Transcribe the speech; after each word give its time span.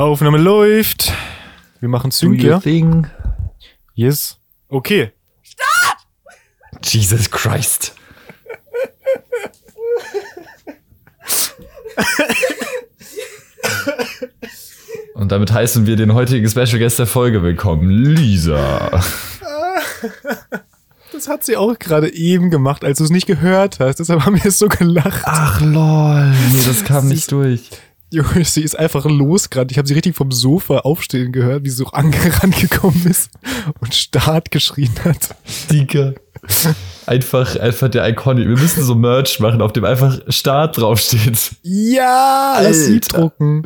Aufnahme 0.00 0.38
läuft. 0.38 1.12
Wir 1.80 1.90
machen 1.90 2.10
Sync, 2.10 2.42
ja? 2.42 2.58
thing. 2.58 3.06
Yes. 3.92 4.38
Okay. 4.70 5.12
Jesus 6.82 7.30
Christ. 7.30 7.94
Und 15.12 15.30
damit 15.30 15.52
heißen 15.52 15.86
wir 15.86 15.96
den 15.96 16.14
heutigen 16.14 16.48
Special 16.48 16.78
Guest 16.78 16.98
der 16.98 17.06
Folge 17.06 17.42
willkommen, 17.42 17.90
Lisa. 17.90 19.02
Das 21.12 21.28
hat 21.28 21.44
sie 21.44 21.58
auch 21.58 21.78
gerade 21.78 22.10
eben 22.14 22.48
gemacht, 22.48 22.84
als 22.86 22.96
du 22.98 23.04
es 23.04 23.10
nicht 23.10 23.26
gehört 23.26 23.80
hast. 23.80 23.96
Deshalb 23.96 24.24
haben 24.24 24.42
wir 24.42 24.50
so 24.50 24.68
gelacht. 24.68 25.24
Ach 25.24 25.60
lol, 25.60 26.30
nee, 26.52 26.62
das 26.66 26.84
kam 26.84 27.06
nicht 27.06 27.30
durch. 27.30 27.68
Junge, 28.12 28.44
sie 28.44 28.62
ist 28.62 28.78
einfach 28.78 29.04
los 29.04 29.50
gerade. 29.50 29.70
Ich 29.70 29.78
habe 29.78 29.86
sie 29.86 29.94
richtig 29.94 30.16
vom 30.16 30.32
Sofa 30.32 30.78
aufstehen 30.78 31.30
gehört, 31.32 31.64
wie 31.64 31.70
sie 31.70 31.76
so 31.76 31.86
angerannt 31.92 32.60
gekommen 32.60 33.06
ist 33.08 33.30
und 33.80 33.94
Start 33.94 34.50
geschrien 34.50 34.92
hat. 35.04 35.36
Digga. 35.70 36.14
Einfach, 37.06 37.56
einfach 37.56 37.88
der 37.88 38.08
Iconic. 38.08 38.48
Wir 38.48 38.56
müssen 38.56 38.82
so 38.82 38.94
Merch 38.94 39.40
machen, 39.40 39.62
auf 39.62 39.72
dem 39.72 39.84
einfach 39.84 40.18
Start 40.28 40.78
draufsteht. 40.78 41.52
Ja, 41.62 42.58
lass 42.62 42.86
sie 42.86 42.94
Alter. 42.94 43.18
drucken. 43.18 43.62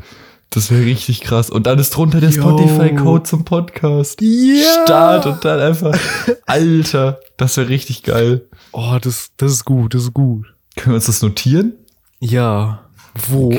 Das 0.51 0.71
wäre 0.71 0.85
richtig 0.85 1.21
krass. 1.21 1.51
Und 1.51 1.67
dann 1.67 1.79
ist 1.79 1.91
drunter 1.91 2.21
der. 2.21 2.31
Spotify-Code 2.31 3.25
zum 3.25 3.45
Podcast. 3.45 4.21
Ja. 4.21 4.85
Start 4.85 5.27
und 5.27 5.45
dann 5.45 5.59
einfach. 5.61 5.99
Alter, 6.47 7.19
das 7.37 7.57
wäre 7.57 7.69
richtig 7.69 8.03
geil. 8.05 8.47
Oh, 8.73 8.97
das, 9.01 9.31
das 9.37 9.53
ist 9.53 9.65
gut, 9.65 9.95
das 9.95 10.03
ist 10.03 10.15
gut. 10.15 10.47
Können 10.77 10.93
wir 10.93 10.97
uns 10.97 11.07
das 11.07 11.23
notieren? 11.23 11.73
Ja. 12.21 12.84
Wo? 13.29 13.57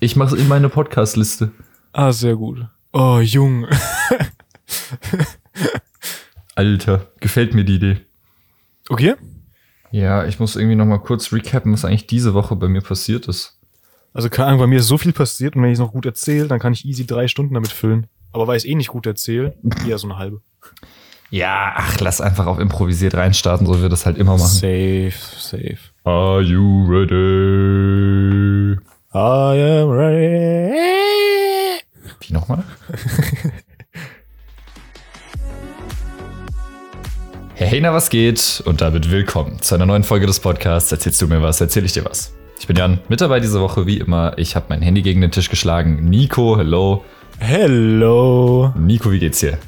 Ich 0.00 0.16
mache 0.16 0.34
es 0.34 0.40
in 0.40 0.48
meine 0.48 0.68
Podcast-Liste. 0.68 1.52
Ah, 1.92 2.12
sehr 2.12 2.36
gut. 2.36 2.66
Oh, 2.92 3.18
Junge. 3.20 3.68
Alter, 6.54 7.12
gefällt 7.20 7.54
mir 7.54 7.64
die 7.64 7.74
Idee. 7.74 8.00
Okay. 8.88 9.14
Ja, 9.90 10.26
ich 10.26 10.40
muss 10.40 10.56
irgendwie 10.56 10.76
noch 10.76 10.86
mal 10.86 10.98
kurz 10.98 11.32
recappen, 11.32 11.72
was 11.72 11.84
eigentlich 11.84 12.06
diese 12.06 12.34
Woche 12.34 12.56
bei 12.56 12.68
mir 12.68 12.82
passiert 12.82 13.28
ist. 13.28 13.58
Also 14.12 14.28
keine 14.30 14.48
Ahnung, 14.48 14.60
bei 14.60 14.66
mir 14.66 14.80
ist 14.80 14.88
so 14.88 14.98
viel 14.98 15.12
passiert 15.12 15.54
und 15.54 15.62
wenn 15.62 15.70
ich 15.70 15.74
es 15.74 15.80
noch 15.80 15.92
gut 15.92 16.06
erzähle, 16.06 16.48
dann 16.48 16.58
kann 16.58 16.72
ich 16.72 16.84
easy 16.84 17.06
drei 17.06 17.28
Stunden 17.28 17.54
damit 17.54 17.70
füllen. 17.70 18.06
Aber 18.32 18.46
weil 18.46 18.56
ich 18.56 18.64
es 18.64 18.68
eh 18.68 18.74
nicht 18.74 18.88
gut 18.88 19.06
erzähle, 19.06 19.56
eher 19.86 19.98
so 19.98 20.08
eine 20.08 20.18
halbe. 20.18 20.42
Ja, 21.30 21.74
ach, 21.76 22.00
lass 22.00 22.20
einfach 22.20 22.46
auf 22.46 22.58
improvisiert 22.58 23.14
reinstarten, 23.14 23.66
so 23.66 23.76
wie 23.76 23.82
wir 23.82 23.88
das 23.88 24.06
halt 24.06 24.16
immer 24.16 24.32
machen. 24.32 24.48
Safe, 24.48 25.12
safe. 25.38 25.78
Are 26.08 26.40
you 26.40 26.86
ready? 26.86 28.78
I 29.12 29.52
am 29.82 29.90
ready. 29.90 30.72
Wie 32.20 32.32
nochmal? 32.32 32.64
hey, 37.56 37.82
na, 37.82 37.92
was 37.92 38.08
geht? 38.08 38.62
Und 38.64 38.80
damit 38.80 39.10
willkommen 39.10 39.60
zu 39.60 39.74
einer 39.74 39.84
neuen 39.84 40.02
Folge 40.02 40.24
des 40.26 40.40
Podcasts. 40.40 40.90
Erzählst 40.90 41.20
du 41.20 41.26
mir 41.26 41.42
was, 41.42 41.60
erzähl 41.60 41.84
ich 41.84 41.92
dir 41.92 42.06
was. 42.06 42.32
Ich 42.58 42.66
bin 42.66 42.76
Jan, 42.76 43.00
mit 43.10 43.20
dabei 43.20 43.38
diese 43.40 43.60
Woche 43.60 43.86
wie 43.86 43.98
immer. 43.98 44.32
Ich 44.38 44.56
habe 44.56 44.64
mein 44.70 44.80
Handy 44.80 45.02
gegen 45.02 45.20
den 45.20 45.30
Tisch 45.30 45.50
geschlagen. 45.50 46.08
Nico, 46.08 46.56
hello. 46.56 47.04
Hello. 47.38 48.72
Nico, 48.78 49.12
wie 49.12 49.18
geht's 49.18 49.40
dir? 49.40 49.58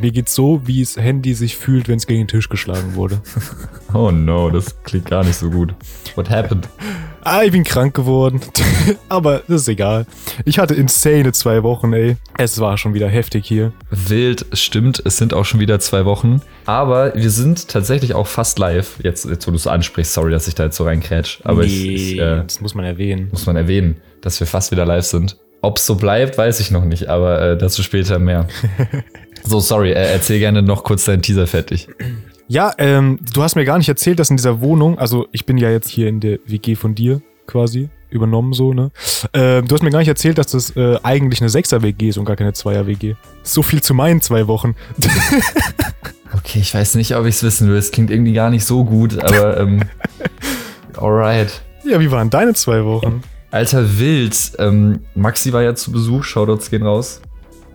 Mir 0.00 0.10
geht's 0.10 0.34
so, 0.34 0.60
wie 0.66 0.80
das 0.82 0.96
Handy 0.96 1.34
sich 1.34 1.56
fühlt, 1.56 1.88
wenn 1.88 1.96
es 1.96 2.06
gegen 2.06 2.20
den 2.22 2.28
Tisch 2.28 2.48
geschlagen 2.48 2.94
wurde. 2.94 3.20
Oh 3.94 4.10
no, 4.10 4.50
das 4.50 4.82
klingt 4.82 5.06
gar 5.06 5.24
nicht 5.24 5.36
so 5.36 5.48
gut. 5.48 5.74
What 6.14 6.28
happened? 6.28 6.68
ah, 7.22 7.42
ich 7.42 7.52
bin 7.52 7.64
krank 7.64 7.94
geworden. 7.94 8.38
Aber 9.08 9.42
das 9.48 9.62
ist 9.62 9.68
egal. 9.68 10.04
Ich 10.44 10.58
hatte 10.58 10.74
insane 10.74 11.32
zwei 11.32 11.62
Wochen, 11.62 11.94
ey. 11.94 12.18
Es 12.36 12.60
war 12.60 12.76
schon 12.76 12.92
wieder 12.92 13.08
heftig 13.08 13.46
hier. 13.46 13.72
Wild, 13.90 14.44
stimmt, 14.52 15.00
es 15.06 15.16
sind 15.16 15.32
auch 15.32 15.46
schon 15.46 15.58
wieder 15.58 15.80
zwei 15.80 16.04
Wochen. 16.04 16.42
Aber 16.66 17.14
wir 17.14 17.30
sind 17.30 17.68
tatsächlich 17.68 18.12
auch 18.12 18.26
fast 18.26 18.58
live. 18.58 18.98
Jetzt, 19.02 19.24
jetzt 19.24 19.46
wo 19.46 19.52
du 19.52 19.56
es 19.56 19.66
ansprichst, 19.66 20.12
sorry, 20.12 20.32
dass 20.32 20.48
ich 20.48 20.54
da 20.54 20.64
jetzt 20.64 20.76
so 20.76 20.84
reinkrätsch. 20.84 21.40
Aber 21.44 21.64
ich, 21.64 21.86
ich 21.86 22.18
äh, 22.18 22.42
das 22.42 22.60
muss 22.60 22.74
man 22.74 22.84
erwähnen. 22.84 23.28
muss 23.30 23.46
man 23.46 23.56
erwähnen, 23.56 23.96
dass 24.20 24.38
wir 24.38 24.46
fast 24.46 24.70
wieder 24.70 24.84
live 24.84 25.06
sind. 25.06 25.38
Ob 25.60 25.78
es 25.78 25.86
so 25.86 25.96
bleibt, 25.96 26.38
weiß 26.38 26.60
ich 26.60 26.70
noch 26.70 26.84
nicht, 26.84 27.08
aber 27.08 27.40
äh, 27.40 27.58
dazu 27.58 27.82
später 27.82 28.18
mehr. 28.18 28.46
so, 29.48 29.60
sorry, 29.60 29.90
äh, 29.90 30.12
erzähl 30.12 30.38
gerne 30.38 30.62
noch 30.62 30.84
kurz 30.84 31.04
deinen 31.04 31.22
Teaser 31.22 31.46
fertig. 31.46 31.88
Ja, 32.46 32.72
ähm, 32.78 33.18
du 33.34 33.42
hast 33.42 33.56
mir 33.56 33.64
gar 33.64 33.78
nicht 33.78 33.88
erzählt, 33.88 34.18
dass 34.18 34.30
in 34.30 34.36
dieser 34.36 34.60
Wohnung, 34.60 34.98
also 34.98 35.26
ich 35.32 35.44
bin 35.44 35.58
ja 35.58 35.70
jetzt 35.70 35.88
hier 35.88 36.08
in 36.08 36.20
der 36.20 36.38
WG 36.46 36.76
von 36.76 36.94
dir 36.94 37.20
quasi 37.46 37.90
übernommen 38.10 38.54
so, 38.54 38.72
ne? 38.72 38.90
Ähm, 39.34 39.68
du 39.68 39.74
hast 39.74 39.82
mir 39.82 39.90
gar 39.90 39.98
nicht 39.98 40.08
erzählt, 40.08 40.38
dass 40.38 40.48
das 40.48 40.74
äh, 40.76 40.96
eigentlich 41.02 41.42
eine 41.42 41.50
Sechser-WG 41.50 42.08
ist 42.08 42.16
und 42.16 42.24
gar 42.24 42.36
keine 42.36 42.54
Zweier-WG. 42.54 43.16
So 43.42 43.62
viel 43.62 43.82
zu 43.82 43.92
meinen 43.92 44.22
zwei 44.22 44.46
Wochen. 44.46 44.74
Okay, 46.36 46.58
ich 46.60 46.74
weiß 46.74 46.94
nicht, 46.96 47.16
ob 47.16 47.24
ich 47.26 47.36
es 47.36 47.42
wissen 47.42 47.68
will. 47.68 47.76
Es 47.76 47.90
klingt 47.90 48.10
irgendwie 48.10 48.32
gar 48.32 48.50
nicht 48.50 48.64
so 48.64 48.84
gut, 48.84 49.18
aber 49.18 49.58
ähm, 49.60 49.82
alright. 50.96 51.62
ja, 51.84 51.98
wie 52.00 52.10
waren 52.10 52.30
deine 52.30 52.54
zwei 52.54 52.84
Wochen? 52.84 53.22
Alter 53.50 53.98
Wild, 53.98 54.36
ähm, 54.58 55.00
Maxi 55.14 55.52
war 55.52 55.62
ja 55.62 55.74
zu 55.74 55.90
Besuch, 55.90 56.24
Shoutouts 56.24 56.70
gehen 56.70 56.82
raus. 56.82 57.22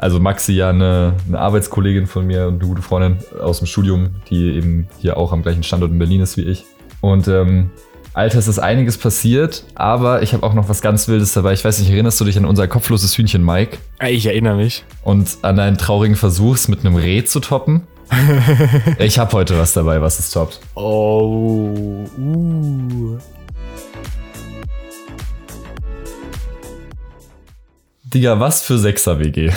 Also 0.03 0.19
Maxi 0.19 0.51
ja 0.51 0.69
eine, 0.69 1.13
eine 1.29 1.39
Arbeitskollegin 1.39 2.07
von 2.07 2.27
mir 2.27 2.47
und 2.47 2.55
eine 2.55 2.67
gute 2.67 2.81
Freundin 2.81 3.19
aus 3.39 3.59
dem 3.59 3.67
Studium, 3.67 4.09
die 4.29 4.51
eben 4.51 4.89
hier 4.99 5.15
auch 5.15 5.31
am 5.31 5.43
gleichen 5.43 5.63
Standort 5.63 5.93
in 5.93 5.97
Berlin 5.97 6.19
ist 6.19 6.35
wie 6.35 6.41
ich. 6.41 6.65
Und 6.99 7.29
ähm, 7.29 7.69
Alter, 8.11 8.37
es 8.37 8.49
ist 8.49 8.59
einiges 8.59 8.97
passiert, 8.97 9.63
aber 9.75 10.21
ich 10.21 10.33
habe 10.33 10.45
auch 10.45 10.55
noch 10.55 10.67
was 10.67 10.81
ganz 10.81 11.07
Wildes 11.07 11.31
dabei. 11.31 11.53
Ich 11.53 11.63
weiß 11.63 11.79
nicht, 11.79 11.89
erinnerst 11.89 12.19
du 12.19 12.25
dich 12.25 12.37
an 12.37 12.43
unser 12.43 12.67
kopfloses 12.67 13.17
Hühnchen 13.17 13.45
Mike 13.45 13.77
Ich 14.05 14.25
erinnere 14.25 14.57
mich. 14.57 14.83
und 15.03 15.37
an 15.41 15.55
deinen 15.55 15.77
traurigen 15.77 16.17
Versuch, 16.17 16.55
es 16.55 16.67
mit 16.67 16.81
einem 16.81 16.97
Reh 16.97 17.23
zu 17.23 17.39
toppen? 17.39 17.83
ich 18.99 19.17
habe 19.19 19.31
heute 19.31 19.57
was 19.57 19.71
dabei, 19.71 20.01
was 20.01 20.19
es 20.19 20.31
toppt. 20.31 20.59
Oh, 20.75 22.05
uh. 22.17 23.17
Digga, 28.13 28.39
was 28.39 28.61
für 28.61 28.77
Sechser-WG. 28.77 29.51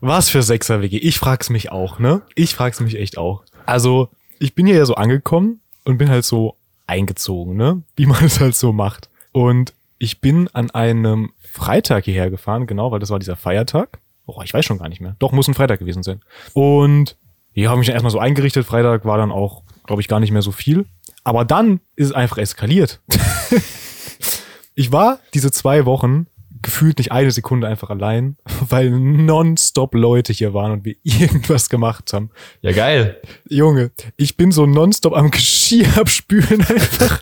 Was 0.00 0.28
für 0.28 0.42
Sechser-WG? 0.42 0.96
Ich 0.96 1.20
frag's 1.20 1.50
mich 1.50 1.70
auch, 1.70 2.00
ne? 2.00 2.22
Ich 2.34 2.54
frag's 2.56 2.80
mich 2.80 2.98
echt 2.98 3.16
auch. 3.16 3.44
Also, 3.64 4.08
ich 4.40 4.56
bin 4.56 4.66
hier 4.66 4.74
ja 4.74 4.84
so 4.84 4.96
angekommen 4.96 5.60
und 5.84 5.98
bin 5.98 6.10
halt 6.10 6.24
so 6.24 6.56
eingezogen, 6.88 7.56
ne? 7.56 7.82
Wie 7.94 8.06
man 8.06 8.24
es 8.24 8.40
halt 8.40 8.56
so 8.56 8.72
macht. 8.72 9.08
Und 9.30 9.72
ich 9.98 10.20
bin 10.20 10.48
an 10.52 10.72
einem 10.72 11.30
Freitag 11.40 12.06
hierher 12.06 12.28
gefahren, 12.28 12.66
genau, 12.66 12.90
weil 12.90 12.98
das 12.98 13.10
war 13.10 13.20
dieser 13.20 13.36
Feiertag. 13.36 14.00
Oh, 14.26 14.40
ich 14.42 14.52
weiß 14.52 14.64
schon 14.64 14.78
gar 14.78 14.88
nicht 14.88 15.00
mehr. 15.00 15.14
Doch, 15.20 15.30
muss 15.30 15.46
ein 15.46 15.54
Freitag 15.54 15.78
gewesen 15.78 16.02
sein. 16.02 16.20
Und 16.54 17.16
hier 17.52 17.68
habe 17.68 17.76
ich 17.76 17.80
mich 17.80 17.86
dann 17.86 17.94
erstmal 17.94 18.10
so 18.10 18.18
eingerichtet. 18.18 18.66
Freitag 18.66 19.04
war 19.04 19.18
dann 19.18 19.30
auch, 19.30 19.62
glaube 19.86 20.02
ich, 20.02 20.08
gar 20.08 20.18
nicht 20.18 20.32
mehr 20.32 20.42
so 20.42 20.50
viel. 20.50 20.86
Aber 21.22 21.44
dann 21.44 21.78
ist 21.94 22.06
es 22.06 22.12
einfach 22.12 22.38
eskaliert. 22.38 23.00
ich 24.74 24.90
war 24.90 25.20
diese 25.34 25.52
zwei 25.52 25.86
Wochen 25.86 26.26
gefühlt 26.62 26.98
nicht 26.98 27.12
eine 27.12 27.30
Sekunde 27.30 27.66
einfach 27.66 27.90
allein, 27.90 28.36
weil 28.68 28.90
nonstop 28.90 29.94
Leute 29.94 30.32
hier 30.32 30.54
waren 30.54 30.72
und 30.72 30.84
wir 30.84 30.96
irgendwas 31.02 31.68
gemacht 31.68 32.12
haben. 32.12 32.30
Ja, 32.62 32.72
geil. 32.72 33.20
Junge, 33.48 33.90
ich 34.16 34.36
bin 34.36 34.52
so 34.52 34.66
nonstop 34.66 35.14
am 35.16 35.30
Geschirr 35.30 35.86
abspülen 35.98 36.60
einfach. 36.60 37.20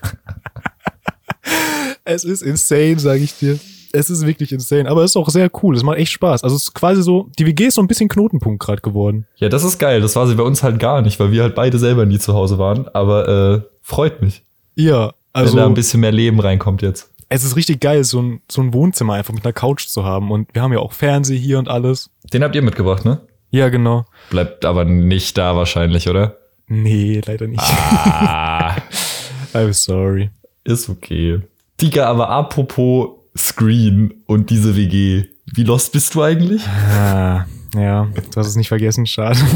es 2.04 2.24
ist 2.24 2.42
insane, 2.42 2.98
sage 2.98 3.20
ich 3.20 3.36
dir. 3.38 3.58
Es 3.92 4.08
ist 4.08 4.24
wirklich 4.24 4.52
insane, 4.52 4.88
aber 4.88 5.02
es 5.02 5.12
ist 5.12 5.16
auch 5.16 5.28
sehr 5.30 5.50
cool. 5.62 5.74
Es 5.74 5.82
macht 5.82 5.98
echt 5.98 6.12
Spaß. 6.12 6.44
Also 6.44 6.54
es 6.54 6.62
ist 6.62 6.74
quasi 6.74 7.02
so, 7.02 7.28
die 7.38 7.44
WG 7.46 7.66
ist 7.66 7.74
so 7.74 7.80
ein 7.80 7.88
bisschen 7.88 8.08
Knotenpunkt 8.08 8.62
gerade 8.62 8.80
geworden. 8.82 9.26
Ja, 9.36 9.48
das 9.48 9.64
ist 9.64 9.80
geil. 9.80 10.00
Das 10.00 10.14
war 10.14 10.28
sie 10.28 10.36
bei 10.36 10.44
uns 10.44 10.62
halt 10.62 10.78
gar 10.78 11.02
nicht, 11.02 11.18
weil 11.18 11.32
wir 11.32 11.42
halt 11.42 11.56
beide 11.56 11.76
selber 11.78 12.06
nie 12.06 12.20
zu 12.20 12.32
Hause 12.32 12.56
waren. 12.58 12.86
Aber 12.88 13.28
äh, 13.28 13.62
freut 13.82 14.22
mich, 14.22 14.44
Ja, 14.76 15.12
wenn 15.34 15.44
da 15.46 15.50
ein 15.52 15.58
also 15.58 15.70
bisschen 15.74 16.00
mehr 16.00 16.12
Leben 16.12 16.38
reinkommt 16.38 16.82
jetzt. 16.82 17.10
Es 17.30 17.44
ist 17.44 17.56
richtig 17.56 17.80
geil, 17.80 18.02
so 18.04 18.20
ein, 18.20 18.40
so 18.50 18.60
ein 18.60 18.74
Wohnzimmer 18.74 19.14
einfach 19.14 19.32
mit 19.32 19.44
einer 19.44 19.52
Couch 19.52 19.86
zu 19.86 20.04
haben. 20.04 20.30
Und 20.30 20.48
wir 20.52 20.62
haben 20.62 20.72
ja 20.72 20.80
auch 20.80 20.92
Fernseh 20.92 21.38
hier 21.38 21.58
und 21.58 21.68
alles. 21.68 22.10
Den 22.32 22.42
habt 22.42 22.54
ihr 22.56 22.62
mitgebracht, 22.62 23.04
ne? 23.04 23.20
Ja, 23.50 23.68
genau. 23.68 24.04
Bleibt 24.30 24.64
aber 24.64 24.84
nicht 24.84 25.38
da 25.38 25.56
wahrscheinlich, 25.56 26.08
oder? 26.08 26.36
Nee, 26.66 27.20
leider 27.24 27.46
nicht. 27.46 27.62
Ah, 27.62 28.76
I'm 29.54 29.72
sorry. 29.72 30.30
ist 30.64 30.88
okay. 30.88 31.40
Digga, 31.80 32.06
aber 32.06 32.28
apropos 32.30 33.10
Screen 33.36 34.22
und 34.26 34.50
diese 34.50 34.76
WG. 34.76 35.24
Wie 35.46 35.64
lost 35.64 35.92
bist 35.92 36.14
du 36.14 36.22
eigentlich? 36.22 36.66
Ah, 36.66 37.46
ja, 37.74 38.08
du 38.14 38.36
hast 38.36 38.48
es 38.48 38.56
nicht 38.56 38.68
vergessen, 38.68 39.06
schade. 39.06 39.38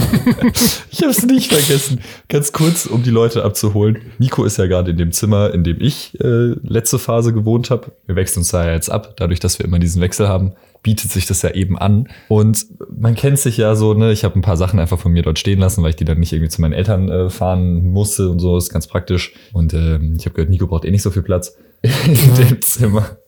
Ich 0.90 1.02
hab's 1.02 1.26
nicht 1.26 1.52
vergessen. 1.52 2.00
Ganz 2.28 2.52
kurz, 2.52 2.86
um 2.86 3.02
die 3.02 3.10
Leute 3.10 3.44
abzuholen. 3.44 3.98
Nico 4.18 4.44
ist 4.44 4.58
ja 4.58 4.66
gerade 4.66 4.92
in 4.92 4.96
dem 4.96 5.10
Zimmer, 5.10 5.52
in 5.52 5.64
dem 5.64 5.80
ich 5.80 6.18
äh, 6.20 6.54
letzte 6.62 7.00
Phase 7.00 7.32
gewohnt 7.32 7.70
habe. 7.70 7.92
Wir 8.06 8.14
wechseln 8.14 8.40
uns 8.40 8.48
da 8.50 8.64
ja 8.64 8.72
jetzt 8.72 8.90
ab. 8.90 9.14
Dadurch, 9.16 9.40
dass 9.40 9.58
wir 9.58 9.66
immer 9.66 9.80
diesen 9.80 10.00
Wechsel 10.00 10.28
haben, 10.28 10.52
bietet 10.82 11.10
sich 11.10 11.26
das 11.26 11.42
ja 11.42 11.50
eben 11.50 11.76
an. 11.76 12.08
Und 12.28 12.66
man 12.96 13.16
kennt 13.16 13.40
sich 13.40 13.56
ja 13.56 13.74
so, 13.74 13.94
ne? 13.94 14.12
Ich 14.12 14.22
habe 14.22 14.38
ein 14.38 14.42
paar 14.42 14.56
Sachen 14.56 14.78
einfach 14.78 15.00
von 15.00 15.12
mir 15.12 15.22
dort 15.22 15.40
stehen 15.40 15.58
lassen, 15.58 15.82
weil 15.82 15.90
ich 15.90 15.96
die 15.96 16.04
dann 16.04 16.20
nicht 16.20 16.32
irgendwie 16.32 16.50
zu 16.50 16.60
meinen 16.60 16.74
Eltern 16.74 17.08
äh, 17.08 17.30
fahren 17.30 17.90
musste 17.90 18.30
und 18.30 18.38
so. 18.38 18.56
ist 18.56 18.70
ganz 18.70 18.86
praktisch. 18.86 19.32
Und 19.52 19.74
ähm, 19.74 20.14
ich 20.18 20.26
habe 20.26 20.34
gehört, 20.34 20.50
Nico 20.50 20.68
braucht 20.68 20.84
eh 20.84 20.90
nicht 20.92 21.02
so 21.02 21.10
viel 21.10 21.22
Platz 21.22 21.56
in 21.82 22.34
dem 22.36 22.62
Zimmer. 22.62 23.18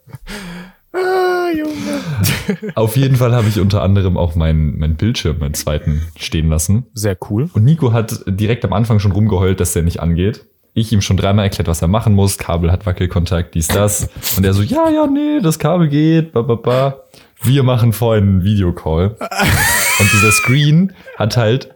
Auf 2.75 2.97
jeden 2.97 3.17
Fall 3.17 3.35
habe 3.35 3.49
ich 3.49 3.61
unter 3.61 3.83
anderem 3.83 4.17
auch 4.17 4.35
meinen 4.35 4.79
mein 4.79 4.97
Bildschirm, 4.97 5.39
meinen 5.39 5.55
zweiten, 5.55 6.03
stehen 6.17 6.49
lassen. 6.49 6.87
Sehr 6.95 7.17
cool. 7.31 7.51
Und 7.53 7.65
Nico 7.65 7.93
hat 7.93 8.21
direkt 8.27 8.65
am 8.65 8.73
Anfang 8.73 8.99
schon 8.99 9.13
rumgeheult, 9.13 9.61
dass 9.61 9.73
der 9.73 9.83
nicht 9.83 10.01
angeht. 10.01 10.47
Ich 10.75 10.93
ihm 10.93 11.01
schon 11.01 11.17
dreimal 11.17 11.47
erklärt, 11.47 11.69
was 11.69 11.81
er 11.81 11.89
machen 11.89 12.15
muss. 12.15 12.37
Kabel 12.37 12.71
hat 12.71 12.85
Wackelkontakt, 12.85 13.55
dies, 13.55 13.69
das. 13.69 14.09
Und 14.37 14.45
er 14.45 14.53
so, 14.53 14.63
ja, 14.63 14.91
ja, 14.91 15.07
nee, 15.07 15.41
das 15.41 15.59
Kabel 15.59 15.89
geht, 15.89 16.33
ba, 16.33 16.43
ba, 16.43 16.55
ba. 16.55 17.03
Wir 17.43 17.63
machen 17.63 17.93
vorhin 17.93 18.25
einen 18.25 18.45
Videocall. 18.45 19.17
Und 19.99 20.13
dieser 20.13 20.33
Screen 20.33 20.93
hat 21.17 21.37
halt, 21.37 21.75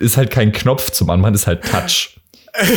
ist 0.00 0.18
halt 0.18 0.30
kein 0.30 0.52
Knopf 0.52 0.90
zum 0.90 1.08
Anmachen, 1.08 1.34
ist 1.34 1.46
halt 1.46 1.64
Touch. 1.64 2.20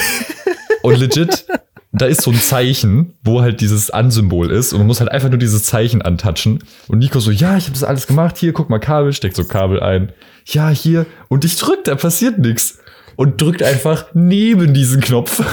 Und 0.84 0.98
legit, 0.98 1.46
da 1.94 2.06
ist 2.06 2.22
so 2.22 2.32
ein 2.32 2.40
Zeichen, 2.40 3.14
wo 3.24 3.42
halt 3.42 3.60
dieses 3.60 3.90
Ansymbol 3.92 4.50
ist 4.50 4.72
und 4.72 4.80
man 4.80 4.88
muss 4.88 5.02
halt 5.02 5.12
einfach 5.12 5.30
nur 5.30 5.40
dieses 5.40 5.64
Zeichen 5.66 6.02
antatschen. 6.02 6.64
Und 6.88 7.00
Nico 7.00 7.20
so, 7.20 7.32
ja, 7.32 7.58
ich 7.58 7.66
habe 7.66 7.74
das 7.74 7.84
alles 7.84 8.08
gemacht, 8.08 8.38
hier, 8.38 8.54
guck 8.54 8.70
mal 8.70 8.80
Kabel, 8.80 9.12
steckt 9.12 9.36
so 9.36 9.44
Kabel 9.44 9.82
ein. 9.82 10.14
Ja, 10.46 10.70
hier. 10.70 11.06
Und 11.28 11.44
ich 11.44 11.58
drück, 11.58 11.84
da 11.84 11.96
passiert 11.96 12.40
nichts. 12.40 12.80
Und 13.18 13.42
drückt 13.42 13.62
einfach 13.62 14.06
neben 14.14 14.74
diesen 14.74 15.02
Knopf. 15.02 15.44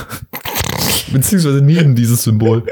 Beziehungsweise 1.12 1.60
neben 1.60 1.96
dieses 1.96 2.22
Symbol. 2.22 2.64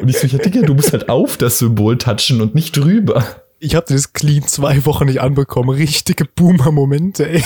Und 0.00 0.08
ich 0.08 0.18
so, 0.18 0.26
ja, 0.26 0.38
Digga, 0.38 0.62
du 0.62 0.74
musst 0.74 0.92
halt 0.92 1.08
auf 1.08 1.36
das 1.36 1.58
Symbol 1.60 1.96
touchen 1.98 2.40
und 2.40 2.54
nicht 2.54 2.76
drüber. 2.76 3.24
Ich 3.64 3.74
habe 3.74 3.86
das 3.88 4.12
Clean 4.12 4.46
zwei 4.46 4.84
Wochen 4.84 5.06
nicht 5.06 5.22
anbekommen. 5.22 5.70
Richtige 5.70 6.26
Boomer-Momente, 6.26 7.26
ey. 7.26 7.42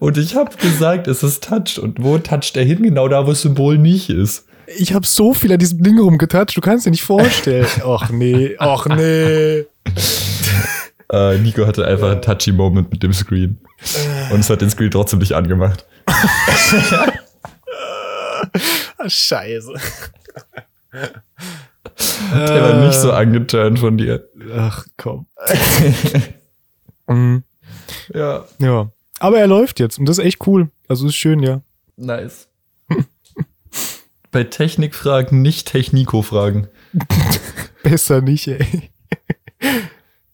Und 0.00 0.18
ich 0.18 0.34
habe 0.34 0.56
gesagt, 0.56 1.06
es 1.06 1.22
ist 1.22 1.44
Touch. 1.44 1.78
Und 1.80 2.02
wo 2.02 2.18
toucht 2.18 2.56
er 2.56 2.64
hin? 2.64 2.82
Genau 2.82 3.06
da, 3.06 3.24
wo 3.24 3.30
das 3.30 3.42
Symbol 3.42 3.78
nicht 3.78 4.10
ist. 4.10 4.46
Ich 4.66 4.92
habe 4.92 5.06
so 5.06 5.32
viel 5.32 5.52
an 5.52 5.60
diesem 5.60 5.80
Ding 5.84 5.96
rumgetatscht, 5.96 6.56
du 6.56 6.60
kannst 6.60 6.86
dir 6.86 6.90
nicht 6.90 7.04
vorstellen. 7.04 7.66
Och 7.84 8.10
nee, 8.10 8.56
och 8.58 8.88
nee. 8.88 9.66
Äh, 11.12 11.38
Nico 11.38 11.66
hatte 11.66 11.84
einfach 11.84 12.12
einen 12.12 12.22
touchy 12.22 12.52
Moment 12.52 12.92
mit 12.92 13.02
dem 13.02 13.12
Screen. 13.12 13.58
Und 14.30 14.40
es 14.40 14.50
hat 14.50 14.60
den 14.60 14.70
Screen 14.70 14.92
trotzdem 14.92 15.20
nicht 15.20 15.32
angemacht. 15.32 15.86
Ah, 18.98 19.08
Scheiße. 19.08 19.74
Der 22.32 22.62
war 22.62 22.86
nicht 22.86 22.98
so 22.98 23.12
angeturnt 23.12 23.78
von 23.78 23.98
dir. 23.98 24.28
Ach 24.56 24.86
komm. 24.96 25.26
Mhm. 27.08 27.42
Ja, 28.14 28.44
Ja. 28.60 28.92
Aber 29.18 29.38
er 29.40 29.48
läuft 29.48 29.80
jetzt 29.80 29.98
und 29.98 30.08
das 30.08 30.18
ist 30.18 30.24
echt 30.24 30.46
cool. 30.46 30.70
Also 30.88 31.08
ist 31.08 31.16
schön, 31.16 31.40
ja. 31.40 31.60
nice. 31.96 32.48
Bei 34.30 34.44
Technikfragen 34.44 35.42
nicht 35.42 35.66
Techniko-Fragen. 35.66 36.68
Besser 37.82 38.20
nicht, 38.20 38.46
ey. 38.46 38.90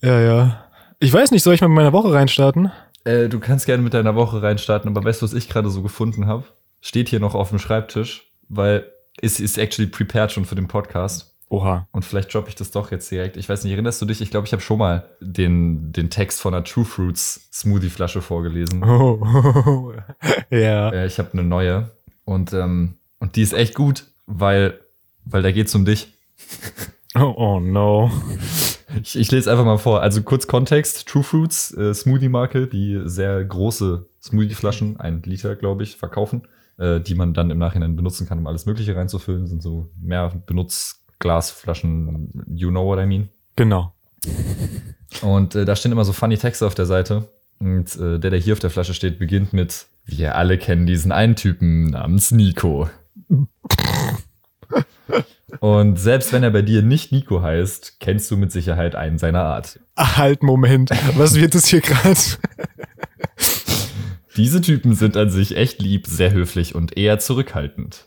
ja, 0.03 0.21
ja. 0.21 0.65
Ich 1.01 1.13
weiß 1.13 1.31
nicht, 1.31 1.43
soll 1.43 1.55
ich 1.55 1.63
mal 1.63 1.69
mit 1.69 1.77
meiner 1.77 1.95
Woche 1.95 2.13
reinstarten? 2.13 2.71
Äh, 3.05 3.29
du 3.29 3.41
kannst 3.41 3.65
gerne 3.65 3.83
mit 3.83 3.95
deiner 3.95 4.15
Woche 4.15 4.43
reinstarten, 4.43 4.91
aber 4.91 5.03
weißt 5.03 5.23
du, 5.23 5.25
was 5.25 5.33
ich 5.33 5.49
gerade 5.49 5.71
so 5.71 5.83
gefunden 5.83 6.27
habe? 6.27 6.45
Steht 6.83 7.09
hier 7.09 7.21
noch 7.21 7.35
auf 7.35 7.49
dem 7.49 7.59
Schreibtisch, 7.59 8.31
weil 8.49 8.85
es 9.23 9.41
ist 9.41 9.57
actually 9.57 9.91
prepared 9.91 10.31
schon 10.31 10.45
für 10.45 10.57
den 10.57 10.69
Podcast. 10.69 11.36
Oha. 11.57 11.89
Und 11.91 12.05
vielleicht 12.05 12.35
droppe 12.35 12.51
ich 12.51 12.55
das 12.55 12.71
doch 12.71 12.91
jetzt 12.91 13.11
direkt. 13.11 13.39
Ich 13.39 13.49
weiß 13.49 13.65
nicht, 13.65 13.73
erinnerst 13.73 14.03
du 14.03 14.05
dich? 14.05 14.21
Ich 14.21 14.31
glaube, 14.31 14.47
ich 14.47 14.53
habe 14.53 14.61
schon 14.61 14.79
mal 14.79 15.09
den, 15.21 15.91
den 15.91 16.11
Text 16.11 16.43
von 16.43 16.53
einer 16.53 16.65
True 16.65 16.85
Fruits 16.85 17.49
Smoothie 17.51 17.89
Flasche 17.89 18.21
vorgelesen. 18.21 18.85
Oh. 18.85 19.95
ja. 20.51 20.91
Äh, 20.91 21.07
ich 21.07 21.19
habe 21.19 21.33
eine 21.33 21.45
neue 21.45 21.91
und, 22.27 22.53
ähm, 22.53 22.99
und 23.21 23.37
die 23.37 23.43
ist 23.43 23.55
echt 23.55 23.75
gut, 23.75 24.05
weil, 24.27 24.81
weil 25.25 25.43
da 25.43 25.51
geht's 25.51 25.75
um 25.75 25.87
dich. 25.87 26.13
Oh, 27.15 27.33
oh 27.35 27.61
no. 27.61 28.11
Ich, 29.03 29.19
ich 29.19 29.31
lese 29.31 29.51
einfach 29.51 29.65
mal 29.65 29.79
vor. 29.79 30.03
Also 30.03 30.21
kurz 30.21 30.47
Kontext. 30.47 31.09
True 31.09 31.23
Fruits, 31.23 31.73
äh, 31.75 31.95
Smoothie-Marke, 31.95 32.67
die 32.67 33.01
sehr 33.07 33.43
große 33.43 34.07
Smoothie-Flaschen, 34.23 35.01
ein 35.01 35.23
Liter, 35.23 35.57
glaube 35.57 35.85
ich, 35.85 35.97
verkaufen, 35.97 36.43
äh, 36.77 37.01
die 37.01 37.15
man 37.15 37.33
dann 37.33 37.51
im 37.51 37.57
Nachhinein 37.57 37.97
benutzen 37.97 38.29
kann, 38.29 38.41
um 38.41 38.47
alles 38.47 38.67
Mögliche 38.67 38.95
reinzufüllen. 38.95 39.47
Sind 39.47 39.63
so 39.63 39.89
mehr 39.99 40.31
Benutzglasflaschen, 41.19 42.45
you 42.49 42.71
know 42.71 42.87
what 42.87 42.99
I 42.99 43.07
mean. 43.07 43.29
Genau. 43.57 43.93
Und 45.23 45.55
äh, 45.55 45.65
da 45.65 45.77
stehen 45.77 45.93
immer 45.93 46.05
so 46.05 46.13
funny 46.13 46.37
Texte 46.37 46.67
auf 46.67 46.75
der 46.75 46.87
Seite. 46.87 47.29
Und 47.59 47.97
äh, 47.97 48.19
der, 48.19 48.31
der 48.31 48.39
hier 48.39 48.53
auf 48.53 48.59
der 48.59 48.71
Flasche 48.71 48.95
steht, 48.95 49.19
beginnt 49.19 49.53
mit: 49.53 49.87
Wir 50.05 50.37
alle 50.37 50.59
kennen 50.59 50.87
diesen 50.87 51.13
einen 51.13 51.37
Typen 51.37 51.87
namens 51.87 52.31
Nico. 52.31 52.89
Und 55.61 55.99
selbst 55.99 56.33
wenn 56.33 56.43
er 56.43 56.51
bei 56.51 56.63
dir 56.63 56.83
nicht 56.83 57.13
Nico 57.13 57.41
heißt, 57.41 57.99
kennst 58.01 58.31
du 58.31 58.37
mit 58.37 58.53
Sicherheit 58.53 58.95
einen 58.95 59.17
seiner 59.17 59.43
Art. 59.43 59.81
Halt, 59.97 60.43
Moment. 60.43 60.91
Was 61.17 61.35
wird 61.35 61.55
das 61.55 61.69
hier 61.69 61.81
gerade? 61.81 62.19
Diese 64.37 64.61
Typen 64.61 64.95
sind 64.95 65.17
an 65.17 65.31
sich 65.31 65.57
echt 65.57 65.81
lieb, 65.81 66.07
sehr 66.07 66.33
höflich 66.33 66.75
und 66.75 66.99
eher 66.99 67.19
zurückhaltend. 67.19 68.07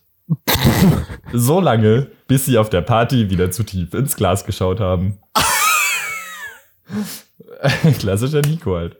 so 1.33 1.59
lange, 1.59 2.11
bis 2.29 2.45
sie 2.45 2.59
auf 2.59 2.69
der 2.69 2.81
Party 2.81 3.31
wieder 3.31 3.49
zu 3.49 3.63
tief 3.63 3.95
ins 3.95 4.15
Glas 4.15 4.45
geschaut 4.45 4.79
haben. 4.79 5.17
Klassischer 7.99 8.41
Nico 8.41 8.75
halt. 8.75 8.97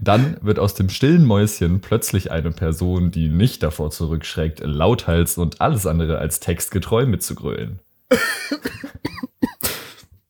Dann 0.00 0.36
wird 0.40 0.58
aus 0.58 0.74
dem 0.74 0.88
stillen 0.88 1.24
Mäuschen 1.24 1.80
plötzlich 1.80 2.32
eine 2.32 2.50
Person, 2.50 3.12
die 3.12 3.28
nicht 3.28 3.62
davor 3.62 3.92
zurückschreckt, 3.92 4.62
lauthals 4.64 5.38
und 5.38 5.60
alles 5.60 5.86
andere 5.86 6.18
als 6.18 6.40
textgetreu 6.40 7.06
mitzugrölen. 7.06 7.78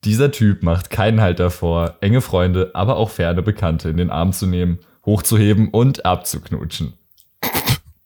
Dieser 0.04 0.30
Typ 0.30 0.62
macht 0.62 0.90
keinen 0.90 1.22
Halt 1.22 1.40
davor, 1.40 1.96
enge 2.02 2.20
Freunde, 2.20 2.72
aber 2.74 2.96
auch 2.96 3.08
ferne 3.08 3.40
Bekannte 3.40 3.88
in 3.88 3.96
den 3.96 4.10
Arm 4.10 4.34
zu 4.34 4.46
nehmen, 4.46 4.80
hochzuheben 5.06 5.70
und 5.70 6.04
abzuknutschen. 6.04 6.92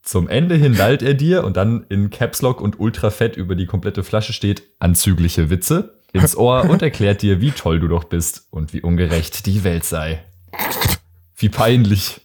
Zum 0.06 0.29
Ende 0.29 0.55
hin 0.55 0.73
lallt 0.73 1.03
er 1.03 1.14
dir 1.14 1.43
und 1.43 1.56
dann 1.56 1.85
in 1.88 2.11
Caps 2.11 2.41
Lock 2.41 2.61
und 2.61 2.79
Ultrafett 2.79 3.37
über 3.37 3.56
die 3.56 3.67
komplette 3.67 4.05
Flasche 4.05 4.32
steht 4.32 4.62
anzügliche 4.79 5.50
Witze 5.50 5.99
ins 6.12 6.37
Ohr 6.37 6.70
und 6.70 6.81
erklärt 6.81 7.23
dir, 7.23 7.41
wie 7.41 7.50
toll 7.50 7.81
du 7.81 7.88
doch 7.88 8.05
bist 8.05 8.47
und 8.53 8.73
wie 8.73 8.82
ungerecht 8.82 9.47
die 9.47 9.64
Welt 9.64 9.82
sei. 9.82 10.23
Wie 11.35 11.49
peinlich. 11.49 12.20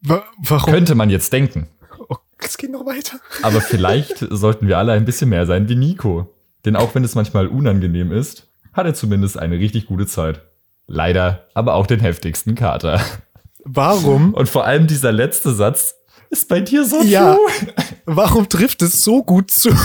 Wa 0.00 0.24
warum? 0.38 0.72
Könnte 0.72 0.96
man 0.96 1.08
jetzt 1.08 1.32
denken. 1.32 1.68
Oh, 2.08 2.16
es 2.40 2.58
geht 2.58 2.72
noch 2.72 2.84
weiter. 2.84 3.20
Aber 3.42 3.60
vielleicht 3.60 4.18
sollten 4.30 4.66
wir 4.66 4.78
alle 4.78 4.90
ein 4.90 5.04
bisschen 5.04 5.30
mehr 5.30 5.46
sein 5.46 5.68
wie 5.68 5.76
Nico. 5.76 6.34
Denn 6.64 6.74
auch 6.74 6.96
wenn 6.96 7.04
es 7.04 7.14
manchmal 7.14 7.46
unangenehm 7.46 8.10
ist, 8.10 8.48
hat 8.72 8.86
er 8.86 8.94
zumindest 8.94 9.38
eine 9.38 9.56
richtig 9.56 9.86
gute 9.86 10.08
Zeit. 10.08 10.40
Leider 10.88 11.46
aber 11.54 11.74
auch 11.74 11.86
den 11.86 12.00
heftigsten 12.00 12.56
Kater. 12.56 13.00
Warum? 13.64 14.34
Und 14.34 14.48
vor 14.48 14.64
allem 14.64 14.88
dieser 14.88 15.12
letzte 15.12 15.52
Satz 15.52 15.99
ist 16.30 16.48
bei 16.48 16.60
dir 16.60 16.84
so 16.84 17.02
Ja. 17.02 17.34
true. 17.34 17.74
Warum 18.06 18.48
trifft 18.48 18.82
es 18.82 19.02
so 19.04 19.22
gut 19.22 19.50
zu? 19.50 19.70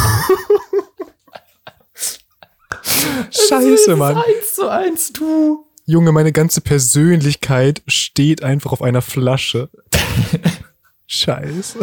Scheiße, 3.31 3.95
Mann. 3.95 4.17
Eins 4.17 4.55
zu 4.55 4.67
eins, 4.69 5.13
du. 5.13 5.65
Junge, 5.85 6.11
meine 6.11 6.31
ganze 6.31 6.61
Persönlichkeit 6.61 7.83
steht 7.87 8.43
einfach 8.43 8.71
auf 8.71 8.81
einer 8.81 9.01
Flasche. 9.01 9.69
Scheiße. 11.07 11.77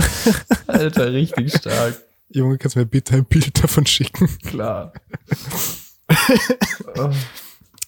Alter, 0.67 1.13
richtig 1.13 1.55
stark. 1.55 2.03
Junge, 2.29 2.59
kannst 2.59 2.75
du 2.77 2.81
mir 2.81 2.87
bitte 2.87 3.15
ein 3.15 3.25
Bild 3.25 3.63
davon 3.63 3.87
schicken? 3.87 4.29
Klar. 4.47 4.93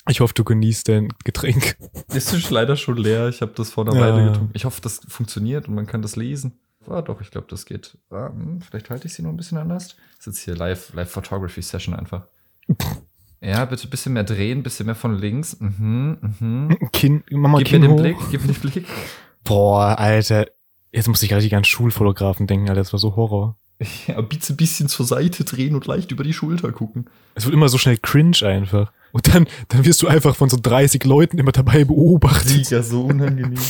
Ich 0.09 0.21
hoffe, 0.21 0.35
du 0.35 0.45
genießt 0.45 0.88
dein 0.88 1.09
Getränk. 1.25 1.76
Ist 2.12 2.50
leider 2.50 2.76
schon 2.76 2.97
leer. 2.99 3.28
Ich 3.28 3.40
habe 3.40 3.52
das 3.57 3.71
vor 3.71 3.87
einer 3.87 3.97
Ja. 3.97 4.00
Weile 4.14 4.26
getrunken. 4.31 4.50
Ich 4.54 4.64
hoffe, 4.64 4.81
das 4.83 5.00
funktioniert 5.09 5.66
und 5.66 5.75
man 5.75 5.87
kann 5.87 6.02
das 6.02 6.14
lesen. 6.14 6.61
Ah, 6.88 7.03
doch, 7.03 7.21
ich 7.21 7.31
glaube, 7.31 7.47
das 7.50 7.67
geht. 7.67 7.97
Ah, 8.11 8.29
hm, 8.29 8.61
vielleicht 8.61 8.91
halte 8.91 9.07
ich 9.07 9.14
sie 9.14 9.23
noch 9.23 9.31
ein 9.31 9.37
bisschen 9.37 9.59
anders. 9.59 9.97
Das 10.17 10.26
ist 10.26 10.26
jetzt 10.26 10.38
hier 10.45 10.57
Live, 10.57 10.93
Live 10.95 11.11
Photography 11.11 11.62
Session 11.62 11.95
einfach. 11.95 12.26
Ja, 13.41 13.64
bitte 13.67 13.87
ein 13.87 13.91
bisschen 13.91 14.14
mehr 14.14 14.25
drehen, 14.25 14.61
ein 14.61 14.62
bisschen 14.62 14.87
mehr 14.87 14.95
von 14.95 15.19
links. 15.19 15.59
Mhm, 15.61 16.19
mhm. 16.41 16.79
Kinn, 16.93 17.25
mach 17.31 17.50
mal 17.50 17.59
Gib 17.59 17.69
Kinn 17.69 17.83
mir 17.83 17.88
den 17.88 17.95
hoch. 17.97 18.00
Blick, 18.00 18.17
gib 18.31 18.41
mir 18.47 18.53
den 18.53 18.61
Blick. 18.61 18.87
Boah, 19.45 19.99
Alter. 19.99 20.47
Jetzt 20.93 21.09
muss 21.09 21.23
ich 21.23 21.35
richtig 21.35 21.55
an 21.55 21.64
Schulfotografen 21.64 22.47
denken, 22.47 22.69
Alter. 22.69 22.81
Das 22.81 22.93
war 22.93 23.00
so 23.00 23.17
Horror. 23.17 23.57
Ja, 24.07 24.21
bitte 24.21 24.53
ein 24.53 24.57
bisschen 24.57 24.88
zur 24.88 25.05
Seite 25.05 25.45
drehen 25.45 25.75
und 25.75 25.87
leicht 25.87 26.12
über 26.12 26.25
die 26.25 26.33
Schulter 26.33 26.73
gucken. 26.73 27.11
Es 27.35 27.45
wird 27.45 27.55
immer 27.55 27.69
so 27.69 27.76
schnell 27.76 27.99
cringe 27.99 28.38
einfach. 28.43 28.93
Und 29.12 29.35
dann, 29.35 29.47
dann 29.69 29.85
wirst 29.85 30.00
du 30.03 30.09
einfach 30.09 30.35
von 30.35 30.49
so 30.49 30.57
30 30.61 31.05
Leuten 31.05 31.38
immer 31.38 31.53
dabei 31.53 31.85
beobachtet. 31.85 32.71
ja 32.71 32.83
so 32.83 33.05
unangenehm. 33.05 33.61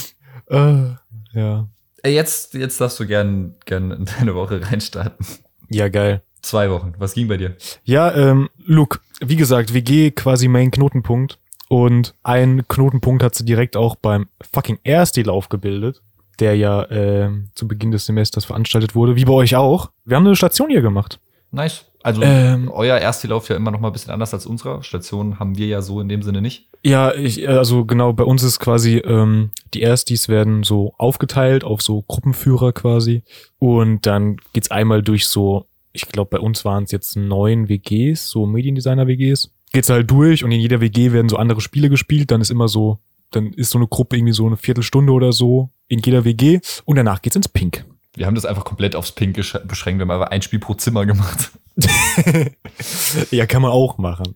Äh, 0.48 0.90
ja. 1.32 1.68
Ey, 2.04 2.12
Jetzt, 2.14 2.52
jetzt 2.52 2.78
darfst 2.82 3.00
du 3.00 3.06
gern, 3.06 3.54
gern 3.64 3.90
in 3.90 4.04
deine 4.04 4.34
Woche 4.34 4.60
reinstarten. 4.62 5.26
Ja, 5.70 5.88
geil. 5.88 6.22
Zwei 6.42 6.68
Wochen. 6.68 6.92
Was 6.98 7.14
ging 7.14 7.28
bei 7.28 7.38
dir? 7.38 7.56
Ja, 7.84 8.14
ähm, 8.14 8.50
Luke, 8.58 9.00
wie 9.20 9.36
gesagt, 9.36 9.72
WG 9.72 10.10
quasi 10.10 10.46
Main 10.46 10.70
Knotenpunkt. 10.70 11.38
Und 11.70 12.14
ein 12.22 12.68
Knotenpunkt 12.68 13.22
hat 13.22 13.34
sie 13.34 13.46
direkt 13.46 13.74
auch 13.74 13.96
beim 13.96 14.28
fucking 14.52 14.78
Erste-Lauf 14.84 15.48
gebildet, 15.48 16.02
der 16.40 16.54
ja 16.56 16.86
ähm, 16.90 17.48
zu 17.54 17.66
Beginn 17.66 17.90
des 17.90 18.04
Semesters 18.04 18.44
veranstaltet 18.44 18.94
wurde, 18.94 19.16
wie 19.16 19.24
bei 19.24 19.32
euch 19.32 19.56
auch. 19.56 19.90
Wir 20.04 20.18
haben 20.18 20.26
eine 20.26 20.36
Station 20.36 20.68
hier 20.68 20.82
gemacht. 20.82 21.18
Nice. 21.54 21.86
Also 22.02 22.22
Ähm. 22.22 22.70
euer 22.70 22.98
Ersti 22.98 23.28
läuft 23.28 23.48
ja 23.48 23.56
immer 23.56 23.70
noch 23.70 23.80
mal 23.80 23.88
ein 23.88 23.92
bisschen 23.92 24.12
anders 24.12 24.34
als 24.34 24.44
unserer. 24.44 24.82
Station 24.82 25.38
haben 25.38 25.56
wir 25.56 25.66
ja 25.66 25.80
so 25.80 26.00
in 26.00 26.08
dem 26.08 26.22
Sinne 26.22 26.42
nicht. 26.42 26.68
Ja, 26.84 27.14
ich, 27.14 27.48
also 27.48 27.86
genau, 27.86 28.12
bei 28.12 28.24
uns 28.24 28.42
ist 28.42 28.60
quasi, 28.60 28.98
ähm, 28.98 29.50
die 29.72 29.80
Erstis 29.80 30.28
werden 30.28 30.64
so 30.64 30.92
aufgeteilt 30.98 31.64
auf 31.64 31.80
so 31.80 32.02
Gruppenführer 32.02 32.72
quasi. 32.72 33.22
Und 33.58 34.04
dann 34.04 34.36
geht's 34.52 34.70
einmal 34.70 35.00
durch 35.02 35.26
so, 35.26 35.64
ich 35.94 36.06
glaube, 36.08 36.28
bei 36.36 36.40
uns 36.40 36.66
waren 36.66 36.84
es 36.84 36.90
jetzt 36.92 37.16
neun 37.16 37.70
WGs, 37.70 38.28
so 38.28 38.44
Mediendesigner-WGs. 38.44 39.48
Geht's 39.72 39.88
halt 39.88 40.10
durch 40.10 40.44
und 40.44 40.52
in 40.52 40.60
jeder 40.60 40.82
WG 40.82 41.12
werden 41.12 41.30
so 41.30 41.36
andere 41.36 41.62
Spiele 41.62 41.88
gespielt. 41.88 42.30
Dann 42.30 42.42
ist 42.42 42.50
immer 42.50 42.68
so, 42.68 42.98
dann 43.30 43.54
ist 43.54 43.70
so 43.70 43.78
eine 43.78 43.88
Gruppe 43.88 44.16
irgendwie 44.16 44.34
so 44.34 44.46
eine 44.46 44.58
Viertelstunde 44.58 45.10
oder 45.12 45.32
so 45.32 45.70
in 45.88 46.00
jeder 46.00 46.26
WG. 46.26 46.60
Und 46.84 46.96
danach 46.96 47.22
geht's 47.22 47.36
ins 47.36 47.48
Pink. 47.48 47.86
Wir 48.14 48.26
haben 48.26 48.34
das 48.34 48.44
einfach 48.46 48.64
komplett 48.64 48.94
aufs 48.96 49.12
Pink 49.12 49.34
beschränkt. 49.34 49.98
Wir 49.98 50.02
haben 50.02 50.10
einfach 50.10 50.30
ein 50.30 50.42
Spiel 50.42 50.58
pro 50.60 50.74
Zimmer 50.74 51.04
gemacht. 51.06 51.50
ja, 53.30 53.46
kann 53.46 53.62
man 53.62 53.72
auch 53.72 53.98
machen. 53.98 54.34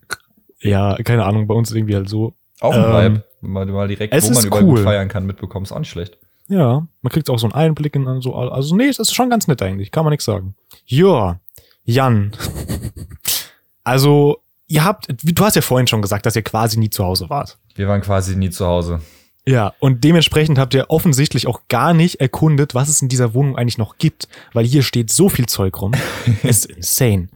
ja, 0.60 0.96
keine 1.02 1.24
Ahnung, 1.24 1.46
bei 1.46 1.54
uns 1.54 1.72
irgendwie 1.72 1.94
halt 1.94 2.08
so. 2.08 2.34
Auch 2.60 2.72
ein 2.72 2.84
Ähm, 2.84 3.14
Vibe. 3.14 3.24
Mal, 3.40 3.66
mal 3.66 3.88
direkt, 3.88 4.14
wo 4.14 4.30
man 4.30 4.46
überall 4.46 4.64
cool. 4.64 4.82
feiern 4.82 5.08
kann, 5.08 5.26
mitbekommen. 5.26 5.64
Ist 5.64 5.72
auch 5.72 5.78
nicht 5.78 5.90
schlecht. 5.90 6.18
Ja, 6.48 6.86
man 7.02 7.12
kriegt 7.12 7.28
auch 7.28 7.38
so 7.38 7.46
einen 7.46 7.54
Einblick 7.54 7.96
in 7.96 8.20
so, 8.22 8.34
also 8.34 8.76
nee, 8.76 8.86
es 8.86 8.98
ist 9.00 9.12
schon 9.14 9.30
ganz 9.30 9.48
nett 9.48 9.60
eigentlich, 9.62 9.90
kann 9.90 10.04
man 10.04 10.12
nichts 10.12 10.24
sagen. 10.24 10.54
Ja, 10.86 11.40
Jan. 11.84 12.32
Also, 13.84 14.38
ihr 14.66 14.82
habt, 14.84 15.06
du 15.22 15.44
hast 15.44 15.54
ja 15.54 15.62
vorhin 15.62 15.86
schon 15.86 16.02
gesagt, 16.02 16.26
dass 16.26 16.34
ihr 16.34 16.42
quasi 16.42 16.76
nie 16.76 16.90
zu 16.90 17.04
Hause 17.04 17.30
wart. 17.30 17.56
Wir 17.76 17.86
waren 17.86 18.00
quasi 18.00 18.34
nie 18.34 18.50
zu 18.50 18.66
Hause. 18.66 19.00
Ja, 19.48 19.74
und 19.78 20.02
dementsprechend 20.02 20.58
habt 20.58 20.74
ihr 20.74 20.86
offensichtlich 20.88 21.46
auch 21.46 21.60
gar 21.68 21.94
nicht 21.94 22.20
erkundet, 22.20 22.74
was 22.74 22.88
es 22.88 23.00
in 23.00 23.08
dieser 23.08 23.32
Wohnung 23.32 23.56
eigentlich 23.56 23.78
noch 23.78 23.96
gibt, 23.96 24.26
weil 24.52 24.64
hier 24.64 24.82
steht 24.82 25.10
so 25.10 25.28
viel 25.28 25.46
Zeug 25.46 25.80
rum. 25.80 25.92
Es 26.42 26.64
ist 26.64 26.76
insane. 26.76 27.28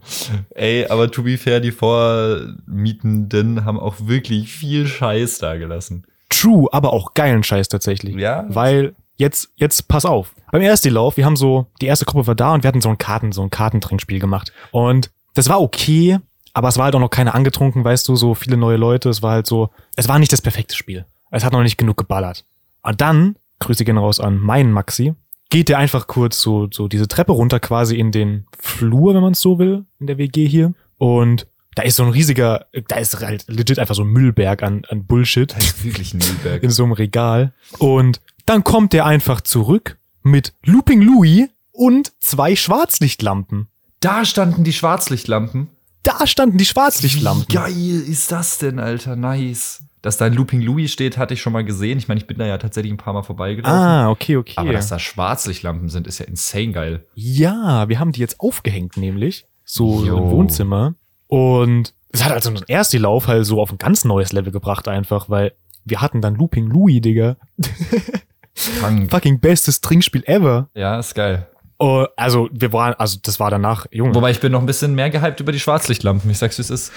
Ey, 0.53 0.85
aber 0.87 1.09
to 1.09 1.23
be 1.23 1.37
fair, 1.37 1.61
die 1.61 1.71
Vormietenden 1.71 3.63
haben 3.63 3.79
auch 3.79 3.95
wirklich 3.99 4.51
viel 4.51 4.87
Scheiß 4.87 5.37
da 5.37 5.55
gelassen. 5.55 6.05
True, 6.29 6.67
aber 6.71 6.91
auch 6.91 7.13
geilen 7.13 7.43
Scheiß 7.43 7.69
tatsächlich. 7.69 8.15
Ja. 8.15 8.45
Weil 8.49 8.93
jetzt, 9.15 9.49
jetzt 9.55 9.87
pass 9.87 10.05
auf. 10.05 10.33
Beim 10.51 10.61
ersten 10.61 10.89
Lauf, 10.89 11.15
wir 11.15 11.25
haben 11.25 11.37
so, 11.37 11.67
die 11.81 11.85
erste 11.85 12.05
Gruppe 12.05 12.27
war 12.27 12.35
da 12.35 12.53
und 12.53 12.63
wir 12.63 12.67
hatten 12.67 12.81
so 12.81 12.89
ein 12.89 12.97
Karten, 12.97 13.31
so 13.31 13.41
ein 13.41 13.49
Kartentrinkspiel 13.49 14.19
gemacht. 14.19 14.51
Und 14.71 15.11
das 15.33 15.47
war 15.47 15.61
okay, 15.61 16.19
aber 16.53 16.67
es 16.67 16.77
war 16.77 16.85
halt 16.85 16.95
auch 16.95 16.99
noch 16.99 17.09
keiner 17.09 17.35
angetrunken, 17.35 17.85
weißt 17.85 18.07
du, 18.07 18.15
so 18.17 18.35
viele 18.35 18.57
neue 18.57 18.77
Leute. 18.77 19.09
Es 19.09 19.21
war 19.21 19.31
halt 19.31 19.47
so, 19.47 19.69
es 19.95 20.09
war 20.09 20.19
nicht 20.19 20.33
das 20.33 20.41
perfekte 20.41 20.75
Spiel. 20.75 21.05
Es 21.31 21.43
hat 21.43 21.53
noch 21.53 21.63
nicht 21.63 21.77
genug 21.77 21.97
geballert. 21.97 22.45
Und 22.83 23.01
dann, 23.01 23.35
Grüße 23.59 23.85
gehen 23.85 23.97
raus 23.97 24.19
an 24.19 24.37
meinen 24.37 24.71
Maxi, 24.71 25.15
geht 25.49 25.69
der 25.69 25.77
einfach 25.77 26.07
kurz 26.07 26.41
so, 26.41 26.69
so 26.71 26.87
diese 26.87 27.07
Treppe 27.07 27.31
runter 27.31 27.59
quasi 27.59 27.97
in 27.97 28.11
den 28.11 28.45
Flur, 28.59 29.13
wenn 29.13 29.21
man 29.21 29.33
es 29.33 29.41
so 29.41 29.59
will, 29.59 29.85
in 29.99 30.07
der 30.07 30.17
WG 30.17 30.47
hier. 30.47 30.73
Und 30.97 31.47
da 31.75 31.83
ist 31.83 31.95
so 31.95 32.03
ein 32.03 32.09
riesiger, 32.09 32.67
da 32.87 32.97
ist 32.97 33.19
halt 33.19 33.45
legit 33.47 33.79
einfach 33.79 33.95
so 33.95 34.03
ein 34.03 34.09
Müllberg 34.09 34.61
an, 34.63 34.83
an 34.89 35.05
Bullshit 35.05 35.51
Das 35.55 35.63
ist 35.63 35.83
wirklich 35.83 36.13
ein 36.13 36.19
Müllberg. 36.19 36.63
in 36.63 36.69
so 36.69 36.83
einem 36.83 36.93
Regal. 36.93 37.53
Und 37.79 38.21
dann 38.45 38.63
kommt 38.63 38.93
der 38.93 39.05
einfach 39.05 39.41
zurück 39.41 39.97
mit 40.23 40.53
Looping 40.63 41.01
Louis 41.01 41.47
und 41.71 42.13
zwei 42.19 42.55
Schwarzlichtlampen. 42.55 43.67
Da 43.99 44.25
standen 44.25 44.63
die 44.63 44.73
Schwarzlichtlampen. 44.73 45.69
Da 46.03 46.25
standen 46.25 46.57
die 46.57 46.65
Schwarzlichtlampen. 46.65 47.45
Wie 47.47 47.53
geil 47.53 48.01
ist 48.07 48.31
das 48.31 48.57
denn, 48.57 48.79
Alter? 48.79 49.15
Nice. 49.15 49.83
Dass 50.01 50.17
da 50.17 50.25
ein 50.25 50.33
Looping 50.33 50.61
Louis 50.61 50.91
steht, 50.91 51.17
hatte 51.17 51.35
ich 51.35 51.41
schon 51.41 51.53
mal 51.53 51.63
gesehen. 51.63 51.97
Ich 51.99 52.07
meine, 52.07 52.19
ich 52.19 52.25
bin 52.25 52.37
da 52.37 52.45
ja 52.45 52.57
tatsächlich 52.57 52.91
ein 52.91 52.97
paar 52.97 53.13
Mal 53.13 53.21
vorbeigelaufen. 53.21 53.77
Ah, 53.77 54.09
okay, 54.09 54.37
okay. 54.37 54.53
Aber 54.55 54.73
dass 54.73 54.89
da 54.89 54.97
Schwarzlichtlampen 54.97 55.89
sind, 55.89 56.07
ist 56.07 56.17
ja 56.19 56.25
insane 56.25 56.71
geil. 56.71 57.05
ja, 57.13 57.87
wir 57.87 57.99
haben 57.99 58.11
die 58.11 58.19
jetzt 58.19 58.39
aufgehängt, 58.39 58.97
nämlich. 58.97 59.45
So, 59.63 60.03
so 60.03 60.17
im 60.17 60.29
Wohnzimmer. 60.31 60.95
Und 61.27 61.93
es 62.11 62.25
hat 62.25 62.31
also 62.31 62.49
unseren 62.49 62.67
ersten 62.67 63.01
Lauf 63.01 63.27
halt 63.27 63.45
so 63.45 63.61
auf 63.61 63.71
ein 63.71 63.77
ganz 63.77 64.03
neues 64.03 64.33
Level 64.33 64.51
gebracht, 64.51 64.87
einfach, 64.87 65.29
weil 65.29 65.53
wir 65.85 66.01
hatten 66.01 66.21
dann 66.21 66.35
Looping 66.35 66.67
Louis, 66.67 67.01
Digga. 67.01 67.37
Fucking 68.53 69.39
bestes 69.39 69.81
Trinkspiel 69.81 70.23
ever. 70.25 70.69
Ja, 70.75 70.99
ist 70.99 71.15
geil. 71.15 71.47
Oh, 71.79 72.05
also, 72.15 72.47
wir 72.51 72.73
waren, 72.73 72.93
also, 72.95 73.17
das 73.23 73.39
war 73.39 73.49
danach, 73.49 73.87
Junge. 73.91 74.13
Wobei 74.13 74.29
ich 74.29 74.39
bin 74.39 74.51
noch 74.51 74.59
ein 74.59 74.67
bisschen 74.67 74.93
mehr 74.93 75.09
gehypt 75.09 75.39
über 75.39 75.51
die 75.51 75.59
Schwarzlichtlampen. 75.59 76.29
Ich 76.29 76.37
sag's, 76.37 76.59
wie 76.59 76.61
es 76.61 76.69
ist. 76.69 76.91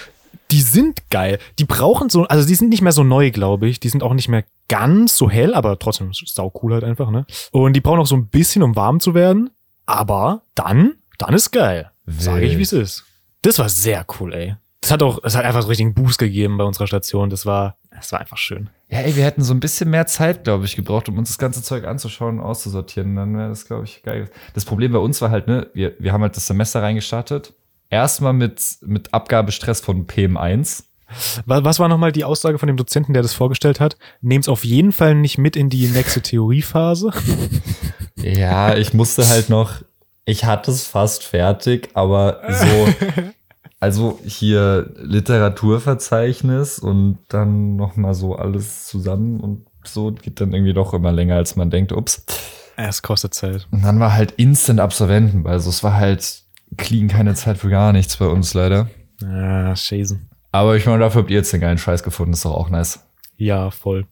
Die 0.51 0.61
sind 0.61 1.11
geil. 1.11 1.39
Die 1.59 1.65
brauchen 1.65 2.11
so, 2.11 2.25
also 2.25 2.47
die 2.47 2.55
sind 2.55 2.69
nicht 2.69 2.83
mehr 2.83 2.93
so 2.93 3.05
neu, 3.05 3.31
glaube 3.31 3.69
ich. 3.69 3.81
Die 3.81 3.89
sind 3.89 4.03
auch 4.03 4.15
nicht 4.15 4.29
mehr 4.29 4.45
ganz 4.69 5.17
so 5.17 5.31
hell, 5.31 5.55
aber 5.55 5.79
trotzdem 5.79 6.11
sau 6.13 6.53
cool 6.63 6.73
halt 6.75 6.85
einfach, 6.85 7.11
ne? 7.11 7.27
Und 7.53 7.75
die 7.75 7.81
brauchen 7.81 8.01
auch 8.01 8.07
so 8.07 8.17
ein 8.17 8.29
bisschen, 8.29 8.63
um 8.63 8.77
warm 8.77 9.01
zu 9.01 9.15
werden. 9.15 9.51
Aber 9.87 10.43
dann, 10.55 10.95
dann 11.19 11.35
ist 11.35 11.51
geil. 11.51 11.91
Sage 12.07 12.47
ich, 12.47 12.59
wie 12.59 12.63
es 12.63 12.73
ist. 12.73 13.05
Das 13.43 13.59
war 13.59 13.69
sehr 13.69 14.07
cool, 14.19 14.33
ey. 14.33 14.57
Das 14.81 14.91
hat 14.91 15.03
auch, 15.03 15.19
es 15.23 15.35
hat 15.35 15.47
einfach 15.47 15.63
so 15.63 15.69
richtigen 15.69 15.95
Boost 15.95 16.19
gegeben 16.19 16.59
bei 16.59 16.65
unserer 16.65 16.87
Station. 16.87 17.31
Das 17.31 17.47
war, 17.47 17.79
das 17.91 18.13
war 18.13 18.21
einfach 18.21 18.37
schön. 18.37 18.69
Ja, 18.91 18.99
ey, 18.99 19.17
wir 19.17 19.25
hätten 19.25 19.43
so 19.43 19.55
ein 19.55 19.61
bisschen 19.61 19.89
mehr 19.89 20.07
Zeit, 20.07 20.45
glaube 20.45 20.67
ich, 20.67 20.77
gebraucht, 20.77 21.09
um 21.09 21.17
uns 21.17 21.31
das 21.31 21.39
ganze 21.39 21.63
Zeug 21.63 21.87
anzuschauen 21.87 22.39
und 22.39 22.45
auszusortieren. 22.45 23.17
Dann 23.17 23.35
wäre 23.37 23.49
das, 23.49 23.67
glaube 23.67 23.85
ich, 23.85 24.03
geil. 24.03 24.31
Das 24.53 24.67
Problem 24.67 24.93
bei 24.93 24.99
uns 24.99 25.23
war 25.23 25.31
halt, 25.31 25.47
ne, 25.47 25.69
wir, 25.73 25.95
wir 25.99 26.13
haben 26.13 26.21
halt 26.21 26.37
das 26.37 26.47
Semester 26.47 26.83
reingestartet. 26.83 27.55
Erstmal 27.95 28.33
mit, 28.33 28.61
mit 28.83 29.15
Abgabestress 29.15 29.81
von 29.81 30.07
PM1. 30.09 30.83
Wa- 31.47 31.63
Was 31.63 31.79
war 31.79 31.87
nochmal 31.89 32.11
die 32.11 32.25
Aussage 32.25 32.59
von 32.59 32.67
dem 32.67 32.77
Dozenten, 32.77 33.13
der 33.13 33.23
das 33.23 33.35
vorgestellt 33.35 33.79
hat? 33.79 33.97
Nehmt's 34.21 34.49
auf 34.49 34.65
jeden 34.65 34.91
Fall 34.91 35.15
nicht 35.15 35.39
mit 35.39 35.55
in 35.55 35.71
die 35.71 35.87
nächste 35.87 36.21
Theoriephase. 36.21 37.11
Ja, 38.17 38.75
ich 38.75 38.95
musste 38.95 39.29
halt 39.29 39.51
noch, 39.51 39.83
ich 40.25 40.45
hatte 40.47 40.71
es 40.71 40.87
fast 40.87 41.25
fertig, 41.25 41.91
aber 41.93 42.41
so, 42.49 42.89
also 43.81 44.19
hier 44.25 44.95
Literaturverzeichnis 44.97 46.79
und 46.79 47.19
dann 47.29 47.77
noch 47.77 47.97
mal 47.97 48.15
so 48.15 48.35
alles 48.37 48.87
zusammen 48.87 49.41
und 49.41 49.67
so 49.85 50.11
geht 50.13 50.41
dann 50.41 50.55
irgendwie 50.55 50.73
doch 50.73 50.95
immer 50.95 51.13
länger, 51.13 51.37
als 51.37 51.57
man 51.57 51.69
denkt. 51.71 51.93
Ups. 51.93 52.25
Es 52.77 53.03
kostet 53.03 53.35
Zeit. 53.35 53.67
Und 53.71 53.85
dann 53.85 54.01
war 54.01 54.15
halt 54.15 54.33
Instant 54.33 54.81
Absolventen, 54.81 55.47
also 55.47 55.69
es 55.69 55.83
war 55.83 55.95
halt 55.95 56.44
clean 56.77 57.09
keine 57.09 57.35
Zeit 57.35 57.59
für 57.59 57.69
gar 57.69 57.93
nichts 57.93 58.17
bei 58.17 58.27
uns 58.27 58.55
leider. 58.55 58.89
Ja, 59.21 59.75
Schäsen. 59.77 60.31
Aber 60.53 60.77
ich 60.77 60.87
meine, 60.87 61.01
dafür 61.01 61.23
habt 61.23 61.31
ihr 61.31 61.37
jetzt 61.39 61.53
den 61.53 61.61
geilen 61.61 61.79
Scheiß 61.79 62.03
gefunden, 62.03 62.33
ist 62.33 62.45
doch 62.45 62.53
auch 62.53 62.71
nice. 62.71 63.01
Ja, 63.37 63.71
voll. 63.71 64.07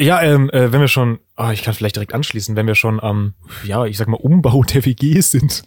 Ja, 0.00 0.22
ähm, 0.22 0.50
äh, 0.50 0.72
wenn 0.72 0.80
wir 0.80 0.88
schon, 0.88 1.18
ah, 1.36 1.52
ich 1.52 1.62
kann 1.62 1.74
vielleicht 1.74 1.96
direkt 1.96 2.14
anschließen, 2.14 2.56
wenn 2.56 2.66
wir 2.66 2.74
schon 2.74 2.98
am, 2.98 3.34
ja, 3.62 3.84
ich 3.84 3.98
sag 3.98 4.08
mal, 4.08 4.16
Umbau 4.16 4.62
der 4.72 4.84
WGs 4.84 5.30
sind. 5.30 5.64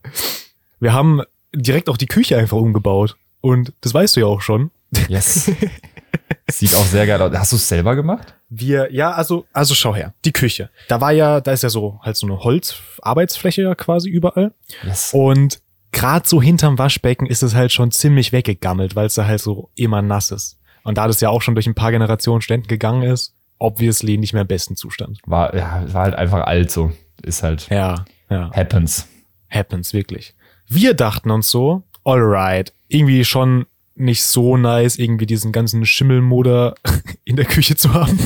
wir 0.80 0.92
haben 0.92 1.22
direkt 1.54 1.88
auch 1.88 1.96
die 1.96 2.06
Küche 2.06 2.36
einfach 2.36 2.58
umgebaut. 2.58 3.16
Und 3.40 3.72
das 3.80 3.94
weißt 3.94 4.16
du 4.16 4.20
ja 4.20 4.26
auch 4.26 4.42
schon. 4.42 4.70
Yes. 5.08 5.50
Sieht 6.50 6.74
auch 6.74 6.84
sehr 6.84 7.06
geil 7.06 7.20
aus. 7.22 7.32
Hast 7.34 7.52
du 7.52 7.56
es 7.56 7.66
selber 7.66 7.96
gemacht? 7.96 8.34
Wir, 8.50 8.92
ja, 8.92 9.12
also, 9.12 9.46
also 9.52 9.74
schau 9.74 9.94
her, 9.94 10.12
die 10.24 10.32
Küche. 10.32 10.70
Da 10.88 11.00
war 11.00 11.12
ja, 11.12 11.40
da 11.40 11.52
ist 11.52 11.62
ja 11.62 11.68
so 11.68 12.00
halt 12.02 12.16
so 12.16 12.26
eine 12.26 12.40
Holzarbeitsfläche 12.40 13.62
ja 13.62 13.74
quasi 13.76 14.10
überall. 14.10 14.52
Yes. 14.84 15.14
Und 15.14 15.60
gerade 15.92 16.28
so 16.28 16.42
hinterm 16.42 16.76
Waschbecken 16.76 17.26
ist 17.26 17.42
es 17.44 17.54
halt 17.54 17.72
schon 17.72 17.92
ziemlich 17.92 18.32
weggegammelt, 18.32 18.96
weil 18.96 19.06
es 19.06 19.14
da 19.14 19.24
halt 19.26 19.40
so 19.40 19.70
immer 19.76 20.02
nass 20.02 20.32
ist. 20.32 20.58
Und 20.82 20.98
da 20.98 21.06
das 21.06 21.20
ja 21.20 21.28
auch 21.28 21.42
schon 21.42 21.54
durch 21.54 21.68
ein 21.68 21.74
paar 21.74 21.92
Generationen 21.92 22.42
Ständen 22.42 22.66
gegangen 22.66 23.02
ist, 23.02 23.34
obviously 23.58 24.18
nicht 24.18 24.32
mehr 24.32 24.42
im 24.42 24.48
besten 24.48 24.74
Zustand. 24.74 25.18
War, 25.26 25.54
ja, 25.54 25.84
war 25.92 26.02
halt 26.02 26.14
einfach 26.14 26.44
alt 26.46 26.72
so. 26.72 26.90
Ist 27.22 27.42
halt 27.42 27.68
Ja, 27.70 28.04
ja. 28.30 28.50
happens. 28.52 29.06
Happens, 29.48 29.92
wirklich. 29.92 30.34
Wir 30.66 30.94
dachten 30.94 31.30
uns 31.30 31.50
so, 31.50 31.82
alright, 32.04 32.72
irgendwie 32.88 33.24
schon 33.24 33.66
nicht 34.00 34.22
so 34.24 34.56
nice, 34.56 34.96
irgendwie 34.98 35.26
diesen 35.26 35.52
ganzen 35.52 35.84
Schimmelmoder 35.86 36.74
in 37.24 37.36
der 37.36 37.44
Küche 37.46 37.76
zu 37.76 37.92
haben. 37.94 38.18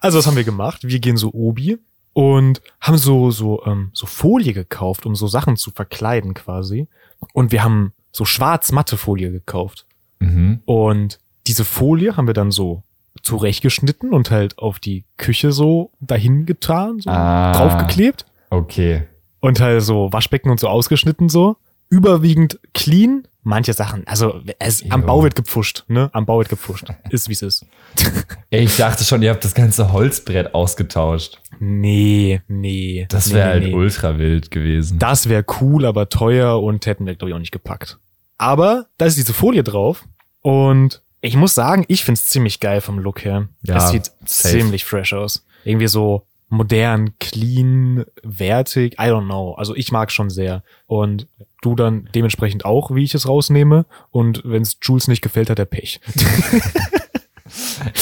Also 0.00 0.18
was 0.18 0.26
haben 0.26 0.36
wir 0.36 0.44
gemacht? 0.44 0.80
Wir 0.84 0.98
gehen 0.98 1.16
so 1.16 1.32
Obi 1.32 1.78
und 2.12 2.60
haben 2.80 2.98
so 2.98 3.30
so 3.30 3.64
ähm, 3.64 3.90
so 3.92 4.06
Folie 4.06 4.52
gekauft, 4.52 5.06
um 5.06 5.14
so 5.14 5.26
Sachen 5.26 5.56
zu 5.56 5.70
verkleiden 5.70 6.34
quasi. 6.34 6.88
Und 7.32 7.52
wir 7.52 7.64
haben 7.64 7.92
so 8.12 8.24
schwarz 8.24 8.70
matte 8.72 8.96
Folie 8.96 9.30
gekauft. 9.32 9.86
Mhm. 10.20 10.60
Und 10.66 11.18
diese 11.46 11.64
Folie 11.64 12.16
haben 12.16 12.26
wir 12.26 12.34
dann 12.34 12.50
so 12.50 12.82
zurechtgeschnitten 13.22 14.12
und 14.12 14.30
halt 14.30 14.58
auf 14.58 14.78
die 14.78 15.04
Küche 15.16 15.52
so 15.52 15.90
dahin 16.00 16.46
getan, 16.46 17.00
so 17.00 17.10
Ah. 17.10 17.52
draufgeklebt 17.52 18.26
Okay. 18.50 19.04
und 19.40 19.60
halt 19.60 19.82
so 19.82 20.12
Waschbecken 20.12 20.50
und 20.50 20.60
so 20.60 20.68
ausgeschnitten 20.68 21.28
so. 21.28 21.56
Überwiegend 21.88 22.60
clean. 22.74 23.26
Manche 23.46 23.74
Sachen, 23.74 24.06
also 24.06 24.40
es, 24.58 24.90
am. 24.90 25.04
Bau 25.04 25.22
wird 25.22 25.34
gepfuscht, 25.34 25.84
ne? 25.88 26.08
Am 26.14 26.24
Bau 26.24 26.38
wird 26.38 26.48
gepfuscht. 26.48 26.86
Ist 27.10 27.28
wie 27.28 27.34
es 27.34 27.42
ist. 27.42 27.66
Ich 28.50 28.76
dachte 28.76 29.02
schon, 29.02 29.20
ihr 29.20 29.30
habt 29.30 29.44
das 29.44 29.52
ganze 29.54 29.90
Holzbrett 29.92 30.54
ausgetauscht. 30.54 31.40
Nee, 31.58 32.40
nee. 32.46 33.04
Das 33.08 33.32
wäre 33.32 33.46
nee, 33.46 33.52
halt 33.52 33.64
nee. 33.64 33.74
ultra 33.74 34.16
wild 34.16 34.52
gewesen. 34.52 35.00
Das 35.00 35.28
wäre 35.28 35.44
cool, 35.60 35.84
aber 35.84 36.08
teuer 36.08 36.62
und 36.62 36.86
hätten 36.86 37.04
wir, 37.04 37.16
glaube 37.16 37.30
ich, 37.30 37.34
auch 37.34 37.40
nicht 37.40 37.50
gepackt. 37.50 37.98
Aber 38.38 38.86
da 38.96 39.06
ist 39.06 39.18
diese 39.18 39.32
Folie 39.32 39.64
drauf 39.64 40.04
und 40.40 41.02
ich 41.20 41.36
muss 41.36 41.54
sagen, 41.54 41.84
ich 41.88 42.04
find's 42.04 42.26
ziemlich 42.26 42.60
geil 42.60 42.80
vom 42.80 42.98
Look 42.98 43.24
her. 43.24 43.48
Ja, 43.62 43.78
es 43.78 43.88
sieht 43.88 44.12
safe. 44.24 44.58
ziemlich 44.58 44.84
fresh 44.84 45.12
aus. 45.14 45.44
Irgendwie 45.64 45.88
so 45.88 46.26
modern, 46.48 47.18
clean, 47.18 48.04
wertig. 48.22 48.94
I 48.94 49.06
don't 49.06 49.24
know. 49.24 49.54
Also 49.54 49.74
ich 49.74 49.90
mag 49.90 50.12
schon 50.12 50.30
sehr. 50.30 50.62
Und 50.86 51.26
du 51.64 51.74
dann 51.74 52.08
dementsprechend 52.14 52.64
auch, 52.64 52.94
wie 52.94 53.04
ich 53.04 53.14
es 53.14 53.28
rausnehme. 53.28 53.86
Und 54.10 54.42
wenn 54.44 54.62
es 54.62 54.78
Jules 54.82 55.08
nicht 55.08 55.22
gefällt, 55.22 55.50
hat 55.50 55.58
er 55.58 55.66
Pech. 55.66 56.00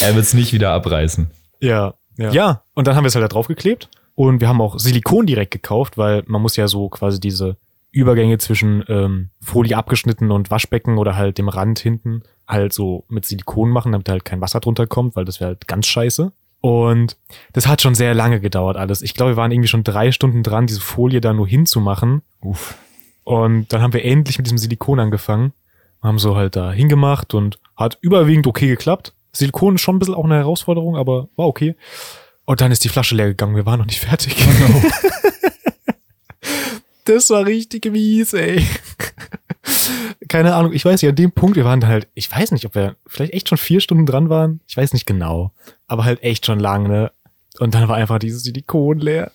Er 0.01 0.15
wird 0.15 0.25
es 0.25 0.35
nicht 0.35 0.53
wieder 0.53 0.71
abreißen. 0.71 1.31
Ja, 1.61 1.95
ja. 2.17 2.31
Ja, 2.31 2.63
und 2.75 2.87
dann 2.87 2.95
haben 2.95 3.05
wir 3.05 3.09
es 3.09 3.15
halt 3.15 3.25
da 3.25 3.29
draufgeklebt. 3.29 3.89
Und 4.15 4.41
wir 4.41 4.49
haben 4.49 4.61
auch 4.61 4.79
Silikon 4.79 5.27
direkt 5.27 5.51
gekauft, 5.51 5.99
weil 5.99 6.23
man 6.27 6.43
muss 6.43 6.57
ja 6.57 6.69
so 6.69 6.89
quasi 6.89 7.19
diese 7.19 7.57
Übergänge 7.91 8.39
zwischen 8.39 8.85
ähm, 8.89 9.31
Folie 9.41 9.77
abgeschnitten 9.77 10.31
und 10.31 10.51
Waschbecken 10.51 10.99
oder 10.99 11.17
halt 11.17 11.39
dem 11.39 11.49
Rand 11.49 11.79
hinten 11.79 12.23
halt 12.47 12.73
so 12.73 13.05
mit 13.09 13.25
Silikon 13.25 13.71
machen, 13.71 13.93
damit 13.93 14.09
halt 14.09 14.25
kein 14.25 14.41
Wasser 14.41 14.61
drunter 14.61 14.87
kommt, 14.87 15.17
weil 15.17 15.25
das 15.25 15.41
wäre 15.41 15.49
halt 15.49 15.69
ganz 15.69 15.87
scheiße. 15.87 16.33
Und 16.61 17.17
das 17.53 17.67
hat 17.67 17.83
schon 17.83 17.95
sehr 17.95 18.15
lange 18.15 18.41
gedauert 18.41 18.77
alles. 18.77 19.03
Ich 19.03 19.15
glaube, 19.15 19.33
wir 19.33 19.37
waren 19.37 19.51
irgendwie 19.51 19.69
schon 19.69 19.85
drei 19.85 20.13
Stunden 20.13 20.43
dran, 20.43 20.67
diese 20.67 20.81
Folie 20.81 21.21
da 21.21 21.33
nur 21.33 21.49
hinzumachen. 21.49 22.23
Uff. 22.41 22.77
Und 23.33 23.73
dann 23.73 23.81
haben 23.81 23.95
wir 23.95 24.05
endlich 24.05 24.37
mit 24.37 24.47
diesem 24.47 24.59
Silikon 24.59 25.01
angefangen. 25.01 25.55
Haben 26.03 26.19
so 26.19 26.37
halt 26.37 26.55
da 26.55 26.71
hingemacht 26.71 27.33
und 27.33 27.59
hat 27.77 27.97
überwiegend 28.03 28.47
okay 28.47 28.67
geklappt. 28.67 29.15
Silikon 29.33 29.77
ist 29.77 29.81
schon 29.81 29.97
ein 29.97 29.99
bisschen 30.01 30.15
auch 30.15 30.27
eine 30.27 30.35
Herausforderung, 30.35 30.99
aber 30.99 31.29
war 31.37 31.47
okay. 31.47 31.75
Und 32.45 32.61
dann 32.61 32.71
ist 32.71 32.85
die 32.85 32.91
Flasche 32.91 33.15
leer 33.15 33.29
gegangen. 33.29 33.57
Wir 33.57 33.65
waren 33.65 33.79
noch 33.79 33.87
nicht 33.87 34.01
fertig. 34.01 34.37
das 37.07 37.31
war 37.31 37.47
richtig 37.47 37.91
mies, 37.91 38.35
ey. 38.35 38.67
Keine 40.29 40.55
Ahnung. 40.55 40.75
Ich 40.75 40.85
weiß 40.85 41.01
nicht, 41.01 41.09
an 41.09 41.17
dem 41.17 41.33
Punkt, 41.33 41.57
wir 41.57 41.65
waren 41.65 41.81
da 41.81 41.87
halt, 41.87 42.09
ich 42.13 42.31
weiß 42.31 42.53
nicht, 42.53 42.67
ob 42.67 42.75
wir 42.75 42.97
vielleicht 43.07 43.33
echt 43.33 43.49
schon 43.49 43.57
vier 43.57 43.81
Stunden 43.81 44.05
dran 44.05 44.29
waren. 44.29 44.61
Ich 44.69 44.77
weiß 44.77 44.93
nicht 44.93 45.07
genau. 45.07 45.53
Aber 45.87 46.05
halt 46.05 46.23
echt 46.23 46.45
schon 46.45 46.61
lang, 46.61 46.83
ne? 46.83 47.13
Und 47.61 47.75
dann 47.75 47.89
war 47.89 47.97
einfach 47.97 48.19
dieses 48.19 48.43
Silikon 48.43 48.99
leer. 48.99 49.33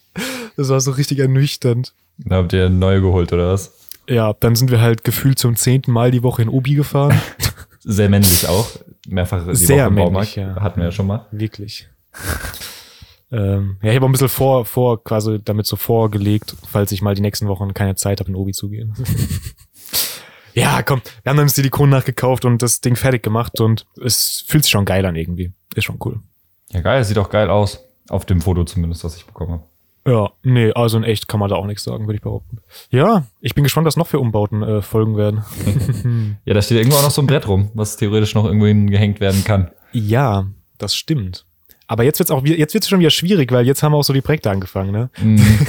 Das 0.55 0.69
war 0.69 0.81
so 0.81 0.91
richtig 0.91 1.17
ernüchternd. 1.17 1.95
Da 2.19 2.35
habt 2.35 2.53
ihr 2.53 2.69
neue 2.69 3.01
geholt, 3.01 3.33
oder 3.33 3.53
was? 3.53 3.73
Ja, 4.09 4.33
dann 4.33 4.55
sind 4.55 4.71
wir 4.71 4.81
halt 4.81 5.03
gefühlt 5.03 5.37
zum 5.39 5.55
zehnten 5.55 5.91
Mal 5.91 6.11
die 6.11 6.23
Woche 6.23 6.41
in 6.41 6.49
Obi 6.49 6.75
gefahren. 6.75 7.19
Sehr 7.79 8.09
männlich 8.09 8.47
auch. 8.47 8.67
Mehrfach 9.07 9.45
die 9.47 9.55
Sehr 9.55 9.77
Woche 9.77 9.87
im 9.87 9.93
männlich, 9.95 10.35
Baumarkt. 10.35 10.35
ja. 10.35 10.55
Hatten 10.61 10.79
wir 10.79 10.85
ja 10.85 10.91
schon 10.91 11.07
mal. 11.07 11.25
Wirklich. 11.31 11.89
ähm, 13.31 13.77
ja, 13.81 13.89
ich 13.89 13.95
habe 13.95 14.05
auch 14.05 14.09
ein 14.09 14.13
bisschen 14.13 14.29
vor, 14.29 14.65
vor, 14.65 15.03
quasi 15.03 15.39
damit 15.43 15.65
so 15.65 15.75
vorgelegt, 15.75 16.55
falls 16.69 16.91
ich 16.91 17.01
mal 17.01 17.15
die 17.15 17.21
nächsten 17.21 17.47
Wochen 17.47 17.73
keine 17.73 17.95
Zeit 17.95 18.19
habe, 18.19 18.29
in 18.29 18.35
Obi 18.35 18.53
zu 18.53 18.69
gehen. 18.69 18.93
ja, 20.53 20.81
komm, 20.83 21.01
wir 21.23 21.29
haben 21.29 21.37
dann 21.37 21.47
das 21.47 21.55
Silikon 21.55 21.89
nachgekauft 21.89 22.45
und 22.45 22.61
das 22.61 22.81
Ding 22.81 22.95
fertig 22.95 23.23
gemacht 23.23 23.59
und 23.59 23.85
es 24.03 24.43
fühlt 24.47 24.63
sich 24.63 24.71
schon 24.71 24.85
geil 24.85 25.05
an 25.05 25.15
irgendwie. 25.15 25.51
Ist 25.75 25.83
schon 25.85 25.99
cool. 26.03 26.19
Ja, 26.71 26.81
geil. 26.81 27.03
Sieht 27.03 27.17
auch 27.17 27.29
geil 27.29 27.49
aus. 27.49 27.83
Auf 28.09 28.25
dem 28.25 28.41
Foto 28.41 28.63
zumindest, 28.63 29.03
was 29.03 29.15
ich 29.17 29.25
bekommen 29.25 29.51
habe. 29.51 29.63
Ja, 30.07 30.31
nee, 30.41 30.71
also 30.73 30.97
in 30.97 31.03
echt 31.03 31.27
kann 31.27 31.39
man 31.39 31.49
da 31.49 31.57
auch 31.57 31.65
nichts 31.65 31.83
sagen, 31.83 32.05
würde 32.07 32.15
ich 32.15 32.21
behaupten. 32.21 32.59
Ja, 32.89 33.25
ich 33.41 33.53
bin 33.55 33.63
gespannt, 33.65 33.85
was 33.85 33.97
noch 33.97 34.07
für 34.07 34.19
Umbauten 34.19 34.63
äh, 34.63 34.81
folgen 34.81 35.17
werden. 35.17 35.43
Ja, 36.45 36.53
da 36.53 36.61
steht 36.61 36.77
irgendwo 36.77 36.97
auch 36.97 37.03
noch 37.03 37.11
so 37.11 37.21
ein 37.21 37.27
Brett 37.27 37.47
rum, 37.47 37.69
was 37.73 37.97
theoretisch 37.97 38.33
noch 38.33 38.45
irgendwo 38.45 38.67
hingehängt 38.67 39.19
werden 39.19 39.43
kann. 39.43 39.69
Ja, 39.91 40.45
das 40.77 40.95
stimmt. 40.95 41.45
Aber 41.87 42.03
jetzt 42.03 42.19
wird's 42.19 42.31
auch 42.31 42.45
jetzt 42.45 42.73
wird's 42.73 42.87
schon 42.87 42.99
wieder 42.99 43.09
schwierig, 43.09 43.51
weil 43.51 43.65
jetzt 43.67 43.83
haben 43.83 43.93
auch 43.93 44.03
so 44.03 44.13
die 44.13 44.21
Projekte 44.21 44.49
angefangen, 44.49 44.91
ne? 44.91 45.09
Mhm. 45.21 45.41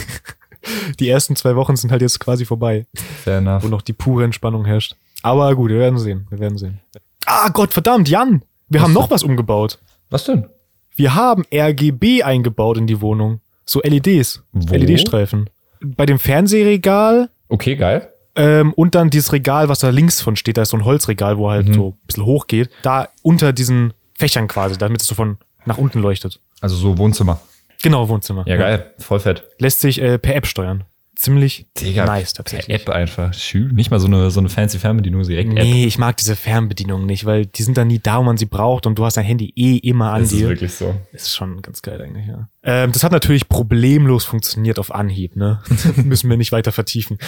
Die 0.98 1.08
ersten 1.08 1.36
zwei 1.36 1.54
Wochen 1.56 1.76
sind 1.76 1.90
halt 1.92 2.02
jetzt 2.02 2.18
quasi 2.20 2.44
vorbei, 2.44 2.86
Fair 3.22 3.38
enough. 3.38 3.62
wo 3.64 3.68
noch 3.68 3.80
die 3.80 3.92
pure 3.92 4.24
Entspannung 4.24 4.64
herrscht. 4.64 4.96
Aber 5.22 5.54
gut, 5.54 5.70
wir 5.70 5.78
werden 5.78 5.98
sehen, 5.98 6.26
wir 6.30 6.38
werden 6.40 6.58
sehen. 6.58 6.80
Ah 7.26 7.48
Gott, 7.50 7.72
verdammt, 7.72 8.08
Jan, 8.08 8.42
wir 8.68 8.80
Was 8.80 8.84
haben 8.88 8.92
noch 8.92 9.10
was 9.10 9.22
umgebaut. 9.22 9.78
Was 10.10 10.24
denn? 10.24 10.48
Wir 10.96 11.14
haben 11.14 11.44
RGB 11.54 12.22
eingebaut 12.24 12.76
in 12.76 12.86
die 12.86 13.00
Wohnung. 13.00 13.40
So 13.68 13.80
LEDs? 13.82 14.42
LED-Streifen. 14.54 15.50
Bei 15.80 16.06
dem 16.06 16.18
Fernsehregal 16.18 17.28
Okay, 17.48 17.76
geil. 17.76 18.12
ähm, 18.36 18.72
und 18.74 18.94
dann 18.94 19.10
dieses 19.10 19.32
Regal, 19.32 19.68
was 19.68 19.80
da 19.80 19.90
links 19.90 20.20
von 20.20 20.36
steht, 20.36 20.56
da 20.56 20.62
ist 20.62 20.70
so 20.70 20.76
ein 20.76 20.84
Holzregal, 20.84 21.38
wo 21.38 21.50
halt 21.50 21.68
Mhm. 21.68 21.74
so 21.74 21.88
ein 21.90 22.06
bisschen 22.06 22.24
hoch 22.24 22.46
geht. 22.46 22.70
Da 22.82 23.08
unter 23.22 23.52
diesen 23.52 23.92
Fächern 24.16 24.48
quasi, 24.48 24.76
damit 24.78 25.00
es 25.02 25.06
so 25.06 25.14
von 25.14 25.38
nach 25.66 25.78
unten 25.78 26.00
leuchtet. 26.00 26.40
Also 26.60 26.76
so 26.76 26.98
Wohnzimmer. 26.98 27.40
Genau, 27.82 28.08
Wohnzimmer. 28.08 28.44
Ja, 28.48 28.56
geil. 28.56 28.92
Voll 28.98 29.20
fett. 29.20 29.44
Lässt 29.58 29.80
sich 29.80 30.00
äh, 30.02 30.18
per 30.18 30.34
App 30.34 30.46
steuern. 30.46 30.84
Ziemlich 31.18 31.66
nice 31.82 32.32
Per 32.32 32.44
tatsächlich. 32.44 32.76
App 32.80 32.88
einfach. 32.90 33.34
Schön. 33.34 33.74
Nicht 33.74 33.90
mal 33.90 33.98
so 33.98 34.06
eine, 34.06 34.30
so 34.30 34.38
eine 34.38 34.48
fancy 34.48 34.78
Fernbedienung, 34.78 35.24
direkt 35.24 35.50
App. 35.50 35.64
Nee, 35.64 35.84
ich 35.84 35.98
mag 35.98 36.16
diese 36.16 36.36
Fernbedienungen 36.36 37.06
nicht, 37.06 37.24
weil 37.24 37.44
die 37.46 37.64
sind 37.64 37.76
dann 37.76 37.88
nie 37.88 37.98
da, 37.98 38.18
wo 38.18 38.22
man 38.22 38.36
sie 38.36 38.46
braucht 38.46 38.86
und 38.86 38.96
du 39.00 39.04
hast 39.04 39.16
dein 39.16 39.24
Handy 39.24 39.52
eh 39.56 39.78
immer 39.78 40.12
an 40.12 40.22
Das 40.22 40.30
ist 40.30 40.38
dir. 40.38 40.48
wirklich 40.48 40.72
so. 40.72 40.94
Ist 41.10 41.34
schon 41.34 41.60
ganz 41.60 41.82
geil 41.82 42.00
eigentlich, 42.00 42.28
ja. 42.28 42.48
Ähm, 42.62 42.92
das 42.92 43.02
hat 43.02 43.10
natürlich 43.10 43.48
problemlos 43.48 44.24
funktioniert 44.26 44.78
auf 44.78 44.94
Anhieb, 44.94 45.34
ne? 45.34 45.60
Müssen 45.96 46.30
wir 46.30 46.36
nicht 46.36 46.52
weiter 46.52 46.70
vertiefen. 46.70 47.18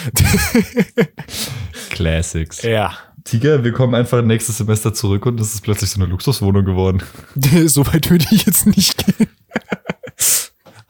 Classics. 1.89 2.61
ja. 2.61 2.93
Tiger, 3.25 3.63
wir 3.63 3.73
kommen 3.73 3.93
einfach 3.93 4.23
nächstes 4.23 4.57
Semester 4.57 4.93
zurück 4.93 5.25
und 5.25 5.39
es 5.39 5.53
ist 5.53 5.61
plötzlich 5.61 5.89
so 5.91 5.99
eine 6.01 6.09
Luxuswohnung 6.09 6.63
geworden. 6.63 7.03
so 7.65 7.85
weit 7.87 8.09
würde 8.09 8.25
ich 8.31 8.45
jetzt 8.45 8.65
nicht 8.65 9.05
gehen. 9.05 9.27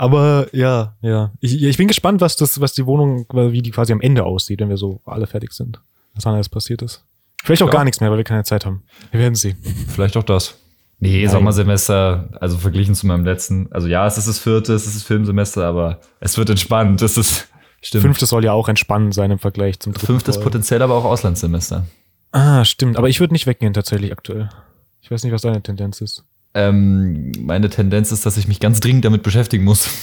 Aber 0.01 0.47
ja, 0.51 0.95
ja. 1.01 1.31
Ich, 1.41 1.61
ich 1.61 1.77
bin 1.77 1.87
gespannt, 1.87 2.21
was 2.21 2.35
das, 2.35 2.59
was 2.59 2.73
die 2.73 2.87
Wohnung, 2.87 3.25
wie 3.31 3.61
die 3.61 3.69
quasi 3.69 3.93
am 3.93 4.01
Ende 4.01 4.23
aussieht, 4.23 4.59
wenn 4.59 4.69
wir 4.69 4.77
so 4.77 4.99
alle 5.05 5.27
fertig 5.27 5.51
sind. 5.53 5.79
Was 6.15 6.23
dann 6.23 6.33
alles 6.33 6.49
passiert 6.49 6.81
ist. 6.81 7.05
Vielleicht 7.43 7.61
auch 7.61 7.67
Ja. 7.67 7.73
gar 7.73 7.83
nichts 7.83 8.01
mehr, 8.01 8.09
weil 8.09 8.17
wir 8.17 8.23
keine 8.23 8.43
Zeit 8.43 8.65
haben. 8.65 8.81
Wir 9.11 9.19
werden 9.19 9.35
sehen. 9.35 9.57
Vielleicht 9.89 10.17
auch 10.17 10.23
das. 10.23 10.55
Nee, 10.99 11.23
Nein. 11.25 11.31
Sommersemester, 11.31 12.29
also 12.41 12.57
verglichen 12.57 12.95
zu 12.95 13.05
meinem 13.05 13.25
letzten, 13.25 13.71
also 13.71 13.87
ja, 13.87 14.05
es 14.07 14.17
ist 14.17 14.27
das 14.27 14.39
vierte, 14.39 14.73
es 14.73 14.87
ist 14.87 14.95
das 14.95 15.03
Filmsemester, 15.03 15.65
aber 15.65 15.99
es 16.19 16.35
wird 16.37 16.49
entspannt. 16.49 17.01
Es 17.03 17.17
ist, 17.17 17.47
stimmt. 17.81 18.01
Fünftes 18.03 18.29
soll 18.29 18.43
ja 18.43 18.53
auch 18.53 18.69
entspannend 18.69 19.13
sein 19.13 19.29
im 19.29 19.39
Vergleich 19.39 19.79
zum 19.79 19.93
dritten. 19.93 20.05
Fünftes 20.07 20.35
Voll. 20.37 20.45
potenziell 20.45 20.81
aber 20.81 20.95
auch 20.95 21.05
Auslandssemester. 21.05 21.85
Ah, 22.31 22.65
stimmt. 22.65 22.97
Aber 22.97 23.07
ich 23.09 23.19
würde 23.19 23.33
nicht 23.33 23.45
weggehen 23.45 23.73
tatsächlich 23.73 24.11
aktuell. 24.11 24.49
Ich 25.01 25.11
weiß 25.11 25.23
nicht, 25.23 25.33
was 25.33 25.41
deine 25.43 25.61
Tendenz 25.61 26.01
ist. 26.01 26.23
Ähm, 26.53 27.31
meine 27.39 27.69
Tendenz 27.69 28.11
ist, 28.11 28.25
dass 28.25 28.37
ich 28.37 28.47
mich 28.47 28.59
ganz 28.59 28.79
dringend 28.79 29.05
damit 29.05 29.23
beschäftigen 29.23 29.63
muss. 29.63 29.89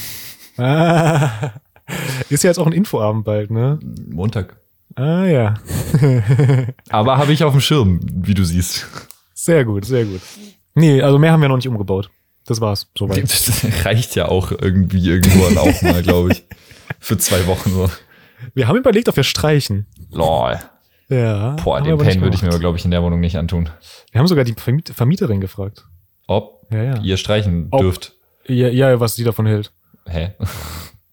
Ah, 0.61 1.53
ist 2.31 2.43
ja 2.43 2.51
jetzt 2.51 2.59
auch 2.59 2.67
ein 2.67 2.73
Infoabend 2.73 3.25
bald, 3.25 3.53
ne? 3.53 3.79
Montag. 4.11 4.57
Ah 4.97 5.25
ja. 5.25 5.55
Aber 6.91 7.17
habe 7.17 7.33
ich 7.33 7.45
auf 7.45 7.53
dem 7.53 7.61
Schirm, 7.61 8.01
wie 8.13 8.35
du 8.35 8.43
siehst. 8.43 8.85
Sehr 9.35 9.65
gut, 9.65 9.85
sehr 9.85 10.05
gut. 10.05 10.21
Nee, 10.75 11.01
also 11.01 11.21
mehr 11.21 11.31
haben 11.31 11.41
wir 11.43 11.49
noch 11.49 11.55
nicht 11.55 11.69
umgebaut. 11.69 12.11
Das 12.45 12.61
war's. 12.61 12.89
Soweit. 12.99 13.23
Das 13.23 13.65
reicht 13.85 14.17
ja 14.17 14.27
auch 14.27 14.51
irgendwie 14.51 15.07
irgendwo 15.09 15.45
dann 15.45 15.59
auch 15.59 15.83
mal, 15.83 16.03
glaube 16.03 16.33
ich. 16.33 16.45
Für 16.99 17.19
zwei 17.19 17.47
Wochen 17.47 17.71
so. 17.71 17.89
Wir 18.55 18.67
haben 18.67 18.77
überlegt, 18.77 19.09
ob 19.09 19.17
wir 19.17 19.23
streichen. 19.23 19.87
Lol. 20.11 20.59
Ja. 21.09 21.57
Boah, 21.63 21.81
den 21.81 21.97
Pain 21.99 22.21
würde 22.21 22.35
ich 22.35 22.43
mir 22.43 22.59
glaube 22.59 22.79
ich, 22.79 22.85
in 22.85 22.91
der 22.91 23.03
Wohnung 23.03 23.21
nicht 23.21 23.37
antun. 23.37 23.71
Wir 24.11 24.19
haben 24.19 24.27
sogar 24.27 24.45
die 24.45 24.55
Vermiet 24.55 24.89
Vermieterin 24.91 25.41
gefragt. 25.41 25.87
Ob 26.29 26.67
Ja, 26.73 26.83
ja. 26.85 27.01
ihr 27.03 27.17
streichen 27.17 27.67
Ob- 27.73 27.81
dürft. 27.81 28.12
Ja, 28.47 28.69
ja, 28.69 29.01
was 29.01 29.17
sie 29.17 29.25
davon 29.25 29.47
hält. 29.47 29.73
Hä? 30.07 30.35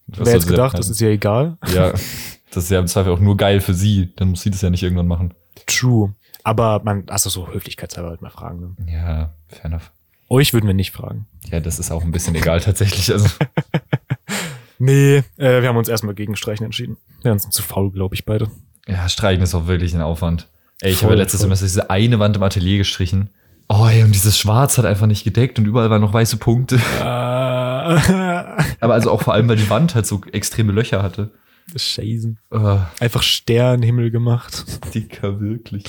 Was 0.08 0.26
Wer 0.28 0.34
jetzt 0.34 0.44
sie 0.44 0.50
gedacht, 0.50 0.78
das 0.78 0.88
ist 0.88 1.00
ja 1.00 1.08
egal. 1.08 1.58
Ja, 1.74 1.90
das 2.52 2.64
ist 2.64 2.70
ja 2.70 2.78
im 2.78 2.86
Zweifel 2.86 3.12
auch 3.12 3.18
nur 3.18 3.36
geil 3.36 3.60
für 3.60 3.74
sie. 3.74 4.14
Dann 4.14 4.28
muss 4.30 4.42
sie 4.42 4.50
das 4.50 4.62
ja 4.62 4.70
nicht 4.70 4.84
irgendwann 4.84 5.08
machen. 5.08 5.34
True. 5.66 6.14
Aber 6.44 6.80
man, 6.84 7.08
also 7.08 7.28
so 7.28 7.48
höflichkeitshalber 7.48 8.10
halt 8.10 8.22
mal 8.22 8.30
fragen. 8.30 8.76
Ne? 8.78 8.92
Ja, 8.92 9.34
fair 9.48 9.64
enough. 9.64 9.90
Euch 10.28 10.52
würden 10.52 10.66
wir 10.68 10.74
nicht 10.74 10.92
fragen. 10.92 11.26
Ja, 11.50 11.58
das 11.58 11.80
ist 11.80 11.90
auch 11.90 12.04
ein 12.04 12.12
bisschen 12.12 12.36
egal 12.36 12.60
tatsächlich. 12.60 13.12
Also, 13.12 13.28
Nee, 14.78 15.22
äh, 15.38 15.62
wir 15.62 15.68
haben 15.68 15.76
uns 15.76 15.88
erstmal 15.88 16.14
gegen 16.14 16.36
Streichen 16.36 16.64
entschieden. 16.66 16.98
Wir 17.22 17.36
sind 17.38 17.52
zu 17.52 17.62
faul, 17.62 17.90
glaube 17.90 18.14
ich, 18.14 18.24
beide. 18.26 18.50
ja, 18.86 19.08
streichen 19.08 19.42
ist 19.42 19.54
auch 19.54 19.66
wirklich 19.66 19.94
ein 19.94 20.02
Aufwand. 20.02 20.48
Ey, 20.82 20.92
ich 20.92 20.98
Voll, 20.98 21.10
habe 21.10 21.16
letztes 21.16 21.40
voll. 21.40 21.46
Semester 21.48 21.64
diese 21.66 21.90
eine 21.90 22.18
Wand 22.18 22.36
im 22.36 22.42
Atelier 22.42 22.78
gestrichen. 22.78 23.30
Oh, 23.68 23.86
ey, 23.90 24.04
und 24.04 24.12
dieses 24.14 24.38
Schwarz 24.38 24.78
hat 24.78 24.84
einfach 24.84 25.06
nicht 25.06 25.24
gedeckt 25.24 25.58
und 25.58 25.66
überall 25.66 25.90
waren 25.90 26.00
noch 26.00 26.12
weiße 26.12 26.36
Punkte. 26.36 26.76
Äh, 26.76 27.02
Aber 28.80 28.94
also 28.94 29.10
auch 29.10 29.22
vor 29.22 29.34
allem, 29.34 29.48
weil 29.48 29.56
die 29.56 29.68
Wand 29.68 29.94
halt 29.94 30.06
so 30.06 30.20
extreme 30.32 30.72
Löcher 30.72 31.02
hatte. 31.02 31.32
Scheißen. 31.74 32.38
Uh, 32.52 32.78
Einfach 33.00 33.22
Sternenhimmel 33.22 34.12
gemacht. 34.12 34.64
Dicker, 34.94 35.40
wirklich. 35.40 35.84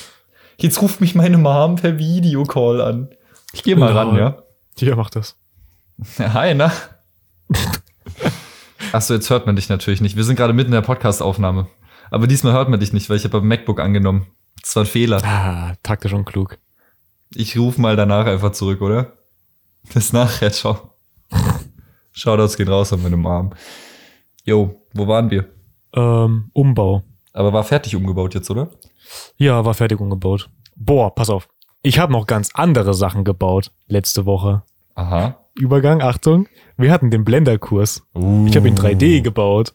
Jetzt 0.58 0.82
ruft 0.82 1.02
mich 1.02 1.14
meine 1.14 1.38
Mom 1.38 1.76
per 1.76 2.00
Videocall 2.00 2.82
an. 2.82 3.10
Ich 3.54 3.62
gehe 3.62 3.76
mal 3.76 3.92
ran, 3.92 4.10
Lol. 4.10 4.20
ja? 4.20 4.38
Ja, 4.80 4.96
macht 4.96 5.16
das. 5.16 5.36
Hi, 6.20 6.56
na? 6.56 6.72
Achso, 8.92 9.14
jetzt 9.14 9.30
hört 9.30 9.46
man 9.46 9.56
dich 9.56 9.70
natürlich 9.70 10.02
nicht. 10.02 10.16
Wir 10.16 10.24
sind 10.24 10.36
gerade 10.36 10.54
mitten 10.54 10.70
in 10.70 10.76
der 10.76 10.82
Podcast-Aufnahme. 10.82 11.68
Aber 12.10 12.26
diesmal 12.26 12.54
hört 12.54 12.70
man 12.70 12.80
dich 12.80 12.94
nicht, 12.94 13.10
weil 13.10 13.18
ich 13.18 13.24
habe 13.24 13.40
beim 13.40 13.48
MacBook 13.48 13.80
angenommen. 13.80 14.26
Das 14.62 14.76
war 14.76 14.84
ein 14.84 14.88
Fehler. 14.88 15.24
Ah, 15.24 15.76
taktisch 15.84 16.14
und 16.14 16.26
klug. 16.26 16.58
Ich 17.36 17.58
rufe 17.58 17.82
mal 17.82 17.96
danach 17.96 18.26
einfach 18.26 18.52
zurück, 18.52 18.82
oder? 18.82 19.14
Bis 19.94 20.14
nachher, 20.14 20.52
ciao. 20.52 20.94
Shoutouts 22.12 22.58
gehen 22.58 22.68
raus 22.68 22.94
an 22.94 23.04
meine 23.04 23.18
Mom. 23.18 23.52
Jo, 24.44 24.82
wo 24.94 25.08
waren 25.08 25.30
wir? 25.30 25.50
Ähm, 25.94 26.50
Umbau. 26.54 27.04
Aber 27.34 27.54
war 27.54 27.64
fertig 27.64 27.96
umgebaut 27.96 28.34
jetzt, 28.34 28.50
oder? 28.50 28.70
Ja, 29.38 29.64
war 29.66 29.74
fertig 29.74 30.00
umgebaut. 30.00 30.50
Boah, 30.76 31.14
pass 31.14 31.30
auf. 31.30 31.48
Ich 31.84 32.00
habe 32.00 32.12
noch 32.12 32.26
ganz 32.28 32.50
andere 32.54 32.94
Sachen 32.94 33.24
gebaut 33.24 33.72
letzte 33.88 34.26
Woche. 34.26 34.64
Aha. 34.96 35.38
Übergang, 35.56 36.02
Achtung. 36.02 36.48
Wir 36.76 36.92
hatten 36.92 37.12
den 37.12 37.24
Blender-Kurs. 37.24 38.04
Ich 38.14 38.56
habe 38.56 38.68
in 38.68 38.76
3D 38.76 39.22
gebaut. 39.22 39.74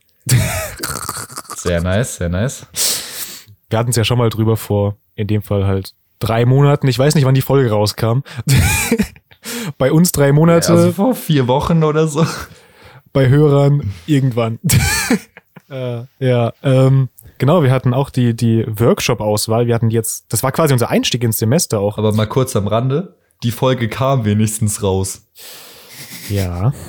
Sehr 1.57 1.81
nice, 1.81 2.17
sehr 2.17 2.29
nice. 2.29 2.67
Wir 3.71 3.79
hatten 3.79 3.91
es 3.91 3.97
ja 3.97 4.05
schon 4.05 4.19
mal 4.19 4.29
drüber 4.31 4.57
vor, 4.57 4.97
in 5.15 5.29
dem 5.29 5.43
Fall 5.43 5.67
halt 5.67 5.95
drei 6.23 6.45
Monaten. 6.47 6.89
Ich 6.89 6.99
weiß 6.99 7.15
nicht, 7.15 7.25
wann 7.25 7.35
die 7.35 7.43
Folge 7.43 7.71
rauskam. 7.71 8.21
Bei 9.79 9.91
uns 9.93 10.13
drei 10.13 10.33
Monate, 10.33 10.73
Also 10.73 10.93
vor 10.93 11.15
vier 11.15 11.49
Wochen 11.49 11.83
oder 11.83 12.07
so. 12.07 12.25
bei 13.13 13.29
Hörern 13.29 13.93
irgendwann. 14.07 14.61
äh, 15.71 16.03
ja, 16.21 16.53
ähm, 16.63 17.09
genau, 17.39 17.63
wir 17.65 17.73
hatten 17.73 17.93
auch 17.93 18.11
die, 18.11 18.35
die 18.35 18.65
Workshop-Auswahl. 18.69 19.67
Wir 19.67 19.75
hatten 19.75 19.91
jetzt, 19.91 20.33
das 20.33 20.43
war 20.45 20.53
quasi 20.53 20.73
unser 20.73 20.91
Einstieg 20.91 21.25
ins 21.25 21.39
Semester 21.39 21.81
auch. 21.81 21.99
Aber 21.99 22.13
mal 22.13 22.27
kurz 22.27 22.55
am 22.55 22.69
Rande. 22.69 23.17
Die 23.43 23.51
Folge 23.51 23.89
kam 23.89 24.25
wenigstens 24.25 24.83
raus. 24.83 25.27
Ja. 26.29 26.73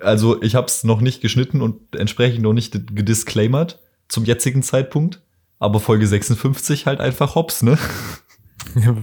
Also 0.00 0.42
ich 0.42 0.54
habe 0.56 0.66
es 0.66 0.82
noch 0.82 1.00
nicht 1.00 1.20
geschnitten 1.20 1.62
und 1.62 1.94
entsprechend 1.94 2.42
noch 2.42 2.52
nicht 2.52 2.72
gedisclaimert 2.94 3.78
zum 4.08 4.24
jetzigen 4.24 4.62
Zeitpunkt. 4.62 5.22
Aber 5.58 5.80
Folge 5.80 6.06
56 6.06 6.86
halt 6.86 7.00
einfach 7.00 7.34
hops, 7.34 7.62
ne? 7.62 7.78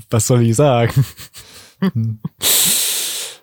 Was 0.10 0.28
soll 0.28 0.44
ich 0.44 0.56
sagen? 0.56 1.04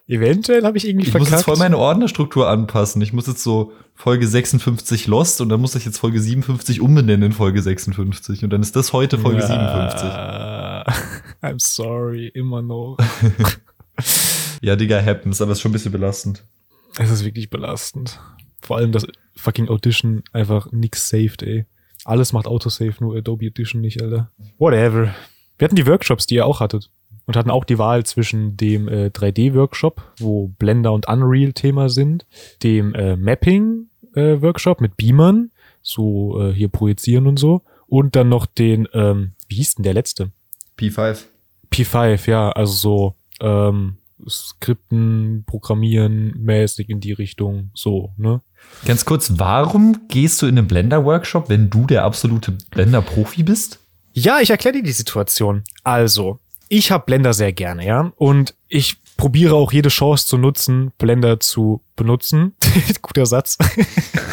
Eventuell 0.07 0.65
habe 0.65 0.77
ich 0.77 0.89
irgendwie 0.89 1.07
Ich 1.07 1.13
muss 1.15 1.23
verkackt. 1.29 1.41
jetzt 1.41 1.45
voll 1.45 1.57
meine 1.57 1.79
Ordnerstruktur 1.79 2.49
anpassen. 2.49 3.01
Ich 3.03 3.13
muss 3.13 3.27
jetzt 3.29 3.43
so 3.43 3.73
Folge 3.95 4.27
56 4.27 5.07
Lost 5.07 5.41
und 5.41 5.49
dann 5.51 5.61
muss 5.61 5.75
ich 5.77 5.85
jetzt 5.85 5.99
Folge 5.99 6.21
57 6.21 6.81
umbenennen 6.81 7.31
in 7.31 7.33
Folge 7.33 7.63
56. 7.63 8.43
Und 8.43 8.51
dann 8.51 8.61
ist 8.63 8.75
das 8.75 8.93
heute 8.93 9.19
Folge 9.19 9.43
57. 9.43 10.03
Ja. 10.09 10.85
I'm 11.43 11.59
sorry, 11.61 12.29
immer 12.29 12.63
noch. 12.63 12.97
Ja, 14.63 14.77
Digga, 14.77 15.03
happens, 15.03 15.41
aber 15.41 15.53
ist 15.53 15.63
schon 15.63 15.71
ein 15.71 15.73
bisschen 15.73 15.93
belastend. 15.93 16.45
Es 16.99 17.11
ist 17.11 17.25
wirklich 17.25 17.49
belastend. 17.49 18.21
Vor 18.61 18.77
allem, 18.77 18.93
dass 18.93 19.07
fucking 19.37 19.71
Audition 19.71 20.23
einfach 20.35 20.71
nix 20.71 21.09
saved, 21.09 21.43
ey. 21.43 21.65
Alles 22.05 22.33
macht 22.33 22.47
Autosave, 22.47 22.95
nur 23.01 23.17
Adobe 23.17 23.49
Audition 23.49 23.81
nicht, 23.81 24.03
Alter. 24.03 24.31
Whatever. 24.59 25.15
Wir 25.59 25.65
hatten 25.65 25.77
die 25.77 25.87
Workshops, 25.87 26.27
die 26.27 26.37
ihr 26.37 26.47
auch 26.47 26.61
hattet. 26.61 26.91
Und 27.27 27.37
hatten 27.37 27.51
auch 27.51 27.65
die 27.65 27.79
Wahl 27.79 28.05
zwischen 28.05 28.57
dem 28.57 28.89
äh, 28.89 29.07
3D-Workshop, 29.07 30.03
wo 30.19 30.49
Blender 30.59 30.93
und 30.93 31.07
Unreal 31.07 31.53
Thema 31.53 31.89
sind, 31.89 32.27
dem 32.63 32.95
äh, 32.95 33.15
Mapping-Workshop 33.15 34.81
mit 34.81 34.97
Beamern, 34.97 35.51
so 35.83 36.41
äh, 36.41 36.53
hier 36.53 36.69
projizieren 36.69 37.27
und 37.27 37.39
so, 37.39 37.63
und 37.87 38.17
dann 38.17 38.29
noch 38.29 38.47
den, 38.47 38.89
ähm, 38.95 39.33
wie 39.49 39.57
hieß 39.57 39.77
denn 39.77 39.85
der 39.85 39.95
letzte? 39.95 40.33
P5. 40.79 41.27
P5, 41.71 42.29
ja, 42.29 42.51
also 42.51 42.73
so 42.73 43.15
ähm, 43.41 43.99
Skripten, 44.29 45.45
Programmieren 45.47 46.35
mäßig 46.39 46.89
in 46.89 47.01
die 47.01 47.13
Richtung, 47.13 47.71
so, 47.75 48.13
ne? 48.17 48.41
Ganz 48.85 49.05
kurz, 49.05 49.33
warum 49.37 50.09
gehst 50.09 50.41
du 50.41 50.47
in 50.47 50.57
einen 50.57 50.67
Blender-Workshop, 50.67 51.49
wenn 51.49 51.69
du 51.69 51.87
der 51.87 52.05
absolute 52.05 52.53
Blender-Profi 52.71 53.43
bist? 53.43 53.79
Ja, 54.13 54.41
ich 54.41 54.51
erkläre 54.51 54.77
dir 54.77 54.83
die 54.83 54.93
Situation. 54.93 55.65
Also, 55.85 56.39
ich 56.69 56.91
habe 56.91 57.05
Blender 57.05 57.35
sehr 57.35 57.53
gerne, 57.53 57.85
ja, 57.85 58.13
und 58.17 58.55
ich 58.69 58.97
probiere 59.17 59.55
auch 59.55 59.73
jede 59.73 59.91
Chance 59.91 60.27
zu 60.27 60.39
nutzen, 60.39 60.93
Blender 60.97 61.41
zu 61.41 61.83
benutzen. 61.95 62.55
Guter 63.03 63.27
Satz. 63.27 63.59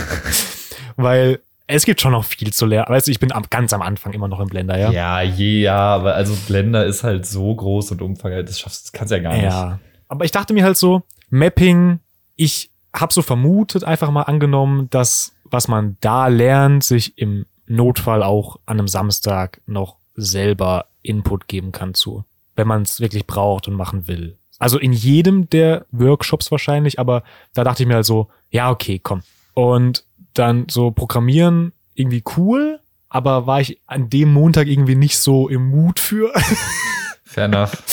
Weil 0.96 1.42
es 1.68 1.86
gibt 1.86 2.00
schon 2.00 2.13
noch 2.13 2.24
viel 2.24 2.54
zu 2.54 2.66
lernen. 2.66 2.88
Weißt 2.90 3.08
du, 3.08 3.12
ich 3.12 3.20
bin 3.20 3.34
am, 3.34 3.44
ganz 3.50 3.74
am 3.74 3.82
Anfang 3.82 4.13
immer 4.13 4.30
noch 4.30 4.40
im 4.40 4.48
Blender, 4.48 4.78
ja. 4.80 4.92
Ja, 4.92 5.22
je, 5.22 5.62
ja, 5.62 5.78
aber 5.78 6.16
also 6.16 6.34
Blender 6.48 6.86
ist 6.86 7.04
halt 7.04 7.26
so 7.26 7.54
groß 7.54 7.92
und 7.92 8.02
umfangreich, 8.02 8.46
das 8.46 8.60
schaffst 8.60 8.86
das 8.86 8.92
kannst 8.94 9.12
du 9.12 9.18
ja 9.18 9.24
gar 9.24 9.34
nicht. 9.34 9.44
Ja. 9.44 9.80
Aber 10.08 10.24
ich 10.24 10.32
dachte 10.32 10.54
mir 10.54 10.63
halt 10.63 10.78
so, 10.78 11.04
Mapping, 11.30 12.00
ich 12.38 12.72
habe 12.99 13.13
so 13.13 13.21
vermutet, 13.21 13.83
einfach 13.83 14.12
mal 14.12 14.23
angenommen, 14.23 14.89
dass 14.89 15.33
was 15.43 15.67
man 15.67 15.97
da 16.01 16.27
lernt, 16.27 16.83
sich 16.83 17.17
im 17.17 17.45
Notfall 17.67 18.23
auch 18.23 18.57
an 18.65 18.79
einem 18.79 18.88
Samstag 18.88 19.62
noch 19.65 19.97
selber 20.15 20.88
Input 21.01 21.47
geben 21.47 21.71
kann 21.71 21.93
zu, 21.93 22.25
wenn 22.55 22.67
man 22.67 22.81
es 22.81 22.99
wirklich 22.99 23.27
braucht 23.27 23.67
und 23.67 23.75
machen 23.75 24.07
will. 24.07 24.38
Also 24.60 24.79
in 24.79 24.91
jedem 24.93 25.49
der 25.49 25.86
Workshops 25.91 26.51
wahrscheinlich, 26.51 26.99
aber 26.99 27.23
da 27.53 27.63
dachte 27.63 27.83
ich 27.83 27.88
mir 27.88 27.95
halt 27.95 28.05
so, 28.05 28.27
ja, 28.49 28.71
okay, 28.71 28.99
komm. 29.01 29.21
Und 29.53 30.03
dann 30.33 30.65
so 30.69 30.91
Programmieren 30.91 31.73
irgendwie 31.93 32.23
cool, 32.38 32.79
aber 33.10 33.47
war 33.47 33.62
ich 33.62 33.79
an 33.86 34.10
dem 34.10 34.33
Montag 34.33 34.67
irgendwie 34.67 34.95
nicht 34.95 35.17
so 35.19 35.47
im 35.47 35.69
Mut 35.69 35.99
für. 35.99 36.31
Fair 37.23 37.45
enough. 37.45 37.83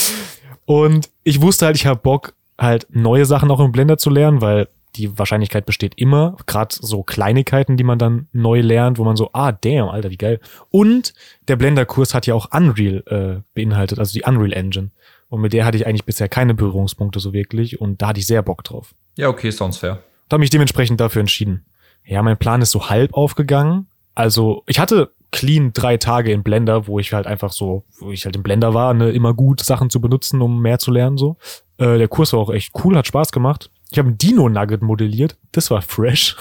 Und 0.64 1.10
ich 1.22 1.42
wusste 1.42 1.66
halt, 1.66 1.76
ich 1.76 1.86
habe 1.86 2.00
Bock, 2.00 2.34
halt 2.58 2.86
neue 2.90 3.26
Sachen 3.26 3.50
auch 3.50 3.60
im 3.60 3.72
Blender 3.72 3.98
zu 3.98 4.10
lernen, 4.10 4.40
weil 4.40 4.68
die 4.96 5.18
Wahrscheinlichkeit 5.18 5.66
besteht 5.66 5.94
immer. 5.96 6.36
Gerade 6.46 6.74
so 6.78 7.02
Kleinigkeiten, 7.02 7.76
die 7.76 7.84
man 7.84 7.98
dann 7.98 8.28
neu 8.32 8.60
lernt, 8.60 8.98
wo 8.98 9.04
man 9.04 9.16
so, 9.16 9.30
ah, 9.32 9.52
damn, 9.52 9.88
Alter, 9.88 10.10
wie 10.10 10.16
geil. 10.16 10.40
Und 10.70 11.14
der 11.48 11.56
Blender-Kurs 11.56 12.14
hat 12.14 12.26
ja 12.26 12.34
auch 12.34 12.48
Unreal 12.52 13.02
äh, 13.06 13.42
beinhaltet, 13.54 13.98
also 13.98 14.12
die 14.12 14.22
Unreal 14.22 14.52
Engine. 14.52 14.90
Und 15.28 15.40
mit 15.40 15.52
der 15.52 15.64
hatte 15.64 15.76
ich 15.76 15.86
eigentlich 15.86 16.04
bisher 16.04 16.28
keine 16.28 16.54
Berührungspunkte 16.54 17.18
so 17.18 17.32
wirklich. 17.32 17.80
Und 17.80 18.02
da 18.02 18.08
hatte 18.08 18.20
ich 18.20 18.26
sehr 18.26 18.42
Bock 18.42 18.62
drauf. 18.62 18.94
Ja, 19.16 19.28
okay, 19.28 19.50
sounds 19.50 19.78
fair. 19.78 20.02
Da 20.28 20.34
habe 20.34 20.40
mich 20.40 20.50
dementsprechend 20.50 21.00
dafür 21.00 21.20
entschieden. 21.20 21.64
Ja, 22.04 22.22
mein 22.22 22.38
Plan 22.38 22.62
ist 22.62 22.70
so 22.70 22.88
halb 22.88 23.14
aufgegangen. 23.14 23.86
Also 24.14 24.62
ich 24.66 24.78
hatte 24.78 25.10
clean 25.32 25.72
drei 25.72 25.96
Tage 25.96 26.30
in 26.30 26.44
Blender, 26.44 26.86
wo 26.86 27.00
ich 27.00 27.12
halt 27.12 27.26
einfach 27.26 27.50
so, 27.50 27.82
wo 27.98 28.12
ich 28.12 28.24
halt 28.24 28.36
im 28.36 28.44
Blender 28.44 28.74
war, 28.74 28.94
ne, 28.94 29.10
immer 29.10 29.34
gut 29.34 29.60
Sachen 29.60 29.90
zu 29.90 30.00
benutzen, 30.00 30.40
um 30.40 30.62
mehr 30.62 30.78
zu 30.78 30.92
lernen 30.92 31.18
so. 31.18 31.36
Äh, 31.78 31.98
der 31.98 32.06
Kurs 32.06 32.32
war 32.32 32.40
auch 32.40 32.50
echt 32.50 32.72
cool, 32.84 32.96
hat 32.96 33.08
Spaß 33.08 33.32
gemacht. 33.32 33.70
Ich 33.94 33.98
habe 34.00 34.08
ein 34.08 34.18
Dino-Nugget 34.18 34.82
modelliert. 34.82 35.36
Das 35.52 35.70
war 35.70 35.80
fresh. 35.80 36.34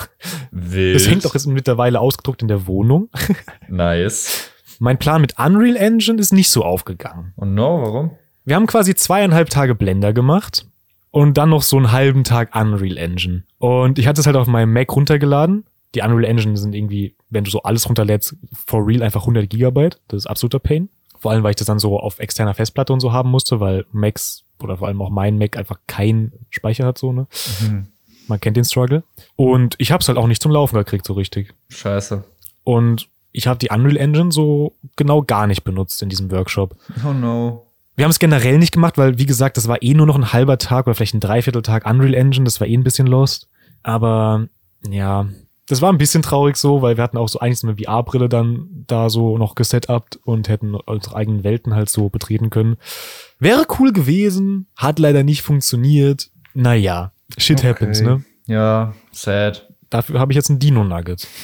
Wild. 0.50 0.96
Das 0.96 1.08
hängt 1.08 1.24
auch 1.28 1.36
jetzt 1.36 1.46
mittlerweile 1.46 2.00
ausgedruckt 2.00 2.42
in 2.42 2.48
der 2.48 2.66
Wohnung. 2.66 3.10
Nice. 3.70 4.50
Mein 4.80 4.98
Plan 4.98 5.22
mit 5.22 5.38
Unreal 5.38 5.76
Engine 5.76 6.20
ist 6.20 6.34
nicht 6.34 6.50
so 6.50 6.64
aufgegangen. 6.66 7.34
Und 7.36 7.54
no, 7.54 7.80
warum? 7.84 8.18
Wir 8.44 8.56
haben 8.56 8.66
quasi 8.66 8.96
zweieinhalb 8.96 9.52
Tage 9.52 9.76
Blender 9.76 10.14
gemacht 10.14 10.66
und 11.12 11.38
dann 11.38 11.52
noch 11.52 11.62
so 11.62 11.78
einen 11.78 11.92
halben 11.92 12.24
Tag 12.24 12.56
Unreal 12.56 12.98
Engine. 12.98 13.44
Und 13.60 14.00
ich 14.00 14.08
hatte 14.08 14.22
es 14.22 14.26
halt 14.26 14.36
auf 14.36 14.48
meinem 14.48 14.74
Mac 14.74 14.96
runtergeladen. 14.96 15.66
Die 15.94 16.02
Unreal 16.02 16.26
Engine 16.26 16.58
sind 16.58 16.74
irgendwie, 16.74 17.16
wenn 17.30 17.44
du 17.44 17.52
so 17.52 17.62
alles 17.62 17.88
runterlädst, 17.88 18.36
for 18.66 18.88
real 18.88 19.04
einfach 19.04 19.22
100 19.22 19.48
Gigabyte. 19.48 20.02
Das 20.08 20.18
ist 20.18 20.26
absoluter 20.26 20.58
Pain. 20.58 20.90
Vor 21.20 21.30
allem, 21.30 21.44
weil 21.44 21.52
ich 21.52 21.58
das 21.58 21.68
dann 21.68 21.78
so 21.78 22.00
auf 22.00 22.18
externer 22.18 22.56
Festplatte 22.56 22.94
und 22.94 23.00
so 23.00 23.14
haben 23.14 23.30
musste, 23.30 23.60
weil 23.60 23.86
Macs 23.92 24.43
oder 24.60 24.78
vor 24.78 24.88
allem 24.88 25.02
auch 25.02 25.10
mein 25.10 25.38
Mac 25.38 25.58
einfach 25.58 25.80
keinen 25.88 26.34
Speicher 26.50 26.86
hat, 26.86 26.98
so, 26.98 27.12
ne? 27.12 27.28
Mhm. 27.62 27.88
Man 28.28 28.40
kennt 28.40 28.56
den 28.56 28.64
Struggle. 28.64 29.04
Und 29.36 29.76
ich 29.80 29.92
habe 29.92 30.02
es 30.02 30.08
halt 30.08 30.18
auch 30.18 30.28
nicht 30.28 30.42
zum 30.42 30.52
Laufen 30.52 30.78
gekriegt, 30.78 31.06
so 31.06 31.14
richtig. 31.14 31.54
Scheiße. 31.70 32.24
Und 32.64 33.10
ich 33.34 33.48
habe 33.48 33.60
die 33.60 33.70
Unreal 33.70 33.98
Engine 33.98 34.32
so 34.32 34.76
genau 34.96 35.24
gar 35.24 35.48
nicht 35.48 35.64
benutzt 35.64 36.02
in 36.02 36.10
diesem 36.10 36.32
Workshop. 36.32 36.76
Oh 37.06 37.12
no. 37.12 37.68
Wir 37.96 38.06
haben 38.06 38.12
es 38.12 38.20
generell 38.20 38.58
nicht 38.58 38.72
gemacht, 38.72 38.98
weil, 38.98 39.20
wie 39.20 39.26
gesagt, 39.26 39.58
das 39.58 39.68
war 39.68 39.82
eh 39.84 39.94
nur 39.94 40.08
noch 40.08 40.16
ein 40.16 40.34
halber 40.34 40.58
Tag 40.58 40.88
oder 40.88 40.96
vielleicht 40.96 41.16
ein 41.16 41.20
Dreivierteltag 41.20 41.86
Unreal 41.86 42.14
Engine. 42.14 42.46
Das 42.46 42.60
war 42.60 42.68
eh 42.68 42.76
ein 42.76 42.84
bisschen 42.84 43.08
lost. 43.08 43.50
Aber 43.84 44.48
ja, 44.90 45.28
das 45.68 45.82
war 45.82 45.92
ein 45.92 45.98
bisschen 45.98 46.22
traurig 46.24 46.58
so, 46.58 46.82
weil 46.82 46.98
wir 46.98 47.04
hatten 47.04 47.18
auch 47.18 47.30
so 47.30 47.40
eigentlich 47.40 47.60
so 47.60 47.68
eine 47.68 47.78
VR-Brille 47.78 48.28
dann 48.30 48.68
da 48.88 49.10
so 49.10 49.38
noch 49.38 49.56
gesetupt 49.56 50.20
und 50.26 50.50
hätten 50.50 50.76
unsere 50.76 51.16
eigenen 51.16 51.44
Welten 51.44 51.74
halt 51.74 51.90
so 51.90 52.10
betreten 52.10 52.50
können. 52.50 52.76
Wäre 53.40 53.66
cool 53.80 53.94
gewesen, 53.94 54.68
hat 54.76 55.00
leider 55.00 55.24
nicht 55.24 55.42
funktioniert. 55.42 56.30
Naja, 56.54 57.12
shit 57.38 57.60
Okay. 57.60 57.70
happens, 57.70 58.02
ne? 58.02 58.24
Ja, 58.46 58.94
sad. 59.12 59.70
Dafür 59.90 60.20
habe 60.20 60.32
ich 60.32 60.36
jetzt 60.36 60.50
ein 60.50 60.60
Dino-Nugget. 60.60 61.28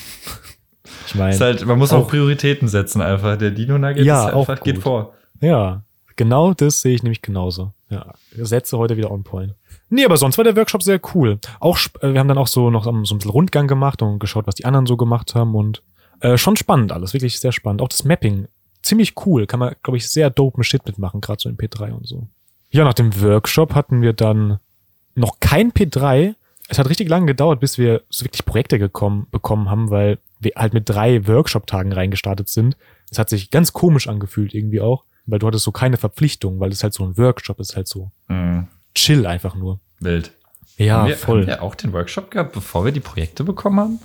Ich 1.05 1.15
meine, 1.15 1.33
Ist 1.33 1.41
halt, 1.41 1.65
man 1.65 1.77
muss 1.77 1.91
auch, 1.91 2.03
Auch- 2.05 2.09
Prioritäten 2.09 2.67
setzen 2.67 3.01
einfach. 3.01 3.35
Der 3.37 3.51
Dino 3.51 3.77
Nugget 3.77 4.05
Ja, 4.05 4.27
ist 4.27 4.33
auch 4.33 4.47
einfach, 4.49 4.63
geht 4.63 4.77
vor. 4.79 5.13
Ja, 5.41 5.83
genau 6.15 6.53
das 6.53 6.81
sehe 6.81 6.93
ich 6.95 7.03
nämlich 7.03 7.21
genauso. 7.21 7.73
Ja, 7.89 8.13
Sätze 8.35 8.77
heute 8.77 8.97
wieder 8.97 9.11
on 9.11 9.23
point. 9.23 9.55
Nee, 9.89 10.05
aber 10.05 10.17
sonst 10.17 10.37
war 10.37 10.43
der 10.43 10.55
Workshop 10.55 10.83
sehr 10.83 11.01
cool. 11.15 11.39
Auch, 11.59 11.79
äh, 12.01 12.13
wir 12.13 12.19
haben 12.19 12.27
dann 12.27 12.37
auch 12.37 12.47
so 12.47 12.69
noch 12.69 12.83
so 12.83 12.91
ein 12.91 13.01
bisschen 13.01 13.31
Rundgang 13.31 13.67
gemacht 13.67 14.01
und 14.01 14.19
geschaut, 14.19 14.45
was 14.47 14.55
die 14.55 14.65
anderen 14.65 14.85
so 14.85 14.95
gemacht 14.95 15.33
haben 15.33 15.55
und 15.55 15.81
äh, 16.21 16.37
schon 16.37 16.55
spannend 16.55 16.91
alles, 16.91 17.13
wirklich 17.13 17.39
sehr 17.39 17.51
spannend. 17.51 17.81
Auch 17.81 17.87
das 17.87 18.03
Mapping, 18.03 18.47
ziemlich 18.83 19.15
cool, 19.25 19.47
kann 19.47 19.59
man, 19.59 19.75
glaube 19.83 19.97
ich, 19.97 20.07
sehr 20.09 20.29
dopen 20.29 20.63
Shit 20.63 20.85
mitmachen, 20.85 21.21
gerade 21.21 21.41
so 21.41 21.49
in 21.49 21.57
P3 21.57 21.91
und 21.91 22.07
so. 22.07 22.27
Ja, 22.71 22.83
nach 22.83 22.93
dem 22.93 23.21
Workshop 23.21 23.73
hatten 23.73 24.01
wir 24.01 24.13
dann 24.13 24.59
noch 25.15 25.39
kein 25.39 25.71
P3. 25.71 26.35
Es 26.67 26.77
hat 26.77 26.89
richtig 26.89 27.09
lange 27.09 27.25
gedauert, 27.25 27.59
bis 27.59 27.79
wir 27.79 28.03
so 28.09 28.25
wirklich 28.25 28.45
Projekte 28.45 28.77
gekommen, 28.77 29.27
bekommen 29.31 29.69
haben, 29.71 29.89
weil 29.89 30.19
wir 30.39 30.51
halt 30.55 30.73
mit 30.73 30.87
drei 30.87 31.27
Workshop-Tagen 31.27 31.91
reingestartet 31.91 32.47
sind. 32.47 32.77
Es 33.09 33.17
hat 33.17 33.29
sich 33.29 33.49
ganz 33.49 33.73
komisch 33.73 34.07
angefühlt 34.07 34.53
irgendwie 34.53 34.81
auch, 34.81 35.03
weil 35.31 35.39
du 35.39 35.47
hattest 35.47 35.63
so 35.65 35.71
keine 35.71 35.97
Verpflichtung, 35.97 36.59
weil 36.59 36.71
es 36.71 36.83
halt 36.83 36.93
so 36.93 37.03
ein 37.05 37.17
Workshop 37.17 37.59
ist, 37.59 37.75
halt 37.75 37.87
so 37.87 38.11
Mhm. 38.27 38.67
chill 38.95 39.25
einfach 39.25 39.55
nur. 39.55 39.79
Wild. 39.99 40.31
Ja, 40.77 40.99
haben 41.01 41.07
wir, 41.09 41.17
voll. 41.17 41.41
Haben 41.41 41.47
wir 41.47 41.61
auch 41.63 41.75
den 41.75 41.91
Workshop 41.93 42.31
gehabt, 42.31 42.53
bevor 42.53 42.85
wir 42.85 42.91
die 42.91 42.99
Projekte 43.01 43.43
bekommen 43.43 43.79
haben? 43.79 43.99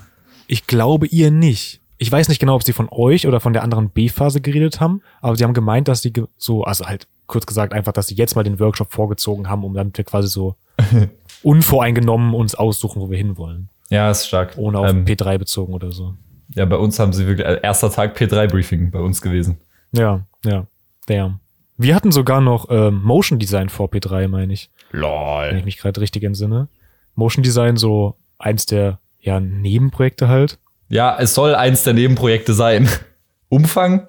Ich 0.46 0.66
glaube 0.66 1.06
ihr 1.06 1.30
nicht. 1.30 1.80
Ich 1.98 2.10
weiß 2.10 2.28
nicht 2.28 2.40
genau, 2.40 2.56
ob 2.56 2.64
sie 2.64 2.72
von 2.72 2.88
euch 2.90 3.26
oder 3.26 3.38
von 3.40 3.52
der 3.52 3.62
anderen 3.62 3.90
B-Phase 3.90 4.40
geredet 4.40 4.80
haben, 4.80 5.00
aber 5.20 5.36
sie 5.36 5.44
haben 5.44 5.54
gemeint, 5.54 5.86
dass 5.88 6.02
sie 6.02 6.12
so, 6.36 6.64
also 6.64 6.86
halt 6.86 7.06
kurz 7.26 7.46
gesagt 7.46 7.72
einfach, 7.72 7.92
dass 7.92 8.08
sie 8.08 8.16
jetzt 8.16 8.34
mal 8.34 8.42
den 8.42 8.58
Workshop 8.58 8.92
vorgezogen 8.92 9.48
haben, 9.48 9.64
um 9.64 9.72
damit 9.74 9.96
wir 9.96 10.04
quasi 10.04 10.28
so 10.28 10.56
unvoreingenommen 11.42 12.34
uns 12.34 12.54
aussuchen, 12.54 13.00
wo 13.00 13.10
wir 13.10 13.18
hinwollen. 13.18 13.68
Ja, 13.90 14.10
ist 14.10 14.26
stark. 14.26 14.54
Ohne 14.56 14.78
auf 14.78 14.88
Ähm, 14.90 15.04
P3 15.04 15.38
bezogen 15.38 15.72
oder 15.74 15.92
so. 15.92 16.14
ja, 16.54 16.64
bei 16.64 16.76
uns 16.76 16.98
haben 16.98 17.12
sie 17.12 17.26
wirklich, 17.26 17.46
äh, 17.46 17.60
erster 17.62 17.90
Tag 17.90 18.16
P3-Briefing 18.18 18.90
bei 18.90 18.98
uns 19.00 19.20
gewesen. 19.22 19.58
Ja, 19.92 20.26
ja. 20.44 20.66
Damn. 21.06 21.40
Wir 21.76 21.94
hatten 21.94 22.12
sogar 22.12 22.40
noch 22.40 22.66
ähm, 22.70 23.02
Motion 23.02 23.38
Design 23.38 23.68
vor 23.68 23.88
P3, 23.88 24.28
meine 24.28 24.52
ich, 24.52 24.70
wenn 24.92 25.00
ich 25.00 25.02
Lol. 25.02 25.62
mich 25.64 25.78
gerade 25.78 26.00
richtig 26.00 26.22
entsinne. 26.22 26.68
Motion 27.14 27.42
Design 27.42 27.76
so 27.76 28.16
eins 28.38 28.66
der 28.66 29.00
ja, 29.18 29.40
Nebenprojekte 29.40 30.28
halt. 30.28 30.58
Ja, 30.88 31.16
es 31.18 31.34
soll 31.34 31.54
eins 31.54 31.82
der 31.82 31.94
Nebenprojekte 31.94 32.54
sein. 32.54 32.88
Umfang? 33.48 34.06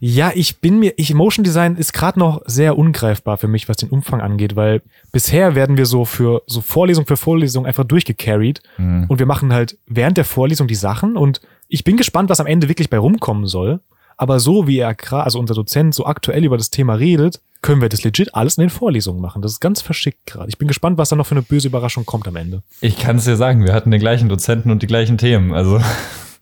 Ja, 0.00 0.32
ich 0.34 0.60
bin 0.60 0.78
mir, 0.78 0.94
ich, 0.96 1.12
Motion 1.14 1.44
Design 1.44 1.76
ist 1.76 1.92
gerade 1.92 2.18
noch 2.18 2.42
sehr 2.46 2.78
ungreifbar 2.78 3.36
für 3.36 3.48
mich, 3.48 3.68
was 3.68 3.76
den 3.76 3.90
Umfang 3.90 4.20
angeht, 4.20 4.56
weil 4.56 4.82
bisher 5.12 5.54
werden 5.54 5.76
wir 5.76 5.86
so 5.86 6.04
für 6.04 6.42
so 6.46 6.60
Vorlesung 6.60 7.06
für 7.06 7.16
Vorlesung 7.16 7.66
einfach 7.66 7.84
durchgecarried 7.84 8.62
und 8.78 9.18
wir 9.18 9.26
machen 9.26 9.52
halt 9.52 9.78
während 9.86 10.16
der 10.16 10.24
Vorlesung 10.24 10.66
die 10.66 10.74
Sachen 10.74 11.16
und 11.16 11.40
ich 11.68 11.84
bin 11.84 11.96
gespannt, 11.96 12.30
was 12.30 12.40
am 12.40 12.46
Ende 12.46 12.68
wirklich 12.68 12.90
bei 12.90 12.98
rumkommen 12.98 13.46
soll. 13.46 13.80
Aber 14.16 14.40
so 14.40 14.66
wie 14.66 14.78
er 14.78 14.94
gerade, 14.94 15.24
also 15.24 15.38
unser 15.38 15.54
Dozent 15.54 15.94
so 15.94 16.06
aktuell 16.06 16.44
über 16.44 16.56
das 16.56 16.70
Thema 16.70 16.94
redet, 16.94 17.40
können 17.62 17.80
wir 17.80 17.88
das 17.88 18.02
legit 18.02 18.34
alles 18.34 18.58
in 18.58 18.62
den 18.62 18.70
Vorlesungen 18.70 19.20
machen. 19.20 19.40
Das 19.40 19.52
ist 19.52 19.60
ganz 19.60 19.80
verschickt 19.80 20.26
gerade. 20.26 20.48
Ich 20.48 20.58
bin 20.58 20.68
gespannt, 20.68 20.98
was 20.98 21.08
da 21.08 21.16
noch 21.16 21.26
für 21.26 21.36
eine 21.36 21.42
böse 21.42 21.68
Überraschung 21.68 22.04
kommt 22.04 22.26
am 22.26 22.36
Ende. 22.36 22.62
Ich 22.80 22.98
kann 22.98 23.16
es 23.16 23.24
dir 23.24 23.36
sagen, 23.36 23.64
wir 23.64 23.72
hatten 23.72 23.90
den 23.90 24.00
gleichen 24.00 24.28
Dozenten 24.28 24.70
und 24.70 24.82
die 24.82 24.88
gleichen 24.88 25.16
Themen. 25.16 25.54
Also, 25.54 25.80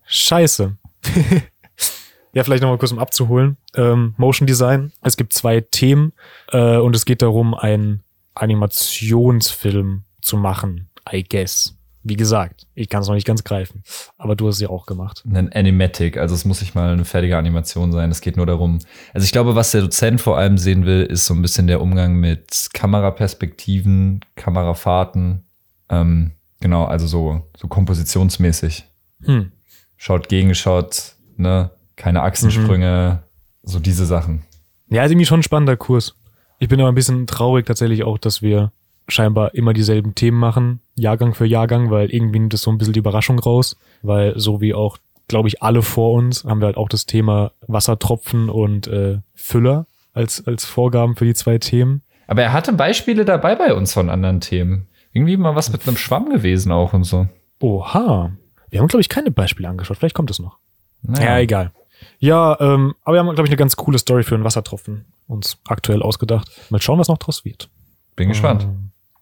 Scheiße. 0.06 0.76
ja, 2.32 2.44
vielleicht 2.44 2.62
nochmal 2.62 2.78
kurz 2.78 2.92
um 2.92 2.98
abzuholen. 2.98 3.58
Ähm, 3.74 4.14
Motion 4.16 4.46
Design. 4.46 4.92
Es 5.02 5.16
gibt 5.16 5.34
zwei 5.34 5.60
Themen 5.60 6.12
äh, 6.52 6.78
und 6.78 6.96
es 6.96 7.04
geht 7.04 7.22
darum, 7.22 7.54
einen 7.54 8.02
Animationsfilm 8.34 10.04
zu 10.22 10.36
machen, 10.36 10.88
I 11.12 11.22
guess. 11.22 11.76
Wie 12.02 12.16
gesagt, 12.16 12.66
ich 12.74 12.88
kann 12.88 13.02
es 13.02 13.08
noch 13.08 13.14
nicht 13.14 13.26
ganz 13.26 13.44
greifen. 13.44 13.82
Aber 14.16 14.34
du 14.34 14.48
hast 14.48 14.56
es 14.56 14.62
ja 14.62 14.70
auch 14.70 14.86
gemacht. 14.86 15.22
ein 15.30 15.52
Animatic, 15.52 16.16
also 16.16 16.34
es 16.34 16.46
muss 16.46 16.62
nicht 16.62 16.74
mal 16.74 16.92
eine 16.92 17.04
fertige 17.04 17.36
Animation 17.36 17.92
sein. 17.92 18.10
Es 18.10 18.22
geht 18.22 18.38
nur 18.38 18.46
darum. 18.46 18.78
Also 19.12 19.24
ich 19.24 19.32
glaube, 19.32 19.54
was 19.54 19.72
der 19.72 19.82
Dozent 19.82 20.20
vor 20.20 20.38
allem 20.38 20.56
sehen 20.56 20.86
will, 20.86 21.02
ist 21.02 21.26
so 21.26 21.34
ein 21.34 21.42
bisschen 21.42 21.66
der 21.66 21.82
Umgang 21.82 22.14
mit 22.14 22.70
Kameraperspektiven, 22.72 24.20
Kamerafahrten. 24.34 25.44
Ähm, 25.90 26.32
genau, 26.60 26.84
also 26.84 27.06
so, 27.06 27.50
so 27.56 27.68
kompositionsmäßig. 27.68 28.86
Hm. 29.24 29.52
Schaut 29.98 30.30
Gegenschaut, 30.30 31.16
ne? 31.36 31.70
Keine 31.96 32.22
Achsensprünge, 32.22 33.24
so 33.62 33.78
diese 33.78 34.06
Sachen. 34.06 34.44
Ja, 34.88 35.04
ist 35.04 35.10
irgendwie 35.10 35.26
schon 35.26 35.40
ein 35.40 35.44
spannender 35.44 35.76
Kurs. 35.76 36.14
Ich 36.58 36.68
bin 36.68 36.80
aber 36.80 36.90
ein 36.90 36.94
bisschen 36.94 37.26
traurig 37.26 37.66
tatsächlich 37.66 38.04
auch, 38.04 38.16
dass 38.16 38.40
wir 38.40 38.72
scheinbar 39.10 39.54
immer 39.54 39.72
dieselben 39.72 40.14
Themen 40.14 40.38
machen, 40.38 40.80
Jahrgang 40.94 41.34
für 41.34 41.46
Jahrgang, 41.46 41.90
weil 41.90 42.10
irgendwie 42.10 42.38
nimmt 42.38 42.54
es 42.54 42.62
so 42.62 42.70
ein 42.70 42.78
bisschen 42.78 42.92
die 42.92 43.00
Überraschung 43.00 43.38
raus, 43.38 43.76
weil 44.02 44.38
so 44.38 44.60
wie 44.60 44.74
auch, 44.74 44.98
glaube 45.28 45.48
ich, 45.48 45.62
alle 45.62 45.82
vor 45.82 46.14
uns 46.14 46.44
haben 46.44 46.60
wir 46.60 46.66
halt 46.66 46.76
auch 46.76 46.88
das 46.88 47.06
Thema 47.06 47.52
Wassertropfen 47.66 48.48
und 48.48 48.86
äh, 48.88 49.18
Füller 49.34 49.86
als, 50.12 50.46
als 50.46 50.64
Vorgaben 50.64 51.16
für 51.16 51.24
die 51.24 51.34
zwei 51.34 51.58
Themen. 51.58 52.02
Aber 52.26 52.42
er 52.42 52.52
hatte 52.52 52.72
Beispiele 52.72 53.24
dabei 53.24 53.56
bei 53.56 53.74
uns 53.74 53.92
von 53.92 54.08
anderen 54.08 54.40
Themen. 54.40 54.88
Irgendwie 55.12 55.36
mal 55.36 55.56
was 55.56 55.72
mit 55.72 55.86
einem 55.86 55.96
Schwamm 55.96 56.30
gewesen 56.30 56.70
auch 56.70 56.92
und 56.92 57.04
so. 57.04 57.28
Oha. 57.60 58.32
Wir 58.68 58.80
haben, 58.80 58.86
glaube 58.86 59.00
ich, 59.00 59.08
keine 59.08 59.32
Beispiele 59.32 59.68
angeschaut. 59.68 59.96
Vielleicht 59.96 60.14
kommt 60.14 60.30
es 60.30 60.38
noch. 60.38 60.58
Naja. 61.02 61.24
Ja, 61.24 61.38
egal. 61.38 61.72
Ja, 62.18 62.56
ähm, 62.60 62.94
aber 63.02 63.16
wir 63.16 63.20
haben, 63.20 63.34
glaube 63.34 63.46
ich, 63.46 63.50
eine 63.50 63.56
ganz 63.56 63.76
coole 63.76 63.98
Story 63.98 64.22
für 64.22 64.36
einen 64.36 64.44
Wassertropfen 64.44 65.06
uns 65.30 65.58
aktuell 65.66 66.02
ausgedacht. 66.02 66.50
Mal 66.70 66.82
schauen, 66.82 66.98
was 66.98 67.08
noch 67.08 67.18
draus 67.18 67.44
wird. 67.44 67.70
Bin 68.16 68.28
gespannt. 68.28 68.66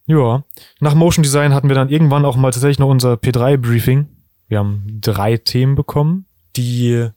Ja, 0.09 0.43
nach 0.81 0.95
Motion 0.95 1.23
Design 1.23 1.53
hatten 1.53 1.69
wir 1.69 1.75
dann 1.77 1.91
irgendwann 1.91 2.25
auch 2.25 2.35
mal 2.35 2.51
tatsächlich 2.51 2.79
noch 2.79 2.89
unser 2.89 3.15
P3-Briefing. 3.15 4.07
Wir 4.49 4.59
haben 4.59 4.99
drei 5.03 5.37
Themen 5.37 5.75
bekommen, 5.75 6.25
die 6.57 7.11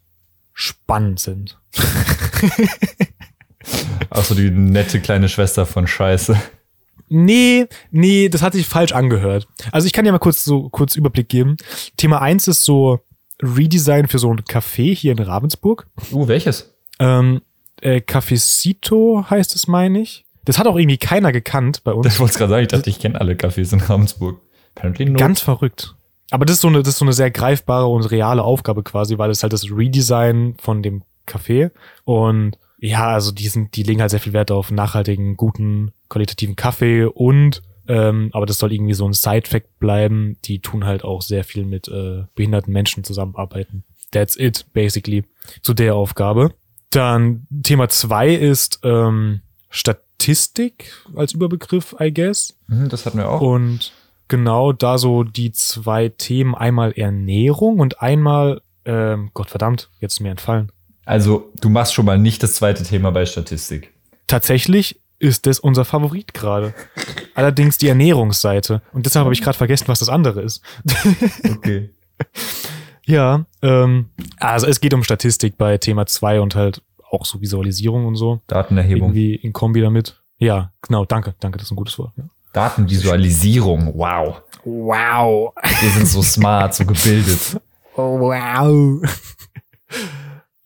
spannend 0.54 1.22
sind. 1.22 1.58
Ach 4.10 4.26
so, 4.26 4.36
die 4.36 4.52
nette 4.52 5.00
kleine 5.00 5.30
Schwester 5.30 5.66
von 5.66 5.88
Scheiße. 5.88 6.38
Nee, 7.08 7.68
nee, 7.92 8.28
das 8.28 8.42
hat 8.42 8.54
sich 8.54 8.68
falsch 8.68 8.92
angehört. 8.92 9.48
Also 9.72 9.88
ich 9.88 9.94
kann 9.94 10.04
dir 10.04 10.12
mal 10.12 10.20
kurz 10.20 10.44
so 10.44 10.68
kurz 10.68 10.98
Überblick 10.98 11.30
geben. 11.30 11.56
Thema 11.96 12.22
eins 12.22 12.50
ist 12.50 12.66
so 12.66 13.00
Redesign 13.42 14.10
für 14.10 14.20
so 14.20 14.34
ein 14.34 14.42
Café 14.42 14.94
hier 14.94 15.14
in 15.14 15.20
Ravensburg. 15.20 15.88
Uh, 16.12 16.28
welches? 16.28 16.74
Ähm, 17.00 17.42
äh, 17.80 18.02
Cafecito 18.02 19.26
heißt 19.30 19.56
es, 19.56 19.68
meine 19.68 20.02
ich. 20.02 20.26
Das 20.46 20.58
hat 20.58 20.68
auch 20.68 20.76
irgendwie 20.76 20.98
keiner 20.98 21.32
gekannt 21.32 21.84
bei 21.84 21.94
uns. 21.94 22.06
Das 22.06 22.20
wollte 22.20 22.34
ich 22.34 22.38
gerade 22.38 22.50
sagen. 22.52 22.62
Ich 22.64 22.68
dachte, 22.70 22.90
ich 22.90 23.00
kenne 23.00 23.20
alle 23.20 23.34
Cafés 23.34 23.74
in 23.74 23.80
Ravensburg. 23.80 24.40
Ganz 25.20 25.42
verrückt. 25.42 25.96
Aber 26.32 26.46
das 26.46 26.56
ist 26.56 26.62
so 26.62 26.70
eine, 26.70 26.80
das 26.80 26.90
ist 26.90 26.98
so 26.98 27.06
eine 27.06 27.14
sehr 27.14 27.30
greifbare 27.30 27.88
und 27.88 28.10
reale 28.10 28.44
Aufgabe 28.44 28.84
quasi, 28.84 29.18
weil 29.18 29.30
es 29.30 29.44
halt 29.44 29.54
das 29.54 29.66
Redesign 29.70 30.56
von 30.60 30.82
dem 30.82 31.04
Café 31.28 31.72
und 32.06 32.58
ja, 32.80 33.10
also 33.10 33.32
die 33.32 33.48
sind, 33.48 33.76
die 33.76 33.84
legen 33.84 34.02
halt 34.02 34.10
sehr 34.10 34.20
viel 34.20 34.34
Wert 34.34 34.50
auf 34.50 34.72
nachhaltigen, 34.72 35.38
guten, 35.38 35.92
qualitativen 36.10 36.56
Kaffee 36.56 37.06
und 37.06 37.62
ähm, 37.88 38.30
aber 38.34 38.46
das 38.46 38.58
soll 38.58 38.74
irgendwie 38.74 38.94
so 38.94 39.06
ein 39.06 39.14
Side-Fact 39.14 39.80
bleiben. 39.80 40.38
Die 40.46 40.60
tun 40.60 40.86
halt 40.86 41.04
auch 41.04 41.22
sehr 41.22 41.44
viel 41.44 41.66
mit 41.66 41.88
äh, 41.90 42.24
behinderten 42.36 42.72
Menschen 42.74 43.04
zusammenarbeiten. 43.04 43.84
That's 44.12 44.38
it, 44.38 44.66
basically, 44.74 45.26
zu 45.62 45.74
der 45.74 45.96
Aufgabe. 45.96 46.54
Dann 46.90 47.48
Thema 47.64 47.90
zwei 47.90 48.34
ist 48.34 48.80
ähm, 48.84 49.42
Statistik 50.22 50.94
als 51.16 51.34
Überbegriff, 51.34 51.96
I 52.00 52.14
guess. 52.14 52.56
Mhm, 52.68 52.90
Das 52.90 53.06
hatten 53.06 53.18
wir 53.18 53.30
auch. 53.30 53.42
Und 53.42 53.92
genau 54.28 54.72
da 54.72 54.98
so 54.98 55.24
die 55.24 55.52
zwei 55.52 56.10
Themen, 56.10 56.54
einmal 56.56 56.92
Ernährung 56.94 57.80
und 57.80 58.02
einmal, 58.02 58.62
ähm, 58.86 59.32
Gott 59.34 59.50
verdammt, 59.50 59.90
jetzt 60.00 60.14
ist 60.14 60.20
mir 60.20 60.30
entfallen. 60.30 60.72
Also, 61.06 61.52
du 61.60 61.70
machst 61.70 61.94
schon 61.94 62.06
mal 62.06 62.20
nicht 62.20 62.44
das 62.44 62.54
zweite 62.54 62.84
Thema 62.84 63.12
bei 63.12 63.26
Statistik. 63.26 63.94
Tatsächlich 64.28 65.02
ist 65.18 65.46
das 65.48 65.60
unser 65.60 65.86
Favorit 65.86 66.34
gerade. 66.34 66.74
Allerdings 67.34 67.78
die 67.78 67.88
Ernährungsseite. 67.88 68.82
Und 68.94 69.06
deshalb 69.06 69.26
habe 69.26 69.34
ich 69.34 69.42
gerade 69.42 69.58
vergessen, 69.58 69.88
was 69.88 70.00
das 70.00 70.10
andere 70.10 70.42
ist. 70.42 70.64
Okay. 71.50 71.90
ja, 73.06 73.46
ähm, 73.62 74.10
also 74.38 74.68
es 74.68 74.80
geht 74.82 74.94
um 74.94 75.04
Statistik 75.04 75.58
bei 75.58 75.78
Thema 75.78 76.06
zwei 76.06 76.40
und 76.40 76.56
halt 76.56 76.82
auch 77.12 77.26
so 77.26 77.42
Visualisierung 77.42 78.06
und 78.06 78.16
so. 78.16 78.42
Datenerhebung. 78.48 79.10
Irgendwie 79.10 79.36
in 79.36 79.54
Kombi 79.54 79.82
damit. 79.82 80.22
Ja, 80.38 80.72
genau, 80.82 81.06
danke, 81.06 81.36
danke, 81.40 81.58
das 81.58 81.68
ist 81.68 81.72
ein 81.72 81.76
gutes 81.76 82.00
Wort. 82.00 82.14
Ja. 82.18 82.24
Datenvisualisierung. 82.54 83.94
Wow. 83.96 84.42
Wow. 84.64 85.54
Wir 85.82 85.90
sind 85.90 86.08
so 86.08 86.22
smart, 86.22 86.74
so 86.74 86.86
gebildet. 86.86 87.62
Oh, 87.96 88.20
wow. 88.20 89.02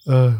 äh, 0.06 0.32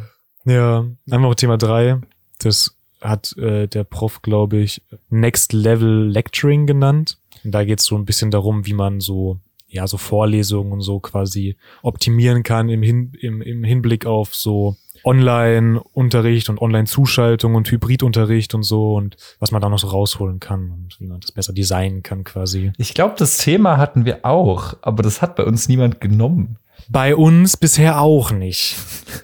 ja, 0.46 0.86
einfach 1.10 1.36
Thema 1.36 1.58
drei. 1.58 2.00
Das 2.40 2.76
hat 3.02 3.38
äh, 3.38 3.68
der 3.68 3.84
Prof, 3.84 4.22
glaube 4.22 4.58
ich, 4.58 4.82
Next 5.10 5.54
Level 5.54 6.08
Lecturing 6.08 6.66
genannt. 6.66 7.18
Und 7.44 7.52
da 7.52 7.64
geht 7.64 7.80
es 7.80 7.86
so 7.86 7.96
ein 7.96 8.06
bisschen 8.06 8.32
darum, 8.32 8.66
wie 8.66 8.74
man 8.74 9.00
so, 9.00 9.40
ja, 9.68 9.88
so 9.88 9.98
Vorlesungen 9.98 10.72
und 10.72 10.82
so 10.82 11.00
quasi 11.00 11.58
optimieren 11.84 12.44
kann 12.44 12.70
im, 12.70 12.82
Hin 12.82 13.12
im, 13.20 13.42
im 13.42 13.64
Hinblick 13.64 14.06
auf 14.06 14.34
so 14.34 14.76
Online-Unterricht 15.06 16.50
und 16.50 16.62
Online-Zuschaltung 16.62 17.56
und 17.56 17.70
Hybridunterricht 17.72 18.54
und 18.56 18.64
so 18.64 18.96
und 18.96 19.16
was 19.40 19.52
man 19.52 19.62
da 19.62 19.70
noch 19.70 19.80
so 19.80 19.88
rausholen 19.88 20.40
kann 20.40 20.72
und 20.72 21.00
wie 21.00 21.06
man 21.06 21.20
das 21.20 21.32
besser 21.32 21.54
designen 21.54 22.04
kann 22.04 22.24
quasi. 22.24 22.74
Ich 22.78 22.94
glaube, 22.94 23.16
das 23.18 23.38
Thema 23.38 23.78
hatten 23.78 24.06
wir 24.06 24.26
auch, 24.26 24.76
aber 24.82 25.04
das 25.04 25.22
hat 25.22 25.36
bei 25.36 25.44
uns 25.44 25.68
niemand 25.68 26.02
genommen. 26.02 26.58
Bei 26.90 27.16
uns 27.16 27.58
bisher 27.58 28.02
auch 28.02 28.32
nicht. 28.32 28.76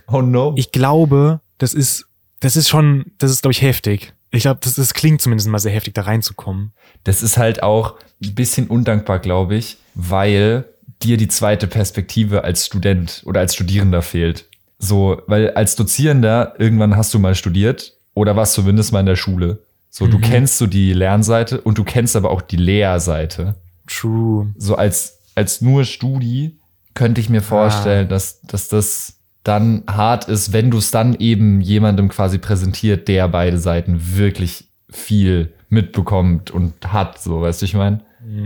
Oh 0.07 0.21
no. 0.21 0.53
Ich 0.55 0.71
glaube, 0.71 1.41
das 1.57 1.73
ist, 1.73 2.07
das 2.39 2.55
ist 2.55 2.69
schon, 2.69 3.05
das 3.17 3.31
ist, 3.31 3.41
glaube 3.41 3.51
ich, 3.51 3.61
heftig. 3.61 4.13
Ich 4.31 4.43
glaube, 4.43 4.59
das, 4.63 4.75
das 4.75 4.93
klingt 4.93 5.21
zumindest 5.21 5.49
mal 5.49 5.59
sehr 5.59 5.73
heftig, 5.73 5.93
da 5.93 6.03
reinzukommen. 6.03 6.71
Das 7.03 7.21
ist 7.21 7.37
halt 7.37 7.63
auch 7.63 7.95
ein 8.23 8.33
bisschen 8.33 8.67
undankbar, 8.67 9.19
glaube 9.19 9.55
ich, 9.55 9.77
weil 9.93 10.65
dir 11.03 11.17
die 11.17 11.27
zweite 11.27 11.67
Perspektive 11.67 12.43
als 12.43 12.65
Student 12.65 13.23
oder 13.25 13.41
als 13.41 13.55
Studierender 13.55 14.01
fehlt. 14.01 14.47
So, 14.83 15.21
weil 15.27 15.51
als 15.51 15.75
Dozierender 15.75 16.55
irgendwann 16.57 16.95
hast 16.97 17.13
du 17.13 17.19
mal 17.19 17.35
studiert 17.35 17.93
oder 18.15 18.35
warst 18.35 18.53
zumindest 18.53 18.91
mal 18.91 19.01
in 19.01 19.05
der 19.05 19.15
Schule. 19.15 19.63
So, 19.89 20.07
du 20.07 20.17
Mhm. 20.17 20.21
kennst 20.21 20.57
so 20.57 20.65
die 20.67 20.93
Lernseite 20.93 21.61
und 21.61 21.77
du 21.77 21.83
kennst 21.83 22.15
aber 22.15 22.31
auch 22.31 22.41
die 22.41 22.57
Lehrseite. 22.57 23.55
True. 23.87 24.53
So 24.57 24.75
als, 24.75 25.19
als 25.35 25.61
nur 25.61 25.83
Studi 25.85 26.57
könnte 26.93 27.21
ich 27.21 27.29
mir 27.29 27.41
vorstellen, 27.41 28.07
dass, 28.09 28.41
dass 28.41 28.69
das 28.69 29.17
dann 29.43 29.83
hart 29.89 30.25
ist, 30.27 30.53
wenn 30.53 30.71
du 30.71 30.77
es 30.77 30.91
dann 30.91 31.13
eben 31.15 31.61
jemandem 31.61 32.09
quasi 32.09 32.37
präsentiert, 32.37 33.07
der 33.07 33.27
beide 33.27 33.57
Seiten 33.59 34.15
wirklich 34.15 34.69
viel 34.89 35.53
mitbekommt 35.69 36.51
und 36.51 36.73
hat, 36.91 37.19
so, 37.21 37.41
weißt 37.41 37.61
du, 37.61 37.65
ich 37.65 37.73
meine? 37.73 38.01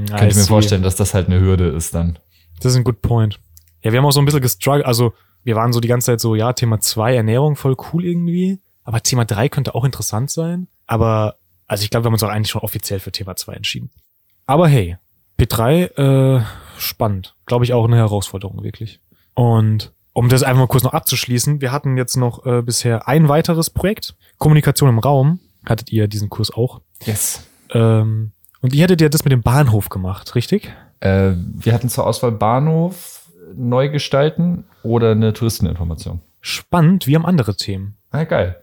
Könnte 0.10 0.28
ich 0.28 0.36
mir 0.36 0.44
vorstellen, 0.44 0.84
dass 0.84 0.96
das 0.96 1.14
halt 1.14 1.28
eine 1.28 1.40
Hürde 1.40 1.68
ist 1.68 1.94
dann. 1.96 2.18
Das 2.62 2.72
ist 2.72 2.78
ein 2.78 2.84
good 2.84 3.02
point. 3.02 3.40
Ja, 3.82 3.92
wir 3.92 4.00
haben 4.00 4.06
auch 4.06 4.12
so 4.12 4.20
ein 4.20 4.26
bisschen 4.26 4.42
gestruggelt, 4.42 4.86
also 4.86 5.14
wir 5.46 5.56
waren 5.56 5.72
so 5.72 5.80
die 5.80 5.88
ganze 5.88 6.08
Zeit 6.08 6.20
so, 6.20 6.36
ja, 6.36 6.52
Thema 6.54 6.80
zwei 6.80 7.16
Ernährung, 7.16 7.56
voll 7.56 7.78
cool 7.94 8.04
irgendwie. 8.04 8.60
Aber 8.84 9.02
Thema 9.02 9.26
3 9.26 9.48
könnte 9.48 9.76
auch 9.76 9.86
interessant 9.86 10.30
sein. 10.30 10.68
Aber, 10.88 11.36
also 11.68 11.84
ich 11.84 11.90
glaube, 11.90 12.04
wir 12.04 12.08
haben 12.08 12.14
uns 12.14 12.24
auch 12.24 12.30
eigentlich 12.30 12.50
schon 12.50 12.62
offiziell 12.62 13.00
für 13.00 13.12
Thema 13.12 13.36
2 13.36 13.54
entschieden. 13.54 13.92
Aber 14.48 14.68
hey, 14.68 14.98
P3, 15.40 16.40
äh, 16.40 16.44
spannend. 16.78 17.36
Glaube 17.46 17.64
ich 17.64 17.74
auch 17.74 17.86
eine 17.86 17.96
Herausforderung, 17.96 18.64
wirklich. 18.64 19.00
Und 19.34 19.94
um 20.14 20.30
das 20.30 20.44
einfach 20.44 20.62
mal 20.62 20.68
kurz 20.68 20.84
noch 20.84 20.94
abzuschließen, 20.94 21.62
wir 21.62 21.72
hatten 21.72 21.98
jetzt 21.98 22.16
noch 22.16 22.46
äh, 22.46 22.62
bisher 22.62 23.08
ein 23.08 23.30
weiteres 23.30 23.70
Projekt. 23.70 24.16
Kommunikation 24.38 24.90
im 24.90 25.00
Raum. 25.00 25.40
Hattet 25.66 25.92
ihr 25.92 26.08
diesen 26.08 26.30
Kurs 26.30 26.52
auch? 26.52 26.82
Yes. 27.04 27.44
Ähm, 27.72 28.32
und 28.62 28.74
ihr 28.74 28.84
hättet 28.84 29.02
ja 29.02 29.10
das 29.10 29.26
mit 29.26 29.32
dem 29.32 29.42
Bahnhof 29.42 29.90
gemacht, 29.90 30.34
richtig? 30.34 30.72
Äh, 31.02 31.34
wir 31.36 31.74
hatten 31.74 31.90
zur 31.90 32.08
Auswahl 32.08 32.32
Bahnhof 32.32 33.15
neu 33.54 33.90
gestalten 33.90 34.66
oder 34.84 35.12
eine 35.12 35.34
Touristeninformation. 35.34 36.22
Spannend, 36.42 37.08
wir 37.08 37.16
haben 37.16 37.26
andere 37.26 37.56
Themen. 37.56 37.98
Ah, 38.12 38.24
geil. 38.24 38.58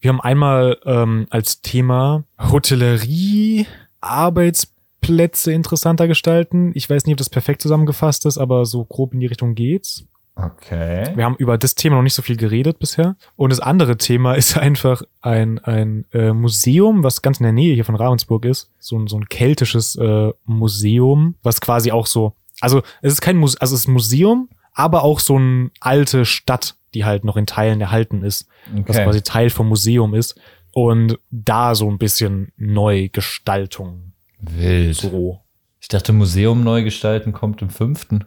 Wir 0.00 0.10
haben 0.10 0.20
einmal 0.20 0.78
ähm, 0.84 1.26
als 1.30 1.62
Thema 1.62 2.24
Hotellerie, 2.38 3.66
Arbeitsplätze 4.00 5.52
interessanter 5.52 6.06
gestalten. 6.08 6.72
Ich 6.74 6.88
weiß 6.88 7.06
nicht, 7.06 7.14
ob 7.14 7.18
das 7.18 7.30
perfekt 7.30 7.62
zusammengefasst 7.62 8.26
ist, 8.26 8.38
aber 8.38 8.66
so 8.66 8.84
grob 8.84 9.14
in 9.14 9.20
die 9.20 9.26
Richtung 9.26 9.54
geht's. 9.54 10.06
Okay. 10.36 11.16
Wir 11.16 11.24
haben 11.24 11.36
über 11.36 11.56
das 11.56 11.74
Thema 11.74 11.96
noch 11.96 12.02
nicht 12.02 12.14
so 12.14 12.20
viel 12.20 12.36
geredet 12.36 12.78
bisher. 12.78 13.16
Und 13.36 13.50
das 13.50 13.60
andere 13.60 13.96
Thema 13.96 14.34
ist 14.36 14.56
einfach 14.56 15.02
ein, 15.22 15.58
ein 15.60 16.04
äh, 16.12 16.32
Museum, 16.32 17.02
was 17.02 17.22
ganz 17.22 17.40
in 17.40 17.44
der 17.44 17.52
Nähe 17.52 17.74
hier 17.74 17.86
von 17.86 17.96
Ravensburg 17.96 18.44
ist. 18.44 18.70
So 18.78 18.98
ein, 18.98 19.06
so 19.06 19.16
ein 19.16 19.28
keltisches 19.28 19.96
äh, 19.96 20.32
Museum, 20.44 21.36
was 21.42 21.60
quasi 21.60 21.90
auch 21.90 22.06
so, 22.06 22.34
also 22.60 22.82
es 23.02 23.12
ist 23.14 23.20
kein 23.20 23.36
Museum, 23.36 23.58
also 23.60 23.74
es 23.74 23.82
ist 23.82 23.88
ein 23.88 23.92
Museum, 23.92 24.48
aber 24.72 25.02
auch 25.04 25.20
so 25.20 25.36
eine 25.36 25.70
alte 25.80 26.24
Stadt, 26.24 26.76
die 26.94 27.04
halt 27.04 27.24
noch 27.24 27.36
in 27.36 27.46
Teilen 27.46 27.80
erhalten 27.80 28.22
ist, 28.22 28.46
was 28.72 28.96
Okay. 28.96 29.04
quasi 29.04 29.22
Teil 29.22 29.50
vom 29.50 29.68
Museum 29.68 30.14
ist. 30.14 30.38
Und 30.72 31.18
da 31.30 31.74
so 31.74 31.90
ein 31.90 31.96
bisschen 31.96 32.52
Neugestaltung. 32.56 34.12
Wild. 34.40 34.96
So. 34.96 35.40
Ich 35.80 35.88
dachte, 35.88 36.12
Museum 36.12 36.62
neu 36.64 36.82
gestalten 36.82 37.32
kommt 37.32 37.62
im 37.62 37.70
fünften. 37.70 38.24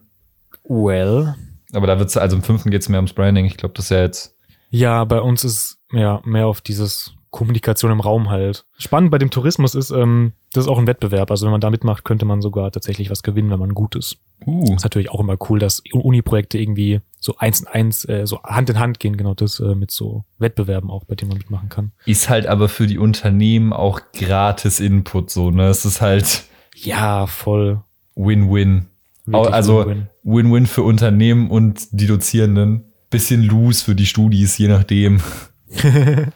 Well. 0.63 1.35
Aber 1.73 1.85
da 1.87 1.99
wird's, 1.99 2.17
also 2.17 2.35
im 2.35 2.41
fünften 2.43 2.71
geht's 2.71 2.89
mehr 2.89 2.99
ums 2.99 3.13
Branding. 3.13 3.45
Ich 3.45 3.57
glaube, 3.57 3.73
das 3.75 3.85
ist 3.85 3.91
ja 3.91 4.01
jetzt. 4.01 4.35
Ja, 4.71 5.03
bei 5.05 5.19
uns 5.21 5.43
ist 5.43 5.77
ja 5.91 6.21
mehr 6.25 6.47
auf 6.47 6.61
dieses 6.61 7.13
Kommunikation 7.31 7.91
im 7.91 7.99
Raum 7.99 8.29
halt. 8.29 8.65
Spannend 8.77 9.11
bei 9.11 9.19
dem 9.19 9.29
Tourismus 9.29 9.75
ist, 9.75 9.91
ähm, 9.91 10.33
das 10.53 10.65
ist 10.65 10.69
auch 10.69 10.79
ein 10.79 10.87
Wettbewerb. 10.87 11.29
Also 11.29 11.45
wenn 11.45 11.51
man 11.51 11.61
da 11.61 11.69
mitmacht, 11.69 12.03
könnte 12.03 12.25
man 12.25 12.41
sogar 12.41 12.71
tatsächlich 12.71 13.09
was 13.11 13.21
gewinnen, 13.21 13.51
wenn 13.51 13.59
man 13.59 13.73
gut 13.73 13.95
ist. 13.95 14.17
Uh. 14.45 14.75
Ist 14.75 14.83
natürlich 14.83 15.11
auch 15.11 15.19
immer 15.19 15.37
cool, 15.49 15.59
dass 15.59 15.83
Uni-Projekte 15.93 16.57
irgendwie 16.57 17.01
so 17.19 17.35
eins 17.37 17.59
in 17.59 17.67
eins, 17.67 18.05
äh, 18.05 18.25
so 18.25 18.41
Hand 18.43 18.69
in 18.69 18.79
Hand 18.79 18.99
gehen, 18.99 19.15
genau 19.15 19.35
das 19.35 19.59
äh, 19.59 19.75
mit 19.75 19.91
so 19.91 20.23
Wettbewerben 20.39 20.89
auch, 20.89 21.03
bei 21.05 21.15
denen 21.15 21.29
man 21.29 21.37
mitmachen 21.37 21.69
kann. 21.69 21.91
Ist 22.05 22.29
halt 22.29 22.47
aber 22.47 22.67
für 22.67 22.87
die 22.87 22.97
Unternehmen 22.97 23.73
auch 23.73 24.01
gratis 24.13 24.79
Input 24.79 25.29
so, 25.29 25.51
ne? 25.51 25.67
Es 25.67 25.85
ist 25.85 26.01
halt 26.01 26.45
Ja, 26.75 27.27
voll. 27.27 27.81
Win-Win. 28.15 28.87
Also 29.31 29.85
Win-Win. 29.85 30.07
Win-Win 30.23 30.65
für 30.65 30.81
Unternehmen 30.83 31.51
und 31.51 31.87
die 31.91 32.07
Dozierenden. 32.07 32.85
Bisschen 33.09 33.43
loose 33.43 33.83
für 33.83 33.95
die 33.95 34.05
Studis, 34.05 34.57
je 34.57 34.67
nachdem. 34.67 35.21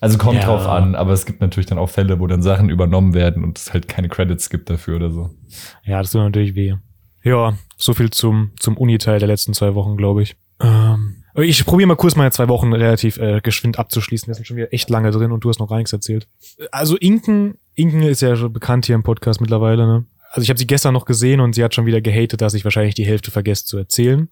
Also 0.00 0.18
kommt 0.18 0.38
Ja. 0.38 0.44
drauf 0.46 0.66
an, 0.66 0.94
aber 0.94 1.12
es 1.12 1.26
gibt 1.26 1.40
natürlich 1.40 1.66
dann 1.66 1.78
auch 1.78 1.88
Fälle, 1.90 2.20
wo 2.20 2.26
dann 2.26 2.42
Sachen 2.42 2.68
übernommen 2.70 3.14
werden 3.14 3.42
und 3.44 3.58
es 3.58 3.72
halt 3.72 3.88
keine 3.88 4.08
Credits 4.08 4.50
gibt 4.50 4.70
dafür 4.70 4.96
oder 4.96 5.10
so. 5.10 5.30
Ja, 5.84 6.00
das 6.00 6.10
tut 6.12 6.20
natürlich 6.22 6.54
weh. 6.54 6.74
Ja, 7.24 7.54
so 7.76 7.92
viel 7.94 8.10
zum, 8.10 8.52
zum 8.60 8.76
Uni-Teil 8.76 9.18
der 9.18 9.28
letzten 9.28 9.52
zwei 9.54 9.74
Wochen, 9.74 9.96
glaube 9.96 10.22
ich. 10.22 10.36
Ähm, 10.60 11.24
ich 11.34 11.66
probiere 11.66 11.88
mal 11.88 11.96
kurz 11.96 12.14
meine 12.16 12.30
zwei 12.30 12.48
Wochen 12.48 12.72
relativ 12.72 13.18
äh, 13.18 13.40
geschwind 13.40 13.78
abzuschließen. 13.78 14.28
Wir 14.28 14.34
sind 14.34 14.46
schon 14.46 14.56
wieder 14.56 14.72
echt 14.72 14.88
lange 14.88 15.10
drin 15.10 15.32
und 15.32 15.42
du 15.44 15.48
hast 15.48 15.58
noch 15.58 15.68
gar 15.68 15.76
nichts 15.78 15.92
erzählt. 15.92 16.28
Also 16.70 16.96
Inken, 16.96 17.58
Inken 17.74 18.02
ist 18.02 18.22
ja 18.22 18.36
schon 18.36 18.52
bekannt 18.52 18.86
hier 18.86 18.94
im 18.94 19.02
Podcast 19.02 19.40
mittlerweile, 19.40 19.86
ne? 19.86 20.04
Also 20.30 20.42
ich 20.42 20.50
habe 20.50 20.58
sie 20.58 20.66
gestern 20.66 20.92
noch 20.92 21.04
gesehen 21.04 21.40
und 21.40 21.54
sie 21.54 21.64
hat 21.64 21.74
schon 21.74 21.86
wieder 21.86 22.00
gehatet, 22.00 22.40
dass 22.40 22.54
ich 22.54 22.64
wahrscheinlich 22.64 22.94
die 22.94 23.06
Hälfte 23.06 23.30
vergesse 23.30 23.64
zu 23.64 23.78
erzählen. 23.78 24.28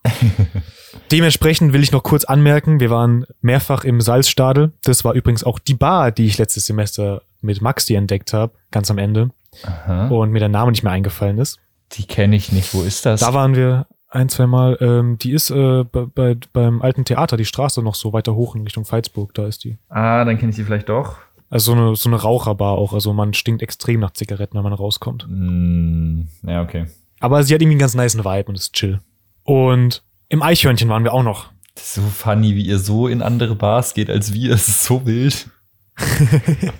Dementsprechend 1.13 1.73
will 1.73 1.83
ich 1.83 1.93
noch 1.93 2.03
kurz 2.03 2.25
anmerken, 2.25 2.81
wir 2.81 2.91
waren 2.91 3.25
mehrfach 3.41 3.85
im 3.85 4.01
Salzstadel. 4.01 4.73
Das 4.85 5.05
war 5.05 5.15
übrigens 5.15 5.45
auch 5.45 5.59
die 5.59 5.75
Bar, 5.75 6.13
die 6.13 6.27
ich 6.27 6.39
letztes 6.39 6.67
Semester 6.67 7.23
mit 7.41 7.61
Maxi 7.61 7.95
entdeckt 7.95 8.33
habe, 8.33 8.55
ganz 8.71 8.91
am 8.91 8.99
Ende. 8.99 9.31
Aha. 9.63 10.09
Und 10.09 10.31
mir 10.31 10.41
der 10.41 10.49
Name 10.49 10.73
nicht 10.73 10.83
mehr 10.83 10.93
eingefallen 10.93 11.39
ist. 11.39 11.59
Die 11.93 12.07
kenne 12.07 12.37
ich 12.37 12.53
nicht. 12.53 12.75
Wo 12.75 12.83
ist 12.83 13.07
das? 13.07 13.21
Da 13.21 13.35
waren 13.35 13.55
wir 13.55 13.87
ein, 14.09 14.29
zwei 14.29 14.47
Mal. 14.47 14.77
Ähm, 14.81 15.19
die 15.19 15.33
ist 15.33 15.51
äh, 15.51 15.85
bei, 15.85 16.07
bei, 16.07 16.37
beim 16.53 16.83
alten 16.83 17.05
Theater, 17.05 17.37
die 17.37 17.45
Straße 17.45 17.83
noch 17.83 17.95
so 17.95 18.13
weiter 18.13 18.35
hoch 18.35 18.55
in 18.55 18.63
Richtung 18.63 18.85
Veitsburg, 18.85 19.35
da 19.35 19.47
ist 19.47 19.65
die. 19.65 19.79
ah, 19.89 20.25
dann 20.25 20.39
kenne 20.39 20.51
ich 20.51 20.57
die 20.57 20.65
vielleicht 20.65 20.89
doch. 20.89 21.17
Also 21.51 21.73
so 21.73 21.79
eine, 21.79 21.97
so 21.97 22.09
eine 22.09 22.21
Raucherbar 22.21 22.73
auch. 22.73 22.93
Also 22.93 23.13
man 23.13 23.35
stinkt 23.35 23.63
extrem 23.63 24.01
nach 24.01 24.13
Zigaretten, 24.13 24.57
wenn 24.57 24.65
man 24.65 24.73
rauskommt. 24.73 25.25
Hm, 25.25 26.29
ja, 26.43 26.63
okay. 26.63 26.87
Aber 27.21 27.43
sie 27.43 27.55
hat 27.55 27.63
irgendwie 27.63 27.75
einen 27.75 27.81
ganz 27.81 27.95
nice 27.95 28.19
Vibe 28.19 28.49
und 28.49 28.55
ist 28.57 28.73
chill. 28.73 29.01
Und 29.45 30.03
im 30.29 30.43
Eichhörnchen 30.43 30.89
waren 30.89 31.05
wir 31.05 31.13
auch 31.13 31.23
noch. 31.23 31.53
Das 31.75 31.85
ist 31.85 31.95
so 31.95 32.03
funny, 32.03 32.55
wie 32.55 32.67
ihr 32.67 32.79
so 32.79 33.09
in 33.09 33.23
andere 33.23 33.55
Bars 33.55 33.95
geht 33.95 34.11
als 34.11 34.33
wir. 34.33 34.53
Es 34.53 34.69
ist 34.69 34.85
so 34.85 35.07
wild. 35.07 35.49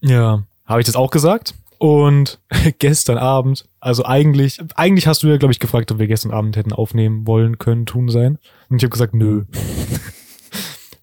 Ja. 0.00 0.44
Habe 0.64 0.80
ich 0.80 0.86
das 0.86 0.96
auch 0.96 1.10
gesagt? 1.10 1.54
Und 1.78 2.40
gestern 2.78 3.18
Abend, 3.18 3.66
also 3.80 4.04
eigentlich, 4.04 4.60
eigentlich 4.74 5.06
hast 5.06 5.22
du 5.22 5.28
ja, 5.28 5.36
glaube 5.36 5.52
ich, 5.52 5.60
gefragt, 5.60 5.92
ob 5.92 5.98
wir 5.98 6.06
gestern 6.06 6.32
Abend 6.32 6.56
hätten 6.56 6.72
aufnehmen 6.72 7.26
wollen, 7.26 7.58
können, 7.58 7.86
tun 7.86 8.08
sein. 8.08 8.38
Und 8.68 8.78
ich 8.78 8.82
habe 8.82 8.90
gesagt, 8.90 9.14
nö. 9.14 9.44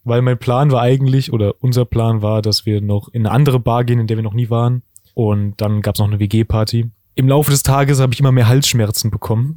Weil 0.04 0.22
mein 0.22 0.38
Plan 0.38 0.72
war 0.72 0.82
eigentlich, 0.82 1.32
oder 1.32 1.56
unser 1.62 1.86
Plan 1.86 2.22
war, 2.22 2.42
dass 2.42 2.66
wir 2.66 2.82
noch 2.82 3.10
in 3.10 3.26
eine 3.26 3.34
andere 3.34 3.60
Bar 3.60 3.84
gehen, 3.86 4.00
in 4.00 4.08
der 4.08 4.18
wir 4.18 4.24
noch 4.24 4.34
nie 4.34 4.50
waren. 4.50 4.84
Und 5.14 5.62
dann 5.62 5.82
gab's 5.82 6.00
noch 6.00 6.08
eine 6.08 6.20
WG-Party. 6.20 6.90
Im 7.16 7.28
Laufe 7.28 7.52
des 7.52 7.64
Tages 7.64 8.00
habe 8.00 8.14
ich 8.14 8.20
immer 8.20 8.32
mehr 8.32 8.48
Halsschmerzen 8.48 9.12
bekommen 9.12 9.56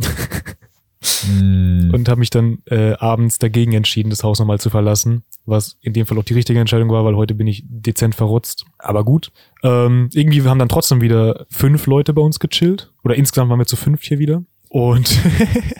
Hm. 1.27 1.91
und 1.93 2.09
habe 2.09 2.21
mich 2.21 2.31
dann 2.31 2.59
äh, 2.67 2.93
abends 2.95 3.39
dagegen 3.39 3.73
entschieden, 3.73 4.11
das 4.11 4.25
Haus 4.25 4.39
nochmal 4.39 4.59
zu 4.59 4.71
verlassen. 4.71 5.23
Was 5.45 5.77
in 5.81 5.93
dem 5.93 6.07
Fall 6.07 6.19
auch 6.19 6.25
die 6.25 6.35
richtige 6.35 6.59
Entscheidung 6.59 6.91
war, 6.91 7.05
weil 7.05 7.15
heute 7.15 7.35
bin 7.35 7.47
ich 7.47 7.63
dezent 7.67 8.15
verrotzt. 8.15 8.65
Aber 8.79 9.05
gut. 9.05 9.31
Ähm, 9.63 10.09
irgendwie 10.13 10.43
haben 10.43 10.59
dann 10.59 10.69
trotzdem 10.69 11.01
wieder 11.01 11.47
fünf 11.51 11.87
Leute 11.87 12.13
bei 12.13 12.23
uns 12.23 12.41
gechillt. 12.41 12.93
Oder 13.05 13.15
insgesamt 13.15 13.51
waren 13.51 13.61
wir 13.61 13.67
zu 13.67 13.77
fünf 13.77 14.03
hier 14.03 14.19
wieder. 14.19 14.43
Und 14.69 15.21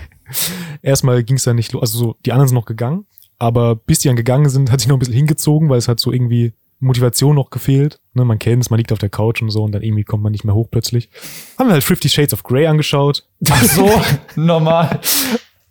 erstmal 0.83 1.25
ging 1.25 1.37
es 1.37 1.45
dann 1.45 1.57
nicht 1.57 1.73
los. 1.73 1.83
Also 1.83 1.99
so, 1.99 2.17
die 2.25 2.33
anderen 2.33 2.49
sind 2.49 2.55
noch 2.55 2.67
gegangen. 2.67 3.07
Aber 3.39 3.77
bis 3.77 4.01
die 4.01 4.09
dann 4.09 4.17
gegangen 4.17 4.49
sind, 4.49 4.71
hat 4.71 4.81
sich 4.81 4.89
noch 4.89 4.97
ein 4.97 4.99
bisschen 4.99 5.15
hingezogen, 5.15 5.69
weil 5.69 5.79
es 5.79 5.89
hat 5.89 6.01
so 6.01 6.13
irgendwie 6.13 6.55
Motivation 6.79 7.37
noch 7.37 7.51
gefehlt. 7.51 8.01
Ne, 8.15 8.25
man 8.25 8.39
kennt 8.39 8.63
es, 8.63 8.71
man 8.71 8.79
liegt 8.79 8.93
auf 8.93 8.99
der 8.99 9.09
Couch 9.09 9.43
und 9.43 9.51
so 9.51 9.65
und 9.65 9.73
dann 9.73 9.83
irgendwie 9.83 10.05
kommt 10.05 10.23
man 10.23 10.33
nicht 10.33 10.45
mehr 10.45 10.55
hoch 10.55 10.69
plötzlich. 10.71 11.11
Haben 11.59 11.69
wir 11.69 11.75
halt 11.75 11.85
Fifty 11.85 12.09
Shades 12.09 12.33
of 12.33 12.43
Grey 12.43 12.67
angeschaut. 12.67 13.27
Ach 13.49 13.63
so, 13.63 13.91
normal. 14.37 15.01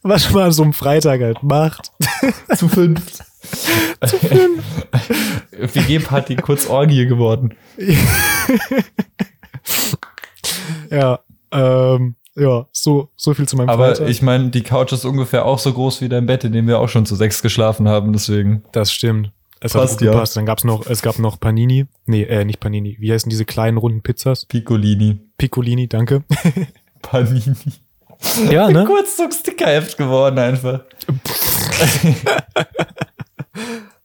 Was 0.01 0.32
man 0.32 0.51
so 0.51 0.63
am 0.63 0.73
Freitag 0.73 1.21
halt 1.21 1.41
macht. 1.41 1.91
Zu 2.56 2.67
fünf. 2.67 3.01
Zu 4.06 4.17
fünf. 4.17 4.63
WG-Party 5.51 6.36
kurz 6.38 6.67
Orgie 6.67 7.06
geworden. 7.08 7.56
Ja, 10.91 11.19
ähm, 11.51 12.15
ja, 12.36 12.67
so, 12.71 13.10
so 13.15 13.34
viel 13.34 13.48
zu 13.48 13.56
meinem 13.56 13.69
Aber 13.69 13.88
Freitag. 13.88 14.10
ich 14.10 14.21
meine, 14.21 14.50
die 14.50 14.62
Couch 14.63 14.91
ist 14.91 15.06
ungefähr 15.06 15.45
auch 15.45 15.60
so 15.60 15.71
groß 15.71 16.02
wie 16.02 16.10
dein 16.10 16.26
Bett, 16.26 16.43
in 16.43 16.52
dem 16.52 16.67
wir 16.67 16.80
auch 16.80 16.89
schon 16.89 17.06
zu 17.06 17.15
sechs 17.15 17.41
geschlafen 17.41 17.88
haben, 17.88 18.12
deswegen. 18.13 18.63
das 18.71 18.91
stimmt. 18.91 19.32
Es 19.62 19.74
Passt, 19.74 19.93
hat 19.93 20.00
gut 20.00 20.06
ja. 20.06 20.12
gepasst. 20.12 20.36
Dann 20.36 20.45
gab's 20.45 20.63
noch, 20.63 20.86
es 20.86 21.02
gab 21.02 21.17
noch 21.17 21.39
Panini. 21.39 21.86
Nee, 22.06 22.24
äh, 22.24 22.43
nicht 22.43 22.60
Panini. 22.60 22.98
Wie 23.00 23.12
heißen 23.12 23.30
diese 23.30 23.45
kleinen 23.45 23.78
runden 23.78 24.02
Pizzas? 24.02 24.45
Piccolini. 24.45 25.19
Piccolini, 25.38 25.88
danke. 25.88 26.24
Panini. 27.02 27.56
ja, 28.52 28.69
ne? 28.69 28.84
Kurz 28.88 29.17
so 29.17 29.32
Stickerheft 29.32 29.98
geworden 29.98 30.38
einfach. 30.38 30.82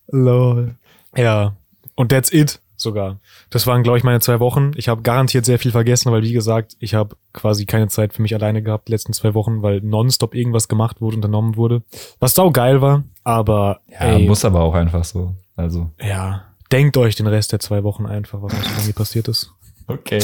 Lol. 0.06 0.76
Ja. 1.16 1.56
Und 1.96 2.10
that's 2.10 2.32
it 2.32 2.60
sogar. 2.80 3.20
Das 3.50 3.66
waren, 3.66 3.82
glaube 3.82 3.98
ich, 3.98 4.04
meine 4.04 4.20
zwei 4.20 4.40
Wochen. 4.40 4.72
Ich 4.76 4.88
habe 4.88 5.02
garantiert 5.02 5.44
sehr 5.44 5.58
viel 5.58 5.70
vergessen, 5.72 6.10
weil, 6.12 6.22
wie 6.22 6.32
gesagt, 6.32 6.76
ich 6.80 6.94
habe 6.94 7.16
quasi 7.32 7.66
keine 7.66 7.88
Zeit 7.88 8.12
für 8.12 8.22
mich 8.22 8.34
alleine 8.34 8.62
gehabt 8.62 8.88
die 8.88 8.92
letzten 8.92 9.12
zwei 9.12 9.34
Wochen, 9.34 9.62
weil 9.62 9.80
nonstop 9.80 10.34
irgendwas 10.34 10.68
gemacht 10.68 11.00
wurde, 11.00 11.16
unternommen 11.16 11.56
wurde. 11.56 11.82
Was 12.18 12.34
sau 12.34 12.50
geil 12.50 12.80
war, 12.80 13.04
aber 13.24 13.80
Ja, 13.88 14.00
ey, 14.06 14.26
muss 14.26 14.44
aber 14.44 14.60
auch 14.60 14.74
einfach 14.74 15.04
so. 15.04 15.34
Also, 15.56 15.90
ja, 16.00 16.44
denkt 16.72 16.96
euch 16.96 17.16
den 17.16 17.26
Rest 17.26 17.52
der 17.52 17.60
zwei 17.60 17.82
Wochen 17.84 18.06
einfach, 18.06 18.42
was 18.42 18.52
lange 18.52 18.92
passiert 18.92 19.28
ist. 19.28 19.52
okay. 19.86 20.22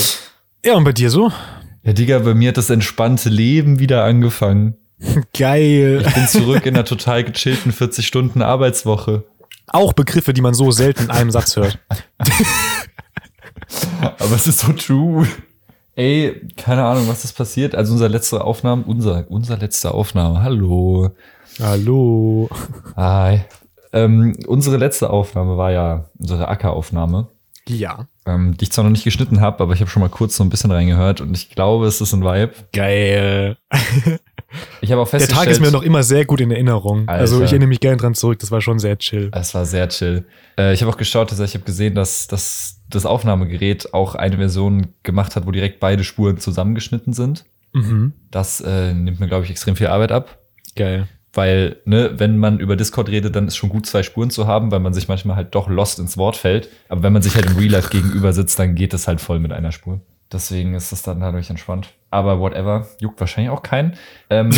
Ja, 0.64 0.74
und 0.74 0.85
bei 0.85 0.93
dir 0.93 1.11
so? 1.11 1.30
Ja, 1.85 1.93
Digga, 1.93 2.18
bei 2.18 2.35
mir 2.35 2.49
hat 2.49 2.57
das 2.57 2.70
entspannte 2.70 3.28
Leben 3.28 3.78
wieder 3.78 4.03
angefangen. 4.05 4.76
Geil. 5.39 6.03
Ich 6.07 6.14
bin 6.14 6.26
zurück 6.26 6.66
in 6.66 6.74
einer 6.74 6.85
total 6.85 7.22
gechillten 7.22 7.70
40 7.70 8.07
Stunden 8.07 8.43
Arbeitswoche. 8.43 9.24
Auch 9.69 9.93
Begriffe, 9.93 10.33
die 10.33 10.41
man 10.41 10.55
so 10.55 10.71
selten 10.71 11.05
in 11.05 11.11
einem 11.11 11.31
Satz 11.31 11.57
hört. 11.57 11.79
Aber 14.19 14.35
es 14.35 14.47
ist 14.47 14.61
so 14.61 14.73
true. 14.73 15.27
Ey, 15.97 16.41
keine 16.57 16.85
Ahnung, 16.85 17.09
was 17.09 17.25
ist 17.25 17.33
passiert. 17.33 17.75
Also 17.75 17.93
unser 17.95 18.09
letzter 18.09 18.45
Aufnahme, 18.45 18.85
unser, 18.87 19.25
unser 19.31 19.57
letzter 19.57 19.95
Aufnahme. 19.95 20.43
Hallo. 20.43 21.11
Hallo. 21.61 22.49
Hi. 22.97 23.41
Ähm, 23.93 24.37
unsere 24.47 24.77
letzte 24.77 25.09
Aufnahme 25.11 25.57
war 25.57 25.73
ja 25.73 26.05
unsere 26.19 26.49
Ackeraufnahme, 26.49 27.29
Ja. 27.67 28.07
Ähm, 28.27 28.57
die 28.57 28.64
ich 28.64 28.72
zwar 28.72 28.85
noch 28.85 28.91
nicht 28.91 29.05
geschnitten 29.05 29.41
habe, 29.41 29.62
aber 29.62 29.72
ich 29.72 29.81
habe 29.81 29.91
schon 29.91 30.03
mal 30.03 30.09
kurz 30.09 30.37
so 30.37 30.45
ein 30.45 30.51
bisschen 30.51 30.70
reingehört 30.70 31.20
und 31.20 31.37
ich 31.37 31.51
glaube, 31.51 31.87
es 31.87 32.01
ist 32.01 32.12
ein 32.12 32.22
Vibe. 32.22 32.53
Geil. 32.72 33.57
Ich 34.81 34.93
habe 34.93 35.03
auch 35.03 35.11
Der 35.11 35.18
festgestellt, 35.18 35.47
Tag 35.47 35.53
ist 35.53 35.61
mir 35.61 35.72
noch 35.72 35.83
immer 35.83 36.03
sehr 36.03 36.24
gut 36.24 36.41
in 36.41 36.51
Erinnerung. 36.51 37.09
Also 37.09 37.35
Alter. 37.35 37.47
ich 37.47 37.51
erinnere 37.53 37.68
mich 37.68 37.81
gerne 37.81 37.97
dran 37.97 38.14
zurück. 38.14 38.39
Das 38.39 38.51
war 38.51 38.61
schon 38.61 38.79
sehr 38.79 38.97
chill. 38.97 39.31
es 39.35 39.55
war 39.55 39.66
sehr 39.66 39.89
chill. 39.89 40.24
Äh, 40.57 40.72
ich 40.72 40.83
habe 40.83 40.93
auch 40.93 40.97
geschaut, 40.97 41.31
dass 41.33 41.41
ich 41.41 41.55
habe 41.55 41.64
gesehen, 41.64 41.95
dass, 41.95 42.27
dass 42.29 42.81
das 42.89 43.07
Aufnahmegerät 43.07 43.93
auch 43.93 44.14
eine 44.14 44.37
Version 44.37 44.95
gemacht 45.03 45.37
hat, 45.37 45.47
wo 45.47 45.51
direkt 45.51 45.81
beide 45.81 46.05
Spuren 46.05 46.39
zusammengeschnitten 46.39 47.12
sind. 47.12 47.45
Mhm. 47.72 48.12
Das 48.31 48.61
äh, 48.61 48.95
nimmt 48.95 49.20
mir, 49.20 49.27
glaube 49.27 49.45
ich, 49.45 49.51
extrem 49.51 49.77
viel 49.77 49.89
Arbeit 49.89 50.12
ab. 50.12 50.39
Geil. 50.77 51.09
Weil, 51.37 51.82
ne, 51.84 52.12
wenn 52.16 52.39
man 52.39 52.59
über 52.61 52.76
Discord 52.76 53.11
redet, 53.11 53.37
dann 53.37 53.47
ist 53.47 53.57
schon 53.57 53.68
gut, 53.68 53.84
zwei 53.84 54.03
Spuren 54.03 54.30
zu 54.30 54.47
haben, 54.47 54.70
weil 54.70 54.80
man 54.80 54.95
sich 54.95 55.07
manchmal 55.07 55.37
halt 55.37 55.55
doch 55.55 55.68
lost 55.68 55.99
ins 55.99 56.16
Wort 56.16 56.37
fällt. 56.37 56.70
Aber 56.89 57.03
wenn 57.03 57.12
man 57.12 57.20
sich 57.20 57.34
halt 57.34 57.45
im 57.45 57.57
Real 57.57 57.72
Life 57.72 57.91
gegenüber 57.91 58.32
sitzt, 58.32 58.59
dann 58.59 58.74
geht 58.74 58.95
es 58.95 59.07
halt 59.07 59.20
voll 59.20 59.39
mit 59.39 59.53
einer 59.53 59.70
Spur. 59.70 60.01
Deswegen 60.32 60.74
ist 60.74 60.93
es 60.93 61.03
dann 61.03 61.20
dadurch 61.20 61.51
entspannt. 61.51 61.91
Aber 62.11 62.41
whatever, 62.41 62.89
juckt 63.01 63.20
wahrscheinlich 63.20 63.51
auch 63.51 63.62
keinen. 63.62 63.99
Ähm, 64.30 64.51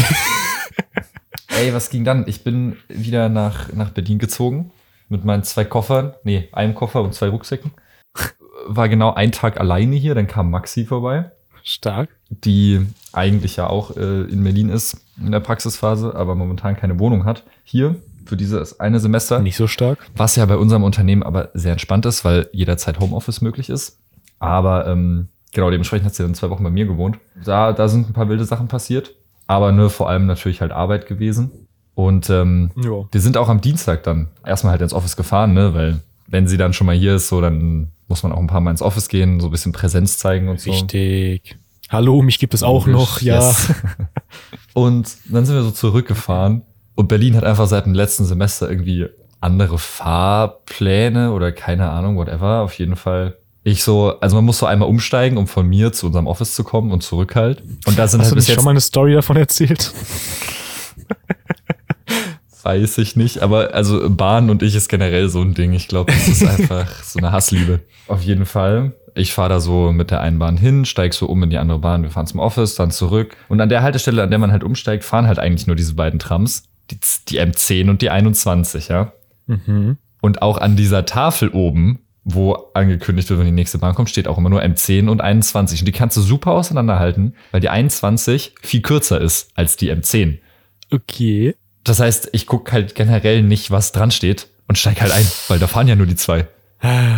ey, 1.48 1.74
was 1.74 1.90
ging 1.90 2.04
dann? 2.04 2.26
Ich 2.28 2.44
bin 2.44 2.76
wieder 2.88 3.28
nach, 3.28 3.72
nach 3.72 3.90
Berlin 3.90 4.20
gezogen 4.20 4.70
mit 5.08 5.24
meinen 5.24 5.42
zwei 5.42 5.64
Koffern. 5.64 6.14
Nee, 6.22 6.48
einem 6.52 6.76
Koffer 6.76 7.02
und 7.02 7.12
zwei 7.12 7.28
Rucksäcken. 7.28 7.72
War 8.66 8.88
genau 8.88 9.14
ein 9.14 9.32
Tag 9.32 9.58
alleine 9.58 9.96
hier, 9.96 10.14
dann 10.14 10.28
kam 10.28 10.50
Maxi 10.50 10.84
vorbei 10.84 11.32
Stark. 11.68 12.08
die 12.30 12.86
eigentlich 13.12 13.56
ja 13.56 13.66
auch 13.68 13.96
äh, 13.96 14.22
in 14.22 14.42
Berlin 14.44 14.68
ist 14.70 14.96
in 15.22 15.32
der 15.32 15.40
Praxisphase, 15.40 16.14
aber 16.14 16.34
momentan 16.34 16.76
keine 16.76 16.98
Wohnung 16.98 17.24
hat. 17.24 17.44
Hier 17.64 17.96
für 18.26 18.36
dieses 18.36 18.78
eine 18.80 19.00
Semester, 19.00 19.38
Nicht 19.40 19.56
so 19.56 19.66
stark. 19.66 19.98
was 20.16 20.36
ja 20.36 20.44
bei 20.46 20.56
unserem 20.56 20.82
Unternehmen 20.82 21.22
aber 21.22 21.50
sehr 21.54 21.72
entspannt 21.72 22.04
ist, 22.06 22.24
weil 22.24 22.48
jederzeit 22.52 23.00
Homeoffice 23.00 23.40
möglich 23.40 23.70
ist. 23.70 23.98
Aber 24.38 24.86
ähm, 24.86 25.28
genau, 25.52 25.70
dementsprechend 25.70 26.06
hat 26.06 26.14
sie 26.14 26.22
dann 26.22 26.34
zwei 26.34 26.50
Wochen 26.50 26.62
bei 26.64 26.70
mir 26.70 26.86
gewohnt. 26.86 27.18
Da, 27.44 27.72
da 27.72 27.88
sind 27.88 28.08
ein 28.08 28.12
paar 28.12 28.28
wilde 28.28 28.44
Sachen 28.44 28.68
passiert, 28.68 29.14
aber 29.46 29.72
nur 29.72 29.90
vor 29.90 30.08
allem 30.08 30.26
natürlich 30.26 30.60
halt 30.60 30.72
Arbeit 30.72 31.06
gewesen. 31.06 31.50
Und 31.94 32.30
ähm, 32.30 32.70
Ja. 32.76 33.04
wir 33.10 33.20
sind 33.20 33.36
auch 33.36 33.48
am 33.48 33.60
Dienstag 33.60 34.04
dann 34.04 34.28
erstmal 34.44 34.72
halt 34.72 34.82
ins 34.82 34.92
Office 34.94 35.16
gefahren, 35.16 35.52
ne, 35.54 35.74
weil 35.74 36.00
wenn 36.28 36.46
sie 36.46 36.56
dann 36.56 36.72
schon 36.72 36.86
mal 36.86 36.96
hier 36.96 37.16
ist, 37.16 37.28
so 37.28 37.40
dann 37.40 37.88
muss 38.06 38.22
man 38.22 38.32
auch 38.32 38.38
ein 38.38 38.46
paar 38.46 38.60
Mal 38.60 38.70
ins 38.70 38.82
Office 38.82 39.08
gehen, 39.08 39.40
so 39.40 39.48
ein 39.48 39.50
bisschen 39.50 39.72
Präsenz 39.72 40.18
zeigen 40.18 40.48
und 40.48 40.60
so. 40.60 40.70
Wichtig. 40.70 41.56
Hallo, 41.88 42.22
mich 42.22 42.38
gibt 42.38 42.54
es 42.54 42.62
auch 42.62 42.86
Logisch, 42.86 42.92
noch. 42.92 43.20
Ja. 43.22 43.36
yes. 43.36 43.74
und 44.74 45.08
dann 45.30 45.44
sind 45.46 45.56
wir 45.56 45.62
so 45.62 45.70
zurückgefahren 45.70 46.62
und 46.94 47.08
Berlin 47.08 47.36
hat 47.36 47.44
einfach 47.44 47.66
seit 47.66 47.86
dem 47.86 47.94
letzten 47.94 48.24
Semester 48.24 48.68
irgendwie 48.68 49.06
andere 49.40 49.78
Fahrpläne 49.78 51.32
oder 51.32 51.52
keine 51.52 51.90
Ahnung, 51.90 52.16
whatever. 52.16 52.62
Auf 52.62 52.74
jeden 52.74 52.96
Fall. 52.96 53.36
Ich 53.64 53.82
so, 53.82 54.18
also 54.20 54.36
man 54.36 54.44
muss 54.44 54.58
so 54.58 54.66
einmal 54.66 54.88
umsteigen, 54.88 55.38
um 55.38 55.46
von 55.46 55.66
mir 55.66 55.92
zu 55.92 56.06
unserem 56.06 56.26
Office 56.26 56.54
zu 56.54 56.64
kommen 56.64 56.90
und 56.90 57.02
zurück 57.02 57.36
halt. 57.36 57.62
Und 57.86 57.98
da 57.98 58.08
sind 58.08 58.20
Hast 58.20 58.26
halt 58.26 58.32
du 58.32 58.34
bis 58.36 58.48
jetzt, 58.48 58.56
schon 58.56 58.64
mal 58.64 58.70
eine 58.70 58.80
Story 58.80 59.14
davon 59.14 59.36
erzählt? 59.36 59.92
weiß 62.64 62.98
ich 62.98 63.16
nicht, 63.16 63.40
aber 63.40 63.74
also 63.74 64.10
Bahn 64.10 64.50
und 64.50 64.62
ich 64.62 64.74
ist 64.74 64.88
generell 64.88 65.28
so 65.28 65.40
ein 65.40 65.54
Ding. 65.54 65.72
Ich 65.72 65.88
glaube, 65.88 66.12
das 66.12 66.28
ist 66.28 66.46
einfach 66.58 67.02
so 67.02 67.18
eine 67.18 67.32
Hassliebe. 67.32 67.80
Auf 68.06 68.22
jeden 68.22 68.46
Fall. 68.46 68.92
Ich 69.14 69.32
fahre 69.32 69.48
da 69.48 69.60
so 69.60 69.92
mit 69.92 70.10
der 70.10 70.20
einen 70.20 70.38
Bahn 70.38 70.56
hin, 70.56 70.84
steig 70.84 71.12
so 71.14 71.26
um 71.26 71.42
in 71.42 71.50
die 71.50 71.58
andere 71.58 71.78
Bahn, 71.78 72.02
wir 72.02 72.10
fahren 72.10 72.26
zum 72.26 72.40
Office, 72.40 72.76
dann 72.76 72.90
zurück. 72.90 73.36
Und 73.48 73.60
an 73.60 73.68
der 73.68 73.82
Haltestelle, 73.82 74.22
an 74.22 74.30
der 74.30 74.38
man 74.38 74.52
halt 74.52 74.62
umsteigt, 74.62 75.04
fahren 75.04 75.26
halt 75.26 75.38
eigentlich 75.38 75.66
nur 75.66 75.76
diese 75.76 75.94
beiden 75.94 76.18
Trams. 76.18 76.64
Die, 76.90 76.98
die 77.28 77.40
M10 77.40 77.90
und 77.90 78.00
die 78.00 78.10
21, 78.10 78.88
ja. 78.88 79.12
Mhm. 79.46 79.98
Und 80.20 80.42
auch 80.42 80.58
an 80.58 80.76
dieser 80.76 81.04
Tafel 81.04 81.50
oben, 81.50 82.00
wo 82.24 82.52
angekündigt 82.74 83.28
wird, 83.30 83.38
wenn 83.38 83.46
die 83.46 83.52
nächste 83.52 83.78
Bahn 83.78 83.94
kommt, 83.94 84.10
steht 84.10 84.28
auch 84.28 84.38
immer 84.38 84.50
nur 84.50 84.62
M10 84.62 85.08
und 85.08 85.20
21. 85.20 85.80
Und 85.80 85.86
die 85.86 85.92
kannst 85.92 86.16
du 86.16 86.20
super 86.20 86.52
auseinanderhalten, 86.52 87.34
weil 87.50 87.60
die 87.60 87.70
21 87.70 88.54
viel 88.62 88.82
kürzer 88.82 89.20
ist 89.20 89.50
als 89.54 89.76
die 89.76 89.92
M10. 89.92 90.38
Okay. 90.90 91.54
Das 91.88 92.00
heißt, 92.00 92.30
ich 92.32 92.46
guck 92.46 92.72
halt 92.72 92.94
generell 92.94 93.42
nicht, 93.42 93.70
was 93.70 93.92
dran 93.92 94.10
steht 94.10 94.48
und 94.66 94.76
steig 94.78 95.00
halt 95.00 95.12
ein, 95.12 95.26
weil 95.48 95.58
da 95.58 95.66
fahren 95.66 95.88
ja 95.88 95.96
nur 95.96 96.06
die 96.06 96.16
zwei. 96.16 96.46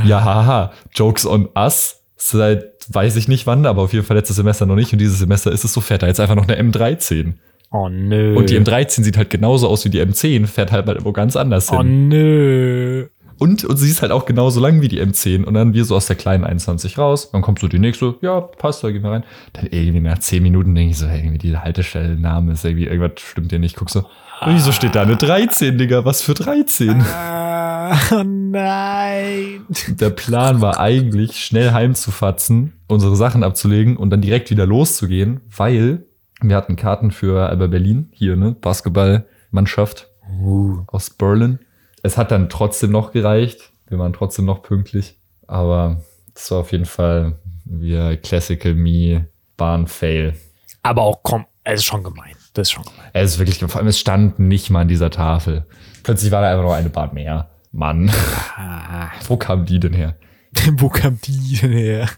Ja, 0.05 0.25
haha. 0.25 0.73
Jokes 0.95 1.27
on 1.27 1.49
us. 1.57 1.97
Seit 2.17 2.65
weiß 2.89 3.17
ich 3.17 3.29
nicht 3.29 3.47
wann, 3.47 3.67
aber 3.67 3.83
auf 3.83 3.93
jeden 3.93 4.05
Fall 4.05 4.17
letztes 4.17 4.37
Semester 4.37 4.67
noch 4.67 4.77
nicht. 4.77 4.93
Und 4.93 4.99
dieses 4.99 5.19
Semester 5.19 5.51
ist 5.53 5.65
es 5.65 5.73
so, 5.73 5.81
fährt 5.81 6.03
da 6.03 6.07
jetzt 6.07 6.21
einfach 6.21 6.35
noch 6.35 6.49
eine 6.49 6.61
M13. 6.61 7.35
Oh 7.73 7.89
nö. 7.89 8.37
Und 8.37 8.51
die 8.51 8.59
M13 8.59 9.03
sieht 9.05 9.17
halt 9.17 9.31
genauso 9.31 9.69
aus 9.69 9.85
wie 9.85 9.91
die 9.91 10.01
M10, 10.01 10.47
fährt 10.47 10.73
halt 10.73 10.87
mal 10.87 10.93
irgendwo 10.93 11.13
ganz 11.13 11.37
anders 11.37 11.71
Oh 11.73 11.79
hin. 11.79 12.09
nö. 12.09 13.07
Und, 13.39 13.65
und 13.65 13.77
sie 13.79 13.89
ist 13.89 14.03
halt 14.03 14.13
auch 14.13 14.27
genauso 14.27 14.61
lang 14.61 14.83
wie 14.83 14.89
die 14.89 15.01
M10. 15.01 15.45
Und 15.45 15.55
dann 15.55 15.73
wir 15.73 15.85
so 15.87 15.97
aus 15.97 16.07
der 16.07 16.17
kleinen 16.17 16.45
21 16.45 16.99
raus. 16.99 17.31
Dann 17.33 17.41
kommt 17.41 17.59
so 17.59 17.69
die 17.69 17.79
nächste, 17.79 18.17
ja, 18.21 18.41
passt, 18.41 18.85
da 18.85 18.91
gehen 18.91 19.03
wir 19.03 19.13
rein. 19.13 19.25
Dann 19.55 19.67
irgendwie 19.71 20.01
nach 20.01 20.19
10 20.19 20.43
Minuten 20.43 20.75
denke 20.75 20.91
ich 20.91 20.99
so, 20.99 21.07
hey, 21.07 21.21
irgendwie 21.21 21.39
dieser 21.39 21.65
Haltestellenname 21.65 22.53
ist 22.53 22.65
irgendwie, 22.67 22.85
irgendwas 22.87 23.13
stimmt 23.23 23.51
hier 23.51 23.59
nicht. 23.59 23.77
Guck 23.77 23.89
so, 23.89 24.05
wieso 24.47 24.73
steht 24.73 24.95
da 24.95 25.03
eine 25.03 25.17
13, 25.17 25.79
Digga? 25.79 26.05
Was 26.05 26.23
für 26.23 26.35
13? 26.35 27.03
Ah, 27.03 27.97
oh 28.13 28.23
nein. 28.25 29.67
Der 29.89 30.11
Plan 30.11 30.61
war 30.61 30.79
eigentlich, 30.79 31.45
schnell 31.45 31.73
heimzufatzen, 31.73 32.75
unsere 32.87 33.17
Sachen 33.17 33.43
abzulegen 33.43 33.97
und 33.97 34.11
dann 34.11 34.21
direkt 34.21 34.51
wieder 34.51 34.67
loszugehen, 34.67 35.41
weil 35.57 36.05
wir 36.41 36.57
hatten 36.57 36.77
Karten 36.77 37.11
für 37.11 37.49
Alba 37.49 37.67
Berlin, 37.67 38.09
hier, 38.13 38.37
ne, 38.37 38.53
Basketballmannschaft 38.53 40.09
Uh. 40.41 40.85
aus 40.87 41.11
Berlin. 41.11 41.59
Es 42.03 42.17
hat 42.17 42.31
dann 42.31 42.49
trotzdem 42.49 42.93
noch 42.93 43.11
gereicht. 43.13 43.73
Wir 43.89 43.99
waren 43.99 44.13
trotzdem 44.13 44.45
noch 44.45 44.63
pünktlich. 44.63 45.19
Aber 45.49 46.03
es 46.35 46.51
war 46.53 46.59
auf 46.59 46.71
jeden 46.71 46.85
Fall 46.85 47.41
wie 47.65 48.17
Classical 48.19 48.75
Me 48.75 49.27
Bahn 49.57 49.89
Fail. 49.89 50.35
Aber 50.83 51.03
auch 51.03 51.21
komm, 51.25 51.47
es 51.65 51.81
ist 51.81 51.87
schon 51.87 52.05
gemein. 52.05 52.37
Das 52.55 52.69
ist 52.69 52.73
schon 52.73 52.85
gemein. 52.85 53.11
Es 53.13 53.33
ist 53.33 53.39
wirklich, 53.39 53.59
vor 53.59 53.77
allem 53.77 53.87
es 53.89 53.99
stand 53.99 54.39
nicht 54.39 54.71
mal 54.71 54.81
an 54.83 54.89
dieser 54.89 55.11
Tafel. 55.11 55.67
Plötzlich 56.03 56.33
war 56.33 56.43
da 56.43 56.51
einfach 56.51 56.65
noch 56.65 56.73
eine 56.73 56.91
Bahn 56.91 57.15
mehr. 57.15 57.51
Mann, 57.73 58.11
Ah, 58.57 59.11
wo 59.29 59.37
kam 59.37 59.65
die 59.65 59.79
denn 59.79 59.93
her? 59.93 60.17
wo 60.73 60.89
kam 60.89 61.21
die 61.23 61.57
denn 61.57 61.73
her? 61.73 62.09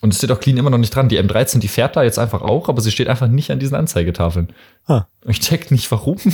Und 0.00 0.12
es 0.14 0.18
steht 0.18 0.32
auch 0.32 0.40
clean 0.40 0.56
immer 0.56 0.70
noch 0.70 0.78
nicht 0.78 0.94
dran. 0.94 1.08
Die 1.10 1.20
M13, 1.20 1.58
die 1.58 1.68
fährt 1.68 1.94
da 1.94 2.02
jetzt 2.02 2.18
einfach 2.18 2.40
auch, 2.40 2.68
aber 2.70 2.80
sie 2.80 2.90
steht 2.90 3.06
einfach 3.08 3.28
nicht 3.28 3.50
an 3.50 3.58
diesen 3.60 3.74
Anzeigetafeln. 3.76 4.48
Ah. 4.86 5.04
Ich 5.26 5.40
check 5.40 5.70
nicht, 5.70 5.90
warum. 5.92 6.16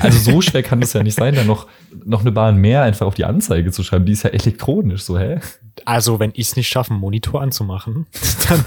Also 0.00 0.18
so 0.32 0.40
schwer 0.42 0.62
kann 0.62 0.82
es 0.82 0.92
ja 0.92 1.02
nicht 1.02 1.14
sein, 1.16 1.34
da 1.34 1.44
noch, 1.44 1.66
noch 2.04 2.20
eine 2.20 2.32
Bahn 2.32 2.56
mehr 2.56 2.82
einfach 2.82 3.06
auf 3.06 3.14
die 3.14 3.24
Anzeige 3.24 3.70
zu 3.72 3.82
schreiben. 3.82 4.04
Die 4.04 4.12
ist 4.12 4.22
ja 4.24 4.30
elektronisch, 4.30 5.02
so, 5.02 5.18
hä? 5.18 5.40
Also, 5.84 6.20
wenn 6.20 6.30
ich 6.34 6.48
es 6.48 6.56
nicht 6.56 6.68
schaffe, 6.68 6.90
einen 6.90 7.00
Monitor 7.00 7.40
anzumachen, 7.40 8.06
dann 8.48 8.64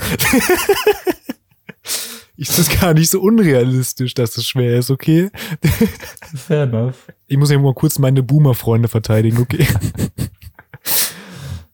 ist 2.37 2.57
das 2.57 2.69
gar 2.79 2.93
nicht 2.93 3.09
so 3.09 3.19
unrealistisch, 3.19 4.13
dass 4.13 4.37
es 4.37 4.45
schwer 4.45 4.77
ist, 4.77 4.89
okay? 4.91 5.29
Fair 6.35 6.63
enough. 6.63 7.07
Ich 7.25 7.37
muss 7.37 7.51
ja 7.51 7.59
mal 7.59 7.73
kurz 7.73 7.99
meine 7.99 8.23
Boomer-Freunde 8.23 8.87
verteidigen, 8.87 9.39
okay? 9.39 9.67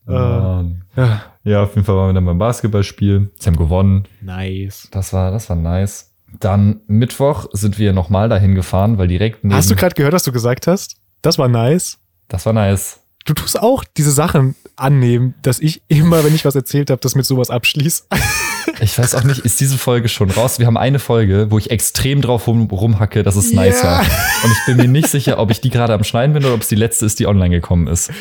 Ähm, 0.05 0.81
ja, 0.97 1.23
ja, 1.45 1.63
auf 1.63 1.75
jeden 1.75 1.85
Fall 1.85 1.95
waren 1.95 2.09
wir 2.09 2.13
dann 2.13 2.25
beim 2.25 2.37
Basketballspiel. 2.37 3.31
Sie 3.39 3.47
haben 3.47 3.55
gewonnen. 3.55 4.03
nice. 4.21 4.89
Das 4.91 5.13
war, 5.13 5.31
das 5.31 5.49
war 5.49 5.55
nice. 5.55 6.11
Dann 6.39 6.81
Mittwoch 6.87 7.45
sind 7.53 7.79
wir 7.79 7.93
nochmal 7.93 8.27
dahin 8.27 8.55
gefahren, 8.55 8.97
weil 8.97 9.07
direkt 9.07 9.43
neben, 9.43 9.55
Hast 9.55 9.71
du 9.71 9.75
gerade 9.75 9.95
gehört, 9.95 10.13
was 10.13 10.23
du 10.23 10.31
gesagt 10.31 10.67
hast? 10.67 10.97
Das 11.21 11.37
war 11.37 11.47
nice. 11.47 11.99
das 12.27 12.45
war 12.45 12.53
nice. 12.53 12.99
Du 13.25 13.33
tust 13.33 13.57
auch 13.57 13.85
diese 13.95 14.11
Sachen 14.11 14.55
annehmen, 14.75 15.35
dass 15.41 15.59
ich 15.59 15.81
immer, 15.87 16.25
wenn 16.25 16.35
ich 16.35 16.43
was 16.43 16.55
erzählt 16.55 16.89
habe, 16.89 16.99
das 16.99 17.15
mit 17.15 17.25
sowas 17.25 17.49
abschließ. 17.49 18.07
Ich 18.79 18.97
weiß 18.97 19.15
auch 19.15 19.23
nicht, 19.23 19.39
ist 19.39 19.59
diese 19.59 19.77
Folge 19.77 20.09
schon 20.09 20.31
raus? 20.31 20.59
Wir 20.59 20.65
haben 20.65 20.77
eine 20.77 20.99
Folge, 20.99 21.47
wo 21.49 21.57
ich 21.57 21.69
extrem 21.71 22.21
drauf 22.21 22.47
rum, 22.47 22.67
rumhacke, 22.69 23.23
dass 23.23 23.35
es 23.35 23.53
nice 23.53 23.81
Ja. 23.83 23.91
war. 23.91 23.99
Und 23.99 24.51
ich 24.51 24.65
bin 24.65 24.77
mir 24.77 24.87
nicht 24.87 25.07
sicher, 25.09 25.37
ob 25.39 25.51
ich 25.51 25.61
die 25.61 25.69
gerade 25.69 25.93
am 25.93 26.03
Schneiden 26.03 26.33
bin 26.33 26.43
oder 26.43 26.53
ob 26.55 26.61
es 26.61 26.67
die 26.69 26.75
letzte 26.75 27.05
ist, 27.05 27.19
die 27.19 27.27
online 27.27 27.49
gekommen 27.51 27.87
ist. 27.87 28.11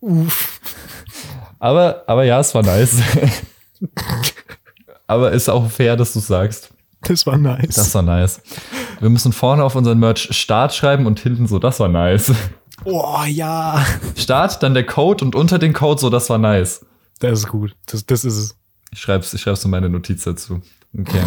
Uff. 0.00 0.60
Aber, 1.58 2.04
aber 2.06 2.24
ja, 2.24 2.40
es 2.40 2.54
war 2.54 2.62
nice. 2.62 2.96
aber 5.06 5.32
ist 5.32 5.48
auch 5.48 5.70
fair, 5.70 5.96
dass 5.96 6.12
du 6.12 6.20
sagst. 6.20 6.70
Das 7.02 7.26
war 7.26 7.36
nice. 7.38 7.74
Das 7.74 7.94
war 7.94 8.02
nice. 8.02 8.42
Wir 9.00 9.08
müssen 9.10 9.32
vorne 9.32 9.64
auf 9.64 9.74
unseren 9.74 9.98
Merch 9.98 10.28
Start 10.36 10.74
schreiben 10.74 11.06
und 11.06 11.18
hinten 11.20 11.46
so, 11.46 11.58
das 11.58 11.80
war 11.80 11.88
nice. 11.88 12.32
oh 12.84 13.22
ja. 13.26 13.84
Start, 14.16 14.62
dann 14.62 14.74
der 14.74 14.84
Code 14.86 15.24
und 15.24 15.34
unter 15.34 15.58
den 15.58 15.72
Code 15.72 16.00
so, 16.00 16.10
das 16.10 16.28
war 16.30 16.38
nice. 16.38 16.84
Das 17.18 17.40
ist 17.40 17.48
gut. 17.48 17.74
Das, 17.86 18.04
das 18.06 18.24
ist 18.24 18.36
es. 18.36 18.56
Ich 18.92 19.00
schreib's, 19.00 19.32
ich 19.34 19.40
schreib's 19.40 19.64
in 19.64 19.70
meine 19.70 19.88
Notiz 19.88 20.24
dazu. 20.24 20.60
Okay. 20.98 21.22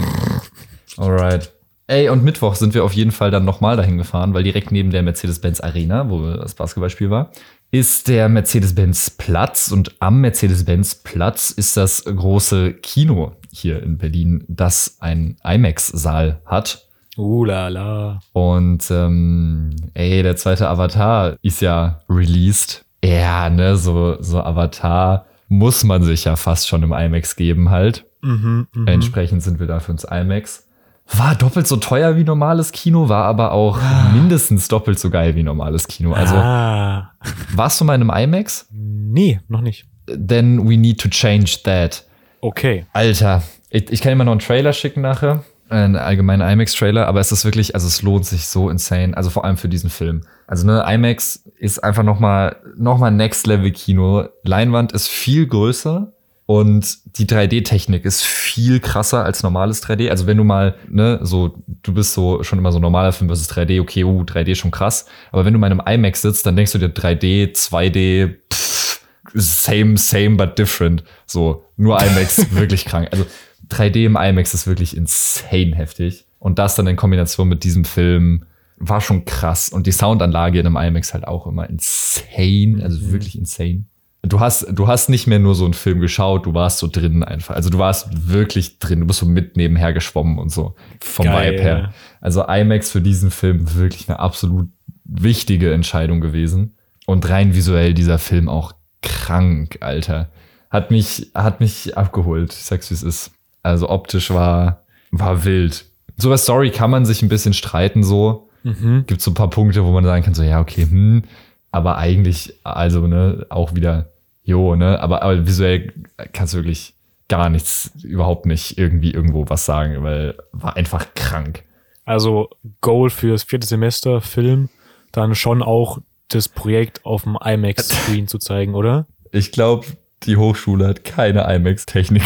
Alright. 0.97 1.51
Ey, 1.88 2.09
und 2.09 2.24
Mittwoch 2.24 2.55
sind 2.55 2.74
wir 2.74 2.84
auf 2.84 2.93
jeden 2.93 3.11
Fall 3.11 3.30
dann 3.30 3.43
nochmal 3.43 3.76
dahin 3.76 3.97
gefahren, 3.97 4.34
weil 4.34 4.43
direkt 4.43 4.72
neben 4.72 4.89
der 4.89 5.03
Mercedes-Benz 5.03 5.59
Arena, 5.59 6.09
wo 6.09 6.22
das 6.32 6.55
Basketballspiel 6.55 7.09
war, 7.09 7.32
ist 7.72 8.07
der 8.07 8.30
Mercedes-Benz 8.30 9.11
Platz 9.18 9.72
und 9.72 9.95
am 9.99 10.22
Mercedes-Benz 10.22 11.03
Platz 11.03 11.49
ist 11.49 11.76
das 11.76 12.05
große 12.05 12.74
Kino 12.74 13.34
hier 13.51 13.84
in 13.84 13.97
Berlin, 13.97 14.45
das 14.47 14.97
einen 14.99 15.38
IMAX-Saal 15.43 16.41
hat. 16.45 16.88
Uh 17.18 17.45
la 17.45 17.68
la. 17.68 18.20
Und 18.32 18.89
ähm, 18.89 19.76
ey, 19.93 20.24
der 20.24 20.36
zweite 20.36 20.70
Avatar 20.70 21.36
ist 21.41 21.61
ja 21.61 22.01
released. 22.09 22.86
Ja, 23.03 23.49
ne, 23.49 23.76
so, 23.76 24.18
so 24.22 24.41
Avatar 24.41 25.26
muss 25.47 25.83
man 25.83 26.03
sich 26.03 26.25
ja 26.25 26.35
fast 26.35 26.67
schon 26.67 26.83
im 26.83 26.93
IMAX 26.93 27.35
geben 27.35 27.69
halt. 27.69 28.05
Mhm, 28.21 28.67
mhm. 28.73 28.87
Entsprechend 28.87 29.43
sind 29.43 29.59
wir 29.59 29.67
da 29.67 29.79
für 29.79 29.91
uns 29.91 30.03
IMAX. 30.03 30.67
War 31.07 31.35
doppelt 31.35 31.67
so 31.67 31.75
teuer 31.75 32.15
wie 32.15 32.23
normales 32.23 32.71
Kino, 32.71 33.09
war 33.09 33.25
aber 33.25 33.51
auch 33.51 33.77
mindestens 34.13 34.69
doppelt 34.69 34.99
so 34.99 35.09
geil 35.09 35.35
wie 35.35 35.43
normales 35.43 35.87
Kino. 35.87 36.13
Also 36.13 36.35
ah. 36.35 37.11
warst 37.53 37.81
du 37.81 37.85
mal 37.85 37.95
in 37.95 38.09
einem 38.09 38.33
IMAX? 38.33 38.67
Nee, 38.71 39.41
noch 39.49 39.61
nicht. 39.61 39.85
Then 40.07 40.67
we 40.67 40.77
need 40.77 40.99
to 41.01 41.09
change 41.09 41.57
that. 41.63 42.05
Okay. 42.39 42.85
Alter, 42.93 43.43
ich, 43.69 43.91
ich 43.91 44.01
kann 44.01 44.17
mal 44.17 44.23
noch 44.23 44.31
einen 44.31 44.39
Trailer 44.39 44.73
schicken 44.73 45.01
nachher. 45.01 45.43
Einen 45.70 45.95
allgemeinen 45.95 46.47
IMAX-Trailer, 46.47 47.07
aber 47.07 47.20
es 47.20 47.32
ist 47.32 47.45
wirklich, 47.45 47.74
also 47.74 47.88
es 47.88 48.01
lohnt 48.01 48.26
sich 48.26 48.47
so 48.47 48.70
insane. 48.70 49.16
Also 49.16 49.30
vor 49.30 49.45
allem 49.45 49.57
für 49.57 49.70
diesen 49.70 49.89
Film. 49.89 50.22
Also 50.45 50.68
ne, 50.68 50.84
IMAX 50.88 51.43
ist 51.57 51.84
einfach 51.84 52.03
nochmal 52.03 52.57
noch 52.78 52.97
mal 52.97 53.11
Next 53.11 53.47
Level 53.47 53.72
Kino. 53.72 54.28
Leinwand 54.43 54.91
ist 54.91 55.07
viel 55.07 55.47
größer 55.47 56.14
und 56.45 57.18
die 57.18 57.26
3D-Technik 57.26 58.03
ist 58.03 58.24
viel 58.24 58.80
krasser 58.80 59.24
als 59.24 59.43
normales 59.43 59.82
3D. 59.84 60.09
Also 60.09 60.28
wenn 60.28 60.38
du 60.38 60.43
mal, 60.43 60.76
ne, 60.89 61.20
so, 61.24 61.55
du 61.84 61.93
bist 61.93 62.14
so 62.14 62.43
schon 62.43 62.59
immer 62.59 62.72
so 62.72 62.80
normaler 62.80 63.14
Film 63.14 63.30
versus 63.30 63.49
3D, 63.49 63.82
okay, 63.82 64.03
uh, 64.03 64.24
3D 64.24 64.55
schon 64.55 64.72
krass. 64.72 65.05
Aber 65.32 65.45
wenn 65.45 65.53
du 65.53 65.59
mal 65.59 65.72
in 65.72 65.80
einem 65.80 65.99
IMAX 65.99 66.22
sitzt, 66.22 66.45
dann 66.45 66.55
denkst 66.55 66.74
du 66.74 66.80
dir 66.80 66.89
3D, 66.89 67.55
2D, 67.55 68.36
pff, 68.51 69.01
same, 69.34 69.97
same, 69.97 70.36
but 70.36 70.59
different. 70.59 71.03
So, 71.26 71.64
nur 71.78 72.01
IMAX, 72.01 72.51
wirklich 72.55 72.86
krank. 72.86 73.07
Also 73.11 73.26
3D 73.70 74.05
im 74.05 74.16
IMAX 74.16 74.53
ist 74.53 74.68
wirklich 74.68 74.95
insane 74.95 75.76
heftig. 75.76 76.26
Und 76.39 76.59
das 76.59 76.76
dann 76.76 76.88
in 76.88 76.95
Kombination 76.95 77.47
mit 77.47 77.64
diesem 77.64 77.86
Film 77.86 78.45
war 78.78 79.01
schon 79.01 79.26
krass. 79.26 79.70
Und 79.70 79.88
die 79.88 79.91
Soundanlage 79.91 80.59
in 80.59 80.68
einem 80.68 80.78
IMAX 80.78 81.14
halt 81.14 81.28
auch 81.28 81.47
immer 81.47 81.70
insane, 81.70 82.82
also 82.84 83.11
wirklich 83.11 83.38
insane. 83.38 83.86
Du 84.24 84.39
hast, 84.39 84.66
du 84.72 84.88
hast 84.88 85.09
nicht 85.09 85.28
mehr 85.28 85.39
nur 85.39 85.53
so 85.53 85.66
einen 85.66 85.74
Film 85.74 85.99
geschaut, 85.99 86.45
du 86.45 86.53
warst 86.53 86.80
so 86.80 86.88
drin 86.88 87.24
einfach. 87.24 87.55
Also 87.55 87.70
du 87.70 87.78
warst 87.78 88.30
wirklich 88.30 88.80
drin, 88.80 89.01
du 89.01 89.05
bist 89.05 89.20
so 89.20 89.26
mit 89.26 89.57
nebenher 89.57 89.91
geschwommen 89.91 90.39
und 90.39 90.49
so 90.49 90.76
vom 91.01 91.26
Geil. 91.26 91.53
Vibe 91.53 91.61
her. 91.61 91.93
Also 92.22 92.45
IMAX 92.47 92.89
für 92.89 93.01
diesen 93.01 93.32
Film 93.32 93.76
wirklich 93.76 94.07
eine 94.07 94.20
absolut 94.20 94.70
wichtige 95.03 95.74
Entscheidung 95.74 96.22
gewesen. 96.22 96.76
Und 97.05 97.28
rein 97.30 97.53
visuell 97.53 97.93
dieser 97.93 98.18
Film 98.18 98.47
auch 98.47 98.74
krank, 99.01 99.78
Alter. 99.82 100.30
Hat 100.70 100.89
mich, 100.89 101.32
hat 101.36 101.59
mich 101.59 101.97
abgeholt. 101.97 102.53
Ich 102.53 102.64
sag's 102.64 102.89
wie 102.89 102.95
es 102.95 103.03
ist. 103.03 103.32
Also 103.64 103.89
optisch 103.89 104.30
war, 104.30 104.84
war 105.11 105.45
wild. 105.45 105.86
So 106.18 106.30
bei 106.30 106.38
Story 106.38 106.70
kann 106.70 106.91
man 106.91 107.05
sich 107.05 107.22
ein 107.22 107.30
bisschen 107.30 107.53
streiten, 107.53 108.03
so. 108.03 108.49
Mhm. 108.64 109.05
Gibt 109.07 109.22
so 109.22 109.32
ein 109.32 109.36
paar 109.36 109.49
Punkte, 109.49 109.84
wo 109.84 109.91
man 109.91 110.03
sagen 110.03 110.24
kann, 110.24 110.34
so, 110.34 110.43
ja, 110.43 110.61
okay, 110.61 110.84
hm. 110.84 111.24
Aber 111.72 111.97
eigentlich, 111.97 112.53
also, 112.64 113.07
ne, 113.07 113.47
auch 113.49 113.74
wieder, 113.74 114.11
jo, 114.43 114.76
ne, 114.76 114.99
aber, 114.99 115.24
aber 115.24 115.47
visuell 115.47 115.91
kannst 116.32 116.53
du 116.53 116.57
wirklich 116.59 116.93
gar 117.28 117.49
nichts, 117.49 117.91
überhaupt 118.03 118.45
nicht 118.45 118.78
irgendwie 118.78 119.11
irgendwo 119.11 119.49
was 119.49 119.66
sagen, 119.66 120.03
weil 120.03 120.36
war 120.51 120.76
einfach 120.76 121.07
krank. 121.16 121.64
Also 122.05 122.49
Goal 122.82 123.09
fürs 123.09 123.43
vierte 123.43 123.66
Semester 123.66 124.22
Film, 124.22 124.70
dann 125.11 125.36
schon 125.36 125.64
auch 125.64 125.99
das 126.28 126.49
Projekt 126.49 127.05
auf 127.05 127.24
dem 127.24 127.38
IMAX-Screen 127.43 128.28
zu 128.28 128.38
zeigen, 128.39 128.76
oder? 128.76 129.07
Ich 129.32 129.51
glaube, 129.51 129.88
die 130.24 130.38
Hochschule 130.38 130.88
hat 130.88 131.03
keine 131.03 131.51
IMAX-Technik. 131.53 132.24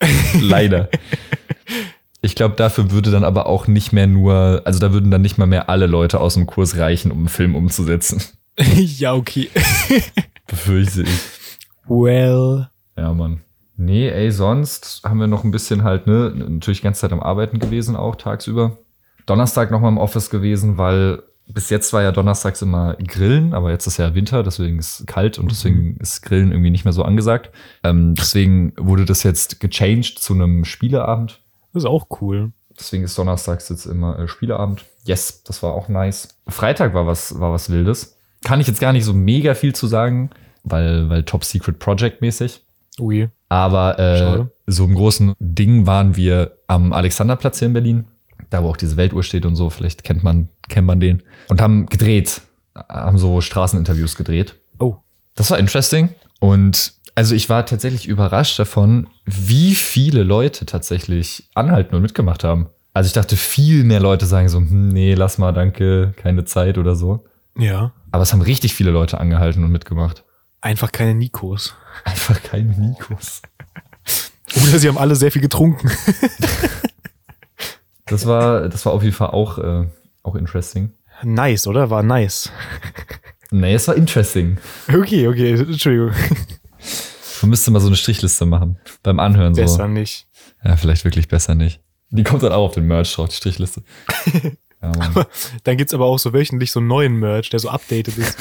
Leider. 0.40 0.88
Ich 2.22 2.34
glaube, 2.34 2.54
dafür 2.56 2.90
würde 2.90 3.10
dann 3.10 3.24
aber 3.24 3.46
auch 3.46 3.66
nicht 3.66 3.92
mehr 3.92 4.06
nur, 4.06 4.62
also 4.64 4.78
da 4.78 4.92
würden 4.92 5.10
dann 5.10 5.22
nicht 5.22 5.38
mal 5.38 5.46
mehr 5.46 5.70
alle 5.70 5.86
Leute 5.86 6.20
aus 6.20 6.34
dem 6.34 6.46
Kurs 6.46 6.76
reichen, 6.76 7.10
um 7.10 7.18
einen 7.18 7.28
Film 7.28 7.54
umzusetzen. 7.54 8.22
ja, 8.58 9.14
okay. 9.14 9.48
Befürchte 10.46 11.02
ich. 11.02 11.20
Well. 11.86 12.68
Ja, 12.96 13.12
Mann. 13.14 13.40
Nee, 13.76 14.08
ey, 14.10 14.30
sonst 14.30 15.00
haben 15.04 15.20
wir 15.20 15.26
noch 15.26 15.44
ein 15.44 15.50
bisschen 15.50 15.84
halt, 15.84 16.06
ne, 16.06 16.34
natürlich 16.36 16.80
die 16.80 16.84
ganze 16.84 17.00
Zeit 17.00 17.12
am 17.12 17.20
Arbeiten 17.20 17.58
gewesen, 17.58 17.96
auch 17.96 18.16
tagsüber. 18.16 18.76
Donnerstag 19.24 19.70
nochmal 19.70 19.92
im 19.92 19.98
Office 19.98 20.28
gewesen, 20.28 20.76
weil 20.76 21.22
bis 21.52 21.70
jetzt 21.70 21.92
war 21.92 22.02
ja 22.02 22.12
donnerstags 22.12 22.62
immer 22.62 22.94
Grillen, 22.96 23.54
aber 23.54 23.70
jetzt 23.70 23.86
ist 23.86 23.96
ja 23.98 24.14
Winter, 24.14 24.42
deswegen 24.42 24.78
ist 24.78 25.00
es 25.00 25.06
kalt 25.06 25.38
und 25.38 25.50
deswegen 25.50 25.96
ist 25.98 26.22
Grillen 26.22 26.50
irgendwie 26.50 26.70
nicht 26.70 26.84
mehr 26.84 26.92
so 26.92 27.02
angesagt. 27.02 27.50
Ähm, 27.82 28.14
deswegen 28.14 28.72
wurde 28.76 29.04
das 29.04 29.22
jetzt 29.22 29.60
gechanged 29.60 30.18
zu 30.18 30.34
einem 30.34 30.64
Spieleabend. 30.64 31.40
Das 31.72 31.84
ist 31.84 31.88
auch 31.88 32.06
cool. 32.20 32.52
Deswegen 32.78 33.04
ist 33.04 33.18
donnerstags 33.18 33.68
jetzt 33.68 33.86
immer 33.86 34.18
äh, 34.18 34.28
Spieleabend. 34.28 34.84
Yes, 35.04 35.42
das 35.44 35.62
war 35.62 35.74
auch 35.74 35.88
nice. 35.88 36.28
Freitag 36.48 36.94
war 36.94 37.06
was, 37.06 37.38
war 37.38 37.52
was 37.52 37.70
Wildes. 37.70 38.16
Kann 38.42 38.60
ich 38.60 38.66
jetzt 38.66 38.80
gar 38.80 38.92
nicht 38.92 39.04
so 39.04 39.12
mega 39.12 39.54
viel 39.54 39.74
zu 39.74 39.86
sagen, 39.86 40.30
weil, 40.64 41.08
weil 41.10 41.24
Top 41.24 41.44
Secret 41.44 41.78
Project 41.78 42.22
mäßig. 42.22 42.64
Ui. 42.98 43.28
Aber 43.48 43.98
äh, 43.98 44.44
so 44.66 44.84
im 44.84 44.94
großen 44.94 45.34
Ding 45.38 45.86
waren 45.86 46.16
wir 46.16 46.56
am 46.66 46.92
Alexanderplatz 46.92 47.58
hier 47.58 47.66
in 47.66 47.74
Berlin, 47.74 48.04
da 48.50 48.62
wo 48.62 48.68
auch 48.68 48.76
diese 48.76 48.96
Weltuhr 48.96 49.22
steht 49.22 49.46
und 49.46 49.56
so, 49.56 49.70
vielleicht 49.70 50.04
kennt 50.04 50.22
man, 50.22 50.48
kennt 50.68 50.86
man 50.86 51.00
den. 51.00 51.22
Und 51.48 51.60
haben 51.60 51.86
gedreht, 51.86 52.42
haben 52.74 53.18
so 53.18 53.40
Straßeninterviews 53.40 54.16
gedreht. 54.16 54.56
Oh. 54.78 54.96
Das 55.34 55.50
war 55.50 55.58
interesting. 55.58 56.10
Und 56.40 56.94
also 57.14 57.34
ich 57.34 57.48
war 57.48 57.66
tatsächlich 57.66 58.06
überrascht 58.06 58.58
davon, 58.58 59.08
wie 59.24 59.74
viele 59.74 60.22
Leute 60.22 60.66
tatsächlich 60.66 61.48
anhalten 61.54 61.94
und 61.94 62.02
mitgemacht 62.02 62.44
haben. 62.44 62.68
Also 62.92 63.06
ich 63.06 63.12
dachte, 63.12 63.36
viel 63.36 63.84
mehr 63.84 64.00
Leute 64.00 64.26
sagen 64.26 64.48
so, 64.48 64.58
hm, 64.58 64.88
nee, 64.88 65.14
lass 65.14 65.38
mal, 65.38 65.52
danke, 65.52 66.12
keine 66.16 66.44
Zeit 66.44 66.76
oder 66.76 66.96
so. 66.96 67.24
Ja. 67.56 67.92
Aber 68.10 68.22
es 68.22 68.32
haben 68.32 68.42
richtig 68.42 68.74
viele 68.74 68.90
Leute 68.90 69.18
angehalten 69.18 69.62
und 69.62 69.70
mitgemacht. 69.70 70.24
Einfach 70.60 70.92
keine 70.92 71.14
Nikos. 71.14 71.74
Einfach 72.04 72.42
keine 72.42 72.72
Nikos. 72.72 73.42
Oder 74.56 74.78
sie 74.78 74.88
haben 74.88 74.98
alle 74.98 75.14
sehr 75.14 75.30
viel 75.30 75.42
getrunken. 75.42 75.90
Das 78.10 78.26
war, 78.26 78.68
das 78.68 78.84
war 78.84 78.92
auf 78.92 79.02
jeden 79.02 79.14
Fall 79.14 79.30
auch, 79.30 79.58
äh, 79.58 79.86
auch 80.22 80.34
interesting. 80.34 80.92
Nice, 81.22 81.66
oder? 81.66 81.90
War 81.90 82.02
nice. 82.02 82.50
Nee, 83.50 83.74
es 83.74 83.88
war 83.88 83.96
interesting. 83.96 84.58
Okay, 84.88 85.26
okay, 85.26 85.52
Entschuldigung. 85.52 86.12
Man 87.42 87.50
müsste 87.50 87.70
mal 87.70 87.80
so 87.80 87.88
eine 87.88 87.96
Strichliste 87.96 88.46
machen. 88.46 88.78
Beim 89.02 89.18
Anhören 89.18 89.54
so. 89.54 89.62
Besser 89.62 89.88
nicht. 89.88 90.26
Ja, 90.64 90.76
vielleicht 90.76 91.04
wirklich 91.04 91.28
besser 91.28 91.54
nicht. 91.54 91.80
Die 92.10 92.22
kommt 92.22 92.42
dann 92.42 92.52
auch 92.52 92.66
auf 92.66 92.74
den 92.74 92.86
Merch 92.86 93.14
drauf, 93.14 93.28
die 93.28 93.36
Strichliste. 93.36 93.82
Ja, 94.82 94.92
Mann. 94.96 95.26
Dann 95.64 95.76
gibt's 95.76 95.92
aber 95.92 96.06
auch 96.06 96.18
so 96.18 96.32
wöchentlich 96.32 96.72
so 96.72 96.80
einen 96.80 96.88
neuen 96.88 97.16
Merch, 97.16 97.50
der 97.50 97.60
so 97.60 97.68
updated 97.68 98.16
ist. 98.16 98.38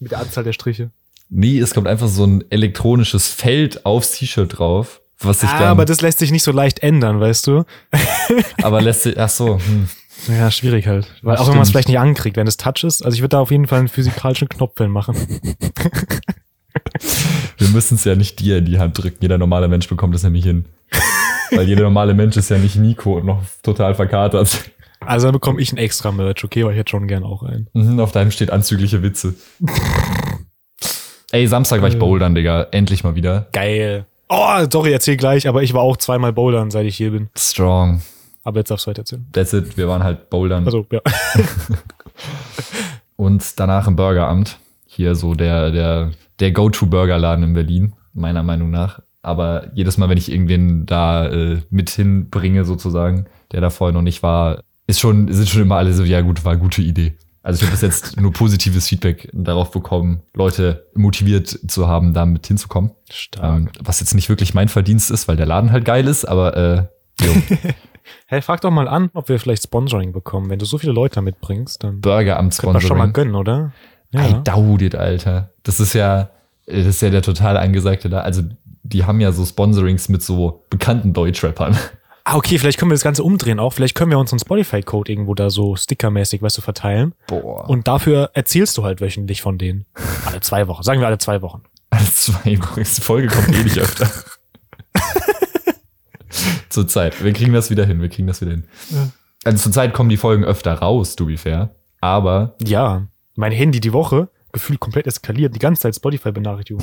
mit 0.00 0.12
der 0.12 0.20
Anzahl 0.20 0.42
der 0.42 0.54
Striche. 0.54 0.90
Nee, 1.28 1.58
es 1.58 1.74
kommt 1.74 1.86
einfach 1.86 2.08
so 2.08 2.24
ein 2.24 2.42
elektronisches 2.50 3.28
Feld 3.28 3.84
aufs 3.84 4.12
T-Shirt 4.12 4.58
drauf, 4.58 5.02
was 5.24 5.40
sich 5.40 5.50
Ah, 5.50 5.58
dann, 5.58 5.68
aber 5.68 5.84
das 5.84 6.00
lässt 6.00 6.18
sich 6.18 6.30
nicht 6.30 6.42
so 6.42 6.52
leicht 6.52 6.80
ändern, 6.80 7.20
weißt 7.20 7.46
du? 7.46 7.64
aber 8.62 8.80
lässt 8.82 9.02
sich, 9.02 9.18
ach 9.18 9.28
so, 9.28 9.58
hm. 9.58 9.88
Ja, 10.28 10.50
schwierig 10.50 10.86
halt. 10.86 11.12
Weil 11.22 11.36
auch 11.36 11.48
wenn 11.48 11.54
man 11.54 11.64
es 11.64 11.70
vielleicht 11.70 11.88
nicht 11.88 11.98
ankriegt, 11.98 12.36
wenn 12.36 12.46
es 12.46 12.56
Touch 12.56 12.84
ist. 12.84 13.04
Also 13.04 13.14
ich 13.14 13.20
würde 13.20 13.30
da 13.30 13.40
auf 13.40 13.50
jeden 13.50 13.66
Fall 13.66 13.80
einen 13.80 13.88
physikalischen 13.88 14.48
Knopf 14.48 14.78
machen. 14.80 15.16
wir 17.58 17.68
müssen 17.68 17.96
es 17.96 18.04
ja 18.04 18.14
nicht 18.14 18.40
dir 18.40 18.58
in 18.58 18.64
die 18.64 18.78
Hand 18.78 18.96
drücken. 18.96 19.18
Jeder 19.20 19.38
normale 19.38 19.68
Mensch 19.68 19.88
bekommt 19.88 20.14
das 20.14 20.22
nämlich 20.22 20.44
hin. 20.44 20.66
Weil 21.50 21.68
jeder 21.68 21.82
normale 21.82 22.14
Mensch 22.14 22.36
ist 22.36 22.48
ja 22.48 22.58
nicht 22.58 22.76
Nico 22.76 23.18
und 23.18 23.26
noch 23.26 23.42
total 23.62 23.94
verkatert. 23.94 24.72
Also 25.00 25.26
dann 25.26 25.34
bekomme 25.34 25.60
ich 25.60 25.72
ein 25.72 25.76
extra 25.76 26.10
Merch, 26.12 26.44
okay, 26.44 26.62
aber 26.62 26.72
ich 26.72 26.78
hätte 26.78 26.90
schon 26.90 27.06
gern 27.06 27.24
auch 27.24 27.42
einen. 27.42 27.68
Mhm, 27.74 28.00
auf 28.00 28.12
deinem 28.12 28.30
steht 28.30 28.50
anzügliche 28.50 29.02
Witze. 29.02 29.34
Ey, 31.30 31.46
Samstag 31.46 31.82
war 31.82 31.88
ich 31.88 31.98
bouldern, 31.98 32.34
Digga. 32.34 32.68
Endlich 32.70 33.04
mal 33.04 33.14
wieder. 33.14 33.48
Geil. 33.52 34.06
Oh, 34.36 34.66
sorry, 34.68 34.92
erzähl 34.92 35.16
gleich, 35.16 35.46
aber 35.46 35.62
ich 35.62 35.74
war 35.74 35.82
auch 35.82 35.96
zweimal 35.96 36.32
bouldern, 36.32 36.72
seit 36.72 36.86
ich 36.86 36.96
hier 36.96 37.12
bin. 37.12 37.28
Strong. 37.36 38.02
Aber 38.42 38.58
jetzt 38.58 38.70
darfst 38.70 38.86
du 38.86 38.90
weiter 38.90 39.02
erzählen. 39.02 39.24
That's 39.32 39.52
it. 39.52 39.76
Wir 39.76 39.86
waren 39.86 40.02
halt 40.02 40.28
bouldern. 40.28 40.64
Also, 40.64 40.84
ja. 40.90 41.00
Und 43.16 43.60
danach 43.60 43.86
im 43.86 43.94
Burgeramt. 43.94 44.58
Hier 44.86 45.14
so 45.14 45.34
der, 45.34 45.70
der, 45.70 46.10
der 46.40 46.50
Go-To-Burgerladen 46.50 47.44
in 47.44 47.52
Berlin, 47.52 47.92
meiner 48.12 48.42
Meinung 48.42 48.70
nach. 48.70 49.00
Aber 49.22 49.70
jedes 49.74 49.98
Mal, 49.98 50.08
wenn 50.08 50.18
ich 50.18 50.32
irgendwen 50.32 50.84
da 50.84 51.28
äh, 51.28 51.60
mit 51.70 51.90
hinbringe, 51.90 52.64
sozusagen, 52.64 53.26
der 53.52 53.60
da 53.60 53.70
vorher 53.70 53.94
noch 53.94 54.02
nicht 54.02 54.24
war, 54.24 54.62
ist 54.88 54.98
schon, 54.98 55.32
sind 55.32 55.48
schon 55.48 55.62
immer 55.62 55.76
alle 55.76 55.92
so, 55.92 56.02
ja 56.02 56.22
gut, 56.22 56.44
war 56.44 56.52
eine 56.52 56.60
gute 56.60 56.82
Idee. 56.82 57.14
Also 57.44 57.58
ich 57.58 57.62
habe 57.64 57.72
bis 57.72 57.82
jetzt 57.82 58.18
nur 58.18 58.32
positives 58.32 58.88
Feedback 58.88 59.28
darauf 59.34 59.70
bekommen, 59.70 60.22
Leute 60.32 60.86
motiviert 60.94 61.46
zu 61.68 61.86
haben, 61.86 62.14
da 62.14 62.24
mit 62.24 62.46
hinzukommen. 62.46 62.92
Stark. 63.10 63.58
Ähm, 63.58 63.68
was 63.80 64.00
jetzt 64.00 64.14
nicht 64.14 64.30
wirklich 64.30 64.54
mein 64.54 64.68
Verdienst 64.68 65.10
ist, 65.10 65.28
weil 65.28 65.36
der 65.36 65.44
Laden 65.44 65.70
halt 65.70 65.84
geil 65.84 66.08
ist, 66.08 66.24
aber 66.24 66.56
äh, 66.56 67.24
jo, 67.24 67.32
Hey, 68.26 68.40
frag 68.42 68.62
doch 68.62 68.70
mal 68.70 68.88
an, 68.88 69.10
ob 69.14 69.28
wir 69.28 69.38
vielleicht 69.38 69.62
Sponsoring 69.62 70.12
bekommen. 70.12 70.48
Wenn 70.50 70.58
du 70.58 70.64
so 70.64 70.78
viele 70.78 70.92
Leute 70.92 71.20
mitbringst, 71.20 71.84
dann 71.84 72.00
Burgeramt 72.00 72.56
können 72.56 72.74
wir 72.74 72.80
schon 72.80 72.96
mal 72.96 73.04
Sponsoring. 73.04 73.12
gönnen, 73.12 73.34
oder? 73.34 73.72
I 74.14 74.34
doubt 74.42 74.82
it, 74.82 74.94
Alter. 74.94 75.50
Das 75.64 75.80
ist 75.80 75.92
ja, 75.92 76.30
das 76.66 76.86
ist 76.86 77.02
ja 77.02 77.10
der 77.10 77.22
total 77.22 77.56
angesagte 77.56 78.08
da. 78.08 78.20
Also, 78.20 78.42
die 78.82 79.04
haben 79.04 79.20
ja 79.20 79.32
so 79.32 79.44
Sponsorings 79.44 80.08
mit 80.08 80.22
so 80.22 80.64
bekannten 80.70 81.12
Deutschrappern. 81.12 81.76
Ah, 82.26 82.36
okay, 82.36 82.58
vielleicht 82.58 82.78
können 82.78 82.90
wir 82.90 82.94
das 82.94 83.02
Ganze 83.04 83.22
umdrehen 83.22 83.60
auch. 83.60 83.74
Vielleicht 83.74 83.94
können 83.94 84.10
wir 84.10 84.18
unseren 84.18 84.38
Spotify-Code 84.38 85.12
irgendwo 85.12 85.34
da 85.34 85.50
so 85.50 85.76
stickermäßig, 85.76 86.40
weißt 86.40 86.56
du, 86.56 86.62
verteilen. 86.62 87.14
Boah. 87.26 87.68
Und 87.68 87.86
dafür 87.86 88.30
erzählst 88.32 88.78
du 88.78 88.84
halt 88.84 89.02
wöchentlich 89.02 89.42
von 89.42 89.58
denen. 89.58 89.84
Alle 90.24 90.40
zwei 90.40 90.66
Wochen. 90.66 90.82
Sagen 90.82 91.00
wir 91.00 91.06
alle 91.06 91.18
zwei 91.18 91.42
Wochen. 91.42 91.64
Alle 91.90 92.10
zwei 92.10 92.58
Wochen. 92.62 92.80
Die 92.82 93.00
Folge 93.02 93.28
kommt 93.28 93.54
eh 93.54 93.62
nicht 93.62 93.78
öfter. 93.78 94.10
zur 96.70 96.88
Zeit. 96.88 97.22
Wir 97.22 97.34
kriegen 97.34 97.52
das 97.52 97.68
wieder 97.70 97.84
hin. 97.84 98.00
Wir 98.00 98.08
kriegen 98.08 98.26
das 98.26 98.40
wieder 98.40 98.52
hin. 98.52 98.64
Ja. 98.88 99.10
Also 99.44 99.64
zur 99.64 99.72
Zeit 99.72 99.92
kommen 99.92 100.08
die 100.08 100.16
Folgen 100.16 100.44
öfter 100.44 100.72
raus, 100.72 101.16
to 101.16 101.26
be 101.26 101.36
fair. 101.36 101.74
Aber 102.00 102.56
Ja. 102.62 103.06
Mein 103.36 103.52
Handy 103.52 103.80
die 103.80 103.92
Woche 103.92 104.28
gefühlt 104.52 104.80
komplett 104.80 105.06
eskaliert. 105.06 105.54
Die 105.54 105.58
ganze 105.58 105.82
Zeit 105.82 105.96
Spotify-Benachrichtigung. 105.96 106.82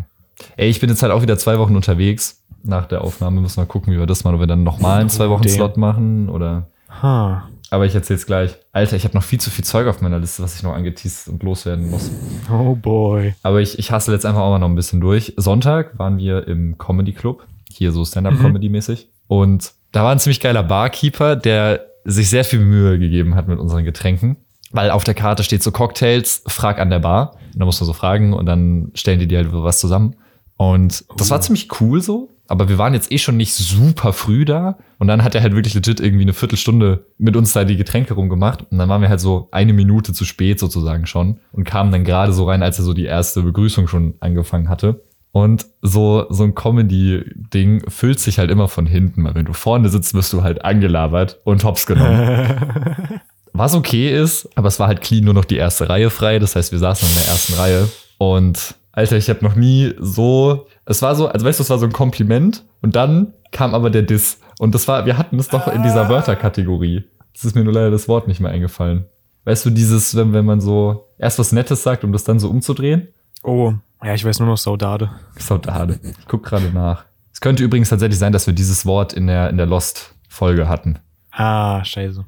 ey, 0.56 0.68
ich 0.68 0.80
bin 0.80 0.90
jetzt 0.90 1.02
halt 1.02 1.12
auch 1.12 1.22
wieder 1.22 1.38
zwei 1.38 1.58
Wochen 1.58 1.76
unterwegs. 1.76 2.43
Nach 2.64 2.86
der 2.86 3.02
Aufnahme 3.02 3.40
müssen 3.40 3.58
wir 3.60 3.66
gucken, 3.66 3.92
wie 3.92 3.98
wir 3.98 4.06
das 4.06 4.24
machen. 4.24 4.34
Ob 4.36 4.40
wir 4.40 4.46
dann 4.46 4.62
nochmal 4.64 5.00
einen 5.00 5.10
zwei 5.10 5.28
Wochen. 5.28 5.46
Slot 5.48 5.76
machen 5.76 6.28
oder. 6.28 6.68
Ha. 7.02 7.48
Aber 7.70 7.86
ich 7.86 7.94
erzähl's 7.94 8.24
gleich. 8.26 8.56
Alter, 8.72 8.94
ich 8.96 9.04
habe 9.04 9.14
noch 9.14 9.22
viel 9.24 9.40
zu 9.40 9.50
viel 9.50 9.64
Zeug 9.64 9.88
auf 9.88 10.00
meiner 10.00 10.18
Liste, 10.18 10.42
was 10.42 10.54
ich 10.56 10.62
noch 10.62 10.74
angeteased 10.74 11.28
und 11.28 11.42
loswerden 11.42 11.90
muss. 11.90 12.10
Oh 12.50 12.74
boy. 12.76 13.34
Aber 13.42 13.60
ich, 13.60 13.78
ich 13.78 13.90
hasse 13.90 14.12
jetzt 14.12 14.24
einfach 14.24 14.42
auch 14.42 14.50
mal 14.50 14.58
noch 14.60 14.68
ein 14.68 14.74
bisschen 14.76 15.00
durch. 15.00 15.34
Sonntag 15.36 15.98
waren 15.98 16.18
wir 16.18 16.46
im 16.46 16.78
Comedy 16.78 17.12
Club, 17.12 17.46
hier 17.72 17.90
so 17.90 18.04
Stand-Up-Comedy-mäßig. 18.04 19.08
Und 19.26 19.72
da 19.92 20.04
war 20.04 20.12
ein 20.12 20.18
ziemlich 20.20 20.40
geiler 20.40 20.62
Barkeeper, 20.62 21.34
der 21.36 21.86
sich 22.04 22.28
sehr 22.30 22.44
viel 22.44 22.60
Mühe 22.60 22.98
gegeben 22.98 23.34
hat 23.34 23.48
mit 23.48 23.58
unseren 23.58 23.84
Getränken. 23.84 24.36
Weil 24.70 24.90
auf 24.90 25.04
der 25.04 25.14
Karte 25.14 25.42
steht 25.42 25.62
so 25.62 25.72
Cocktails, 25.72 26.42
frag 26.46 26.78
an 26.78 26.90
der 26.90 26.98
Bar. 27.00 27.36
Und 27.54 27.60
da 27.60 27.64
musst 27.64 27.80
du 27.80 27.84
so 27.84 27.92
fragen 27.92 28.34
und 28.34 28.46
dann 28.46 28.90
stellen 28.94 29.18
die 29.20 29.26
dir 29.26 29.38
halt 29.38 29.48
was 29.52 29.78
zusammen. 29.78 30.16
Und 30.56 31.04
das 31.16 31.30
war 31.30 31.38
Oh. 31.38 31.40
ziemlich 31.40 31.68
cool 31.80 32.00
so. 32.02 32.28
Aber 32.46 32.68
wir 32.68 32.76
waren 32.76 32.94
jetzt 32.94 33.10
eh 33.10 33.18
schon 33.18 33.36
nicht 33.36 33.54
super 33.54 34.12
früh 34.12 34.44
da. 34.44 34.78
Und 34.98 35.08
dann 35.08 35.24
hat 35.24 35.34
er 35.34 35.42
halt 35.42 35.54
wirklich 35.54 35.74
legit 35.74 36.00
irgendwie 36.00 36.24
eine 36.24 36.34
Viertelstunde 36.34 37.06
mit 37.18 37.36
uns 37.36 37.52
da 37.52 37.64
die 37.64 37.76
Getränke 37.76 38.14
rumgemacht. 38.14 38.70
Und 38.70 38.78
dann 38.78 38.88
waren 38.88 39.00
wir 39.00 39.08
halt 39.08 39.20
so 39.20 39.48
eine 39.50 39.72
Minute 39.72 40.12
zu 40.12 40.24
spät 40.24 40.58
sozusagen 40.58 41.06
schon. 41.06 41.40
Und 41.52 41.64
kamen 41.64 41.90
dann 41.90 42.04
gerade 42.04 42.32
so 42.32 42.44
rein, 42.44 42.62
als 42.62 42.78
er 42.78 42.84
so 42.84 42.92
die 42.92 43.06
erste 43.06 43.42
Begrüßung 43.42 43.88
schon 43.88 44.14
angefangen 44.20 44.68
hatte. 44.68 45.02
Und 45.32 45.66
so, 45.82 46.26
so 46.30 46.44
ein 46.44 46.54
Comedy-Ding 46.54 47.90
füllt 47.90 48.20
sich 48.20 48.38
halt 48.38 48.52
immer 48.52 48.68
von 48.68 48.86
hinten, 48.86 49.24
weil 49.24 49.34
wenn 49.34 49.46
du 49.46 49.52
vorne 49.52 49.88
sitzt, 49.88 50.14
wirst 50.14 50.32
du 50.32 50.44
halt 50.44 50.64
angelabert 50.64 51.40
und 51.42 51.64
hops 51.64 51.86
genommen. 51.86 52.54
Was 53.52 53.74
okay 53.74 54.16
ist, 54.16 54.48
aber 54.54 54.68
es 54.68 54.78
war 54.78 54.86
halt 54.86 55.00
clean 55.00 55.24
nur 55.24 55.34
noch 55.34 55.44
die 55.44 55.56
erste 55.56 55.88
Reihe 55.88 56.10
frei. 56.10 56.38
Das 56.38 56.54
heißt, 56.54 56.70
wir 56.70 56.78
saßen 56.78 57.08
in 57.08 57.14
der 57.16 57.26
ersten 57.26 57.54
Reihe. 57.54 57.88
Und 58.18 58.76
Alter, 58.94 59.16
ich 59.16 59.28
habe 59.28 59.44
noch 59.44 59.56
nie 59.56 59.92
so. 59.98 60.66
Es 60.84 61.02
war 61.02 61.16
so, 61.16 61.26
also 61.28 61.44
weißt 61.44 61.58
du, 61.58 61.64
es 61.64 61.70
war 61.70 61.78
so 61.78 61.86
ein 61.86 61.92
Kompliment 61.92 62.64
und 62.80 62.94
dann 62.94 63.32
kam 63.50 63.74
aber 63.74 63.90
der 63.90 64.02
Diss. 64.02 64.40
Und 64.58 64.74
das 64.74 64.86
war, 64.86 65.04
wir 65.04 65.18
hatten 65.18 65.36
das 65.36 65.48
doch 65.48 65.66
in 65.66 65.82
dieser 65.82 66.08
Wörterkategorie. 66.08 67.04
Es 67.34 67.44
ist 67.44 67.56
mir 67.56 67.64
nur 67.64 67.72
leider 67.72 67.90
das 67.90 68.06
Wort 68.06 68.28
nicht 68.28 68.38
mehr 68.38 68.52
eingefallen. 68.52 69.06
Weißt 69.44 69.66
du, 69.66 69.70
dieses, 69.70 70.14
wenn, 70.14 70.32
wenn 70.32 70.44
man 70.44 70.60
so 70.60 71.08
erst 71.18 71.40
was 71.40 71.50
Nettes 71.50 71.82
sagt, 71.82 72.04
um 72.04 72.12
das 72.12 72.22
dann 72.22 72.38
so 72.38 72.48
umzudrehen? 72.48 73.08
Oh. 73.42 73.74
Ja, 74.02 74.14
ich 74.14 74.24
weiß 74.24 74.38
nur 74.38 74.48
noch 74.48 74.58
Saudade. 74.58 75.10
Saudade. 75.36 75.98
Ich 76.02 76.28
guck 76.28 76.44
gerade 76.44 76.70
nach. 76.70 77.04
Es 77.32 77.40
könnte 77.40 77.64
übrigens 77.64 77.88
tatsächlich 77.88 78.18
sein, 78.18 78.32
dass 78.32 78.46
wir 78.46 78.54
dieses 78.54 78.86
Wort 78.86 79.12
in 79.12 79.26
der, 79.26 79.50
in 79.50 79.56
der 79.56 79.66
Lost-Folge 79.66 80.68
hatten. 80.68 81.00
Ah, 81.32 81.84
scheiße. 81.84 82.24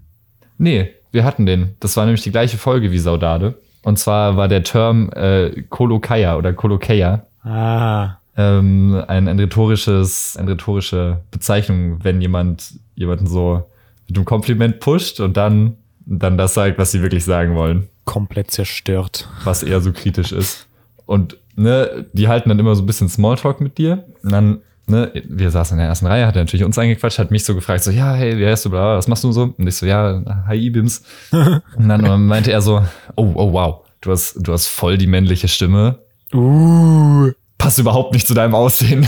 Nee, 0.59 0.91
wir 1.13 1.25
hatten 1.25 1.47
den. 1.47 1.77
Das 1.79 1.97
war 1.97 2.07
nämlich 2.07 2.23
die 2.23 2.33
gleiche 2.33 2.59
Folge 2.59 2.91
wie 2.91 2.99
Saudade. 2.99 3.61
Und 3.87 4.01
zwar 4.01 4.37
war 4.37 4.49
der 4.49 4.65
Term 4.65 5.11
äh, 5.15 5.63
Kolokaya 5.69 6.37
oder 6.37 6.53
Kolokeia 6.53 7.25
Ah. 7.45 8.17
ähm, 8.37 9.01
ein, 9.07 9.29
ein 9.29 9.39
rhetorisches, 9.39 10.37
eine 10.37 10.51
rhetorische 10.51 11.21
Bezeichnung, 11.31 12.03
wenn 12.03 12.21
jemand 12.21 12.75
jemanden 12.97 13.29
so 13.29 13.65
mit 14.09 14.17
einem 14.17 14.25
Kompliment 14.25 14.81
pusht 14.81 15.21
und 15.21 15.37
dann, 15.37 15.77
dann 16.05 16.37
das 16.37 16.55
sagt, 16.55 16.79
was 16.79 16.91
sie 16.91 17.01
wirklich 17.01 17.25
sagen 17.25 17.55
wollen, 17.55 17.87
Komplett 18.05 18.51
zerstört. 18.51 19.29
was 19.45 19.63
eher 19.63 19.81
so 19.81 19.93
kritisch 19.93 20.33
ist. 20.33 20.67
Und 21.07 21.37
ne, 21.55 22.07
die 22.13 22.27
halten 22.27 22.49
dann 22.49 22.59
immer 22.59 22.75
so 22.75 22.83
ein 22.83 22.87
bisschen 22.87 23.09
Smalltalk 23.09 23.61
mit 23.61 23.79
dir. 23.79 24.05
Und 24.25 24.33
dann, 24.33 24.59
ne, 24.87 25.13
wir 25.29 25.51
saßen 25.51 25.77
in 25.77 25.81
der 25.81 25.89
ersten 25.89 26.07
Reihe, 26.07 26.27
hat 26.27 26.37
er 26.37 26.43
natürlich 26.43 26.65
uns 26.65 26.79
angequatscht, 26.79 27.19
hat 27.19 27.31
mich 27.31 27.45
so 27.45 27.55
gefragt, 27.55 27.85
so, 27.85 27.91
ja, 27.91 28.15
hey, 28.15 28.39
wie 28.39 28.47
heißt 28.47 28.65
du, 28.65 28.71
bla, 28.71 28.97
was 28.97 29.09
machst 29.09 29.25
du 29.25 29.33
so? 29.33 29.55
Und 29.57 29.67
ich 29.67 29.77
so, 29.77 29.87
ja, 29.87 30.23
hi, 30.47 30.57
Ibims. 30.57 31.03
und 31.31 31.89
dann 31.89 32.27
meinte 32.27 32.53
er 32.53 32.63
so, 32.63 32.85
oh, 33.17 33.33
oh, 33.35 33.53
wow, 33.53 33.85
du 34.01 34.13
hast, 34.13 34.37
du 34.37 34.53
hast 34.53 34.67
voll 34.67 34.99
die 34.99 35.07
männliche 35.07 35.49
Stimme. 35.49 35.99
Uh. 36.33 37.31
Passt 37.59 37.79
überhaupt 37.79 38.13
nicht 38.13 38.27
zu 38.27 38.35
deinem 38.35 38.55
Aussehen. 38.55 39.07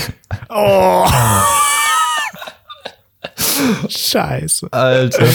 Oh. 0.48 1.06
Scheiße. 3.88 4.68
Alter. 4.70 5.26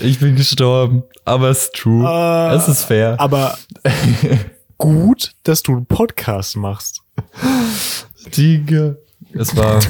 Ich 0.00 0.18
bin 0.18 0.36
gestorben, 0.36 1.02
aber 1.24 1.50
es 1.50 1.64
ist 1.64 1.74
true. 1.74 2.06
Ah. 2.06 2.54
es 2.54 2.68
ist 2.68 2.84
fair. 2.84 3.16
Aber 3.18 3.56
gut, 4.78 5.32
dass 5.44 5.62
du 5.62 5.72
einen 5.72 5.86
Podcast 5.86 6.56
machst. 6.56 7.02
Digga. 8.36 8.96
Es 9.38 9.54
war, 9.56 9.80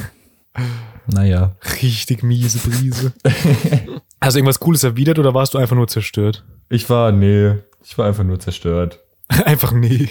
naja. 1.07 1.55
Richtig 1.81 2.23
miese 2.23 2.59
Brise. 2.59 3.13
Hast 4.21 4.33
du 4.35 4.39
irgendwas 4.39 4.59
Cooles 4.59 4.83
erwidert 4.83 5.19
oder 5.19 5.33
warst 5.33 5.53
du 5.53 5.57
einfach 5.57 5.75
nur 5.75 5.87
zerstört? 5.87 6.43
Ich 6.69 6.89
war, 6.89 7.11
nee, 7.11 7.55
ich 7.83 7.97
war 7.97 8.07
einfach 8.07 8.23
nur 8.23 8.39
zerstört. 8.39 8.99
Einfach 9.45 9.73
nee. 9.73 10.07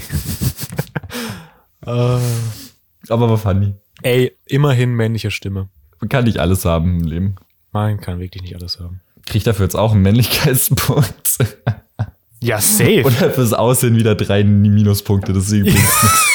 äh, 1.87 1.87
Aber 3.09 3.31
war 3.31 3.39
funny. 3.39 3.75
ey, 4.03 4.37
immerhin 4.45 4.95
männliche 4.95 5.31
Stimme. 5.31 5.71
Man 6.01 6.11
kann 6.11 6.25
nicht 6.25 6.39
alles 6.39 6.67
haben 6.67 7.01
im 7.01 7.07
Leben. 7.07 7.37
Man 7.73 7.99
kann 7.99 8.19
wirklich 8.21 8.43
nicht 8.43 8.55
alles 8.57 8.79
haben. 8.79 9.01
Krieg 9.25 9.37
ich 9.37 9.45
dafür 9.45 9.65
jetzt 9.65 9.75
auch 9.75 9.93
einen 9.93 10.03
Männlichkeitspunkt? 10.03 11.39
Ja, 12.43 12.61
safe. 12.61 13.05
Oder 13.05 13.31
fürs 13.31 13.55
Aussehen 13.55 13.97
wieder 13.97 14.15
drei 14.15 14.45
Minuspunkte, 14.45 15.33
deswegen 15.33 15.65
bringt's 15.65 16.03
nichts. 16.03 16.27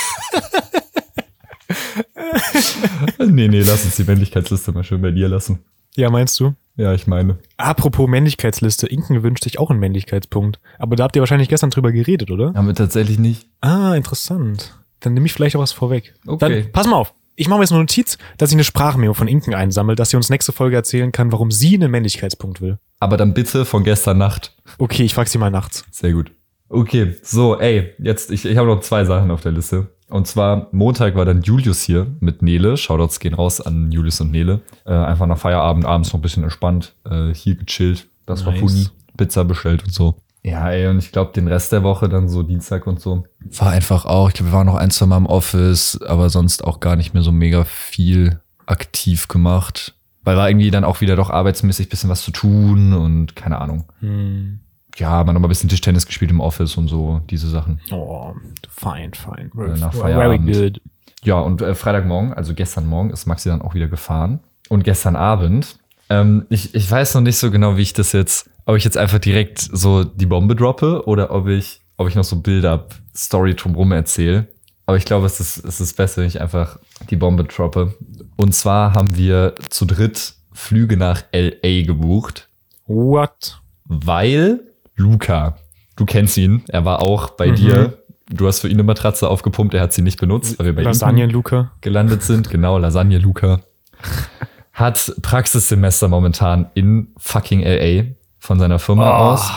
Nee, 3.36 3.48
nee, 3.48 3.62
lass 3.62 3.86
uns 3.86 3.96
die 3.96 4.04
Männlichkeitsliste 4.04 4.72
mal 4.72 4.84
schön 4.84 5.02
bei 5.02 5.12
dir 5.12 5.28
lassen. 5.30 5.60
ja, 5.96 6.10
meinst 6.10 6.40
du? 6.40 6.54
Ja, 6.78 6.94
ich 6.94 7.06
meine. 7.06 7.38
Apropos 7.58 8.08
Männlichkeitsliste, 8.10 8.88
Inken 8.88 9.24
wünscht 9.24 9.44
sich 9.44 9.60
auch 9.60 9.70
einen 9.70 9.80
Männlichkeitspunkt. 9.80 10.60
Aber 10.80 10.96
da 10.96 11.04
habt 11.04 11.16
ihr 11.16 11.22
wahrscheinlich 11.22 11.50
gestern 11.50 11.70
drüber 11.70 11.92
geredet, 11.92 12.32
oder? 12.32 12.54
Haben 12.54 12.68
wir 12.68 12.76
tatsächlich 12.76 13.20
nicht. 13.20 13.48
Ah, 13.60 13.94
interessant. 13.94 14.74
Dann 15.02 15.14
nehme 15.14 15.26
ich 15.26 15.34
vielleicht 15.34 15.56
auch 15.56 15.62
was 15.62 15.74
vorweg. 15.74 16.14
Okay. 16.26 16.64
Dann 16.64 16.72
pass 16.72 16.88
mal 16.88 16.96
auf. 16.96 17.14
Ich 17.36 17.48
mache 17.48 17.60
mir 17.60 17.64
jetzt 17.64 17.72
eine 17.72 17.82
Notiz, 17.82 18.18
dass 18.38 18.52
ich 18.52 18.56
eine 18.56 18.64
Sprachmemo 18.64 19.14
von 19.14 19.28
Inken 19.28 19.54
einsammle, 19.54 19.96
dass 19.96 20.12
sie 20.12 20.18
uns 20.18 20.30
nächste 20.30 20.52
Folge 20.52 20.76
erzählen 20.76 21.12
kann, 21.12 21.32
warum 21.32 21.52
sie 21.52 21.76
einen 21.76 21.92
Männlichkeitspunkt 21.92 22.62
will. 22.62 22.78
Aber 23.00 23.18
dann 23.18 23.34
bitte 23.34 23.66
von 23.66 23.84
gestern 23.84 24.18
Nacht. 24.18 24.56
Okay, 24.78 25.04
ich 25.04 25.14
frag 25.14 25.28
sie 25.28 25.38
mal 25.40 25.50
nachts. 25.52 25.86
Sehr 25.92 26.14
gut. 26.14 26.32
Okay, 26.70 27.16
so, 27.24 27.60
ey, 27.60 27.94
jetzt, 28.00 28.32
ich, 28.32 28.46
ich 28.46 28.58
habe 28.58 28.68
noch 28.68 28.82
zwei 28.82 29.04
Sachen 29.06 29.30
auf 29.32 29.42
der 29.42 29.52
Liste. 29.52 29.88
Und 30.12 30.28
zwar, 30.28 30.68
Montag 30.72 31.16
war 31.16 31.26
dann 31.26 31.42
Julius 31.42 31.82
hier 31.82 32.08
mit 32.20 32.42
Nele. 32.42 32.76
Shoutouts 32.76 33.20
gehen 33.20 33.34
raus 33.34 33.62
an 33.62 33.92
Julius 33.92 34.20
und 34.22 34.32
Nele. 34.32 34.62
Äh, 34.86 34.92
einfach 34.94 35.26
nach 35.26 35.38
Feierabend, 35.38 35.86
abends 35.86 36.12
noch 36.12 36.20
ein 36.20 36.22
bisschen 36.22 36.44
entspannt, 36.44 36.96
äh, 37.10 37.34
hier 37.34 37.56
gechillt. 37.56 38.08
Das 38.26 38.46
war 38.46 38.54
Nice. 38.54 38.62
funny. 38.62 38.88
Pizza 39.18 39.46
bestellt 39.46 39.84
und 39.84 39.94
so. 39.94 40.16
Ja, 40.44 40.70
ey, 40.70 40.88
und 40.88 40.98
ich 40.98 41.12
glaube, 41.12 41.32
den 41.34 41.48
Rest 41.48 41.72
der 41.72 41.84
Woche 41.84 42.10
dann 42.10 42.28
so 42.28 42.44
Dienstag 42.44 42.88
und 42.88 43.00
so. 43.00 43.26
War 43.58 43.70
einfach 43.70 44.06
auch, 44.06 44.30
ich 44.30 44.34
glaube, 44.34 44.52
wir 44.52 44.58
waren 44.58 44.66
noch 44.68 44.76
ein, 44.76 44.90
zwei 44.90 45.06
Mal 45.06 45.18
im 45.18 45.28
Office, 45.28 46.00
aber 46.02 46.30
sonst 46.30 46.64
auch 46.64 46.80
gar 46.80 46.96
nicht 46.96 47.14
mehr 47.14 47.24
so 47.24 47.32
mega 47.32 47.64
viel 47.64 48.42
aktiv 48.66 49.28
gemacht. 49.28 49.96
Weil 50.24 50.38
war 50.38 50.50
irgendwie 50.50 50.72
dann 50.72 50.84
auch 50.84 51.02
wieder 51.02 51.16
doch 51.16 51.30
arbeitsmäßig 51.30 51.90
bisschen 51.90 52.10
was 52.10 52.22
zu 52.24 52.32
tun 52.32 52.94
und 52.94 53.36
keine 53.36 53.60
Ahnung. 53.60 53.86
Hm. 54.00 54.60
Ja, 54.98 55.24
man 55.24 55.36
hat 55.36 55.42
mal 55.42 55.48
ein 55.48 55.50
bisschen 55.50 55.70
Tischtennis 55.70 56.06
gespielt 56.06 56.32
im 56.32 56.40
Office 56.40 56.78
und 56.78 56.88
so, 56.88 57.22
diese 57.30 57.50
Sachen. 57.50 57.80
Oh, 57.92 58.34
fine, 58.70 59.12
fine. 59.14 59.50
Äh, 59.56 59.80
nach 59.80 59.94
Very 59.94 60.14
Feierabend. 60.14 60.54
good. 60.54 60.82
Ja, 61.24 61.40
und 61.40 61.62
äh, 61.62 61.76
Freitagmorgen, 61.76 62.34
also 62.34 62.54
gestern 62.54 62.88
Morgen, 62.88 63.12
ist 63.12 63.26
Maxi 63.26 63.50
dann 63.50 63.62
auch 63.62 63.74
wieder 63.74 63.88
gefahren. 63.88 64.40
Und 64.70 64.84
gestern 64.84 65.16
Abend, 65.16 65.78
ähm, 66.10 66.46
ich, 66.50 66.74
ich 66.76 66.90
weiß 66.90 67.14
noch 67.16 67.22
nicht 67.22 67.38
so 67.38 67.52
genau, 67.52 67.78
wie 67.78 67.82
ich 67.84 67.94
das 67.94 68.12
jetzt, 68.12 68.50
ob 68.66 68.76
ich 68.76 68.84
jetzt 68.84 68.98
einfach 68.98 69.20
direkt 69.20 69.60
so 69.60 70.04
die 70.04 70.26
Bombe 70.26 70.56
droppe 70.56 71.06
oder 71.06 71.32
ob 71.32 71.48
ich, 71.48 71.82
ob 71.98 72.08
ich 72.08 72.16
noch 72.16 72.24
so 72.24 72.42
Build-up-Story 72.42 73.56
drumherum 73.56 73.92
erzähle. 73.92 74.48
Aber 74.88 74.98
ich 74.98 75.06
glaube, 75.06 75.26
es 75.26 75.40
ist, 75.40 75.64
es 75.64 75.80
ist 75.80 75.96
besser, 75.96 76.22
wenn 76.22 76.28
ich 76.28 76.42
einfach 76.42 76.80
die 77.10 77.16
Bombe 77.16 77.44
droppe. 77.44 77.94
Und 78.36 78.54
zwar 78.56 78.94
haben 78.94 79.16
wir 79.16 79.54
zu 79.70 79.86
dritt 79.86 80.34
Flüge 80.52 80.98
nach 80.98 81.24
LA 81.34 81.84
gebucht, 81.86 82.50
What? 82.88 83.62
weil 83.86 84.62
Luca, 85.02 85.58
du 85.96 86.06
kennst 86.06 86.38
ihn, 86.38 86.64
er 86.68 86.86
war 86.86 87.02
auch 87.02 87.32
bei 87.32 87.48
Mhm. 87.48 87.56
dir. 87.56 87.98
Du 88.30 88.48
hast 88.48 88.60
für 88.60 88.68
ihn 88.68 88.76
eine 88.76 88.84
Matratze 88.84 89.28
aufgepumpt, 89.30 89.74
er 89.74 89.82
hat 89.82 89.92
sie 89.94 90.02
nicht 90.02 90.20
benutzt, 90.20 90.58
weil 90.58 90.68
wir 90.68 90.76
bei 90.76 90.84
Lasagne, 90.84 91.26
Luca. 91.26 91.72
gelandet 91.82 92.24
sind. 92.24 92.50
Genau, 92.50 92.78
Lasagne 92.78 93.18
Luca. 93.18 93.60
Hat 94.74 95.14
Praxissemester 95.22 96.08
momentan 96.08 96.70
in 96.76 97.10
fucking 97.18 97.62
LA 97.62 98.06
von 98.40 98.58
seiner 98.58 98.80
Firma 98.80 99.10
Oh. 99.10 99.34
aus. 99.34 99.52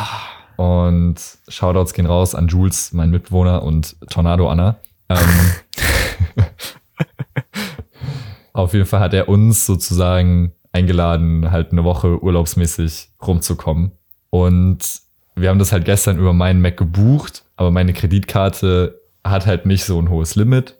Und 0.56 1.14
Shoutouts 1.48 1.92
gehen 1.94 2.06
raus 2.06 2.34
an 2.34 2.48
Jules, 2.48 2.92
mein 2.92 3.10
Mitbewohner, 3.10 3.62
und 3.62 3.96
Tornado 4.10 4.48
Anna. 4.50 4.76
Ähm, 5.08 5.18
auf 8.52 8.72
jeden 8.72 8.86
Fall 8.86 9.00
hat 9.00 9.14
er 9.14 9.28
uns 9.28 9.66
sozusagen 9.66 10.52
eingeladen, 10.72 11.50
halt 11.50 11.72
eine 11.72 11.84
Woche 11.84 12.22
urlaubsmäßig 12.22 13.10
rumzukommen. 13.24 13.92
Und 14.30 15.00
wir 15.36 15.48
haben 15.48 15.58
das 15.58 15.72
halt 15.72 15.84
gestern 15.84 16.18
über 16.18 16.32
meinen 16.32 16.60
Mac 16.60 16.76
gebucht, 16.76 17.44
aber 17.56 17.70
meine 17.70 17.92
Kreditkarte 17.92 19.00
hat 19.24 19.46
halt 19.46 19.66
nicht 19.66 19.84
so 19.84 20.00
ein 20.00 20.10
hohes 20.10 20.36
Limit. 20.36 20.76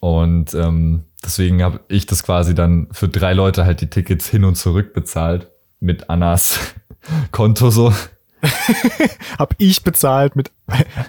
Und 0.00 0.54
ähm, 0.54 1.04
deswegen 1.24 1.62
habe 1.62 1.80
ich 1.88 2.06
das 2.06 2.22
quasi 2.22 2.54
dann 2.54 2.88
für 2.92 3.08
drei 3.08 3.32
Leute 3.32 3.64
halt 3.64 3.80
die 3.80 3.90
Tickets 3.90 4.28
hin 4.28 4.44
und 4.44 4.56
zurück 4.56 4.92
bezahlt 4.94 5.48
mit 5.80 6.10
Annas 6.10 6.58
Konto 7.32 7.70
so. 7.70 7.92
Hab 9.38 9.54
ich 9.58 9.82
bezahlt 9.82 10.36
mit 10.36 10.52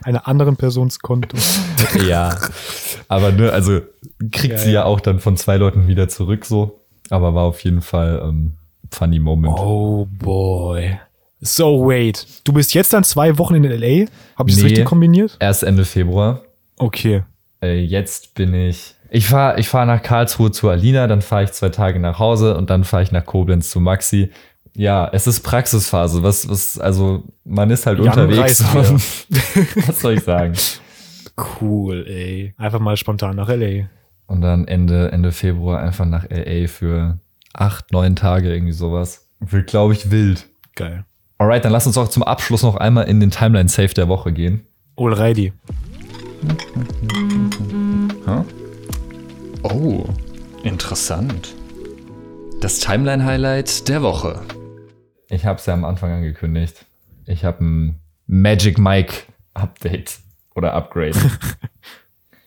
einer 0.03 0.27
anderen 0.27 0.55
Persons 0.57 0.99
Konto. 0.99 1.38
Ja, 2.05 2.38
aber 3.07 3.32
ne, 3.32 3.51
also 3.51 3.82
kriegt 4.32 4.53
Ja, 4.53 4.57
sie 4.57 4.71
ja. 4.71 4.82
ja. 4.82 4.84
auch 4.86 4.99
dann 4.99 5.19
von 5.19 5.38
zwei 5.38 5.57
Leuten 5.57 5.88
wieder 5.88 6.07
zurück 6.07 6.45
so. 6.45 6.82
Aber 7.09 7.34
war 7.34 7.43
auf 7.43 7.63
jeden 7.63 7.82
Fall 7.82 8.21
ähm, 8.23 8.53
funny 8.91 9.19
Moment. 9.19 9.57
Oh 9.57 10.05
boy. 10.11 10.99
So, 11.42 11.88
wait. 11.88 12.26
Du 12.44 12.52
bist 12.54 12.74
jetzt 12.74 12.92
dann 12.94 13.04
zwei 13.04 13.38
Wochen 13.38 13.56
in 13.56 13.64
L.A.? 13.66 14.08
Habe 14.38 14.50
ich 14.50 14.56
das 14.56 14.64
Nee. 14.64 14.70
richtig 14.70 14.86
kombiniert? 14.86 15.38
Erst 15.40 15.64
Ende 15.64 15.86
Februar. 15.86 16.42
Okay. 16.78 17.24
Äh, 17.62 17.80
jetzt 17.82 18.34
bin 18.36 18.54
ich. 18.54 18.96
Ich 19.12 19.28
fahre 19.28 19.60
ich 19.60 19.68
fahr 19.70 19.86
nach 19.86 20.04
Karlsruhe 20.04 20.52
zu 20.52 20.70
Alina, 20.70 21.08
dann 21.08 21.22
fahre 21.22 21.46
ich 21.46 21.52
zwei 21.52 21.70
Tage 21.70 22.00
nach 22.00 22.20
Hause 22.20 22.56
und 22.56 22.70
dann 22.70 22.84
fahre 22.84 23.04
ich 23.04 23.12
nach 23.12 23.26
Koblenz 23.26 23.72
zu 23.72 23.80
Maxi. 23.80 24.30
Ja, 24.76 25.10
es 25.12 25.26
ist 25.28 25.42
Praxisphase. 25.42 26.22
Was, 26.22 26.48
was, 26.48 26.80
also 26.80 27.24
man 27.44 27.70
ist 27.72 27.86
halt 27.88 27.98
Jan 28.00 28.08
unterwegs. 28.10 28.64
was 29.88 30.00
soll 30.02 30.14
ich 30.14 30.24
sagen? 30.24 30.54
Cool, 31.60 32.06
ey. 32.08 32.54
Einfach 32.58 32.80
mal 32.80 32.98
spontan 32.98 33.36
nach 33.36 33.50
L.A. 33.50 33.90
Und 34.28 34.42
dann 34.42 34.68
Ende, 34.68 35.12
Ende 35.12 35.32
Februar 35.32 35.80
einfach 35.82 36.06
nach 36.06 36.26
LA 36.30 36.68
für 36.68 37.20
acht, 37.54 37.92
neun 37.92 38.16
Tage, 38.16 38.54
irgendwie 38.54 38.74
sowas. 38.74 39.28
Wird, 39.40 39.68
glaube 39.68 39.94
ich, 39.94 40.12
wild. 40.12 40.48
Geil. 40.76 41.06
Alright, 41.42 41.64
dann 41.64 41.72
lass 41.72 41.88
uns 41.88 41.98
auch 41.98 42.10
zum 42.10 42.22
Abschluss 42.22 42.64
noch 42.64 42.76
einmal 42.76 43.08
in 43.08 43.22
den 43.22 43.32
Timeline-Save 43.32 43.94
der 43.94 44.10
Woche 44.10 44.34
gehen. 44.34 44.68
Alrighty. 44.98 45.54
Oh, 49.64 50.04
interessant. 50.64 51.56
Das 52.60 52.82
Timeline-Highlight 52.82 53.88
der 53.88 54.02
Woche. 54.04 54.42
Ich 55.30 55.46
habe 55.46 55.60
es 55.60 55.66
ja 55.66 55.74
am 55.74 55.86
Anfang 55.86 56.12
angekündigt. 56.12 56.86
Ich 57.26 57.46
habe 57.46 57.64
ein 57.64 58.02
Magic 58.28 58.78
Mike 58.78 59.14
Update 59.54 60.20
oder 60.56 60.74
Upgrade. 60.74 61.18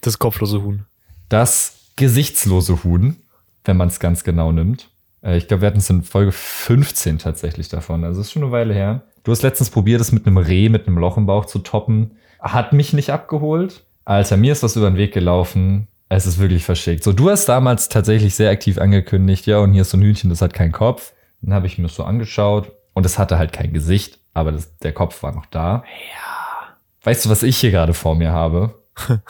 Das 0.05 0.19
kopflose 0.19 0.61
Huhn. 0.65 0.85
Das 1.29 1.93
gesichtslose 1.95 2.83
Huhn, 2.83 3.23
wenn 3.65 3.77
man 3.77 3.87
es 3.87 4.01
ganz 4.01 4.25
genau 4.25 4.51
nimmt. 4.51 4.91
Äh, 5.23 5.37
Ich 5.37 5.49
glaube, 5.49 5.63
wir 5.63 5.67
hatten 5.69 5.79
es 5.79 5.91
in 5.91 6.03
Folge 6.03 6.33
15 6.33 7.19
tatsächlich 7.19 7.69
davon. 7.69 8.05
Also 8.05 8.21
ist 8.21 8.33
schon 8.33 8.43
eine 8.43 8.53
Weile 8.53 8.75
her. 8.75 9.03
Du 9.25 9.33
hast 9.33 9.43
letztens 9.43 9.71
probiert, 9.71 10.01
es 10.01 10.13
mit 10.13 10.27
einem 10.27 10.37
Reh, 10.39 10.69
mit 10.69 10.87
einem 10.87 10.99
Loch 10.99 11.17
im 11.17 11.27
Bauch 11.27 11.47
zu 11.47 11.61
toppen. 11.61 12.13
Hat 12.41 12.73
mich 12.73 12.93
nicht 12.93 13.11
abgeholt. 13.11 13.85
Alter, 14.05 14.37
mir 14.37 14.53
ist 14.53 14.63
was 14.63 14.77
über 14.77 14.91
den 14.91 14.97
Weg 14.97 15.15
gelaufen. 15.15 15.87
Es 16.09 16.27
ist 16.27 16.39
wirklich 16.39 16.65
verschickt. 16.65 17.05
So, 17.05 17.13
du 17.13 17.31
hast 17.31 17.47
damals 17.47 17.89
tatsächlich 17.89 18.35
sehr 18.35 18.51
aktiv 18.51 18.79
angekündigt, 18.79 19.47
ja, 19.47 19.59
und 19.61 19.73
hier 19.73 19.83
ist 19.83 19.91
so 19.91 19.97
ein 19.97 20.03
Hühnchen, 20.03 20.29
das 20.29 20.43
hat 20.43 20.53
keinen 20.53 20.73
Kopf. 20.73 21.13
Dann 21.41 21.55
habe 21.55 21.67
ich 21.67 21.79
mir 21.79 21.85
das 21.85 21.95
so 21.95 22.05
angeschaut 22.05 22.73
und 22.93 23.07
es 23.07 23.19
hatte 23.19 23.39
halt 23.39 23.53
kein 23.53 23.73
Gesicht, 23.73 24.19
aber 24.35 24.53
das, 24.53 24.77
der 24.79 24.93
Kopf 24.93 25.23
war 25.23 25.33
noch 25.35 25.47
da. 25.47 25.85
Ja. 26.13 26.77
Weißt 27.05 27.25
du, 27.25 27.31
was 27.31 27.43
ich 27.43 27.57
hier 27.57 27.71
gerade 27.71 27.95
vor 27.95 28.15
mir 28.15 28.33
habe? 28.33 28.75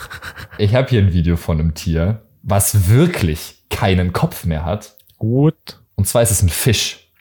ich 0.58 0.74
habe 0.74 0.88
hier 0.88 1.00
ein 1.00 1.12
Video 1.12 1.36
von 1.36 1.60
einem 1.60 1.74
Tier, 1.74 2.22
was 2.42 2.88
wirklich 2.88 3.62
keinen 3.70 4.12
Kopf 4.12 4.44
mehr 4.44 4.64
hat. 4.64 4.96
What? 5.18 5.81
Und 6.02 6.06
zwar 6.08 6.22
ist 6.22 6.32
es 6.32 6.42
ein 6.42 6.48
Fisch. 6.48 7.12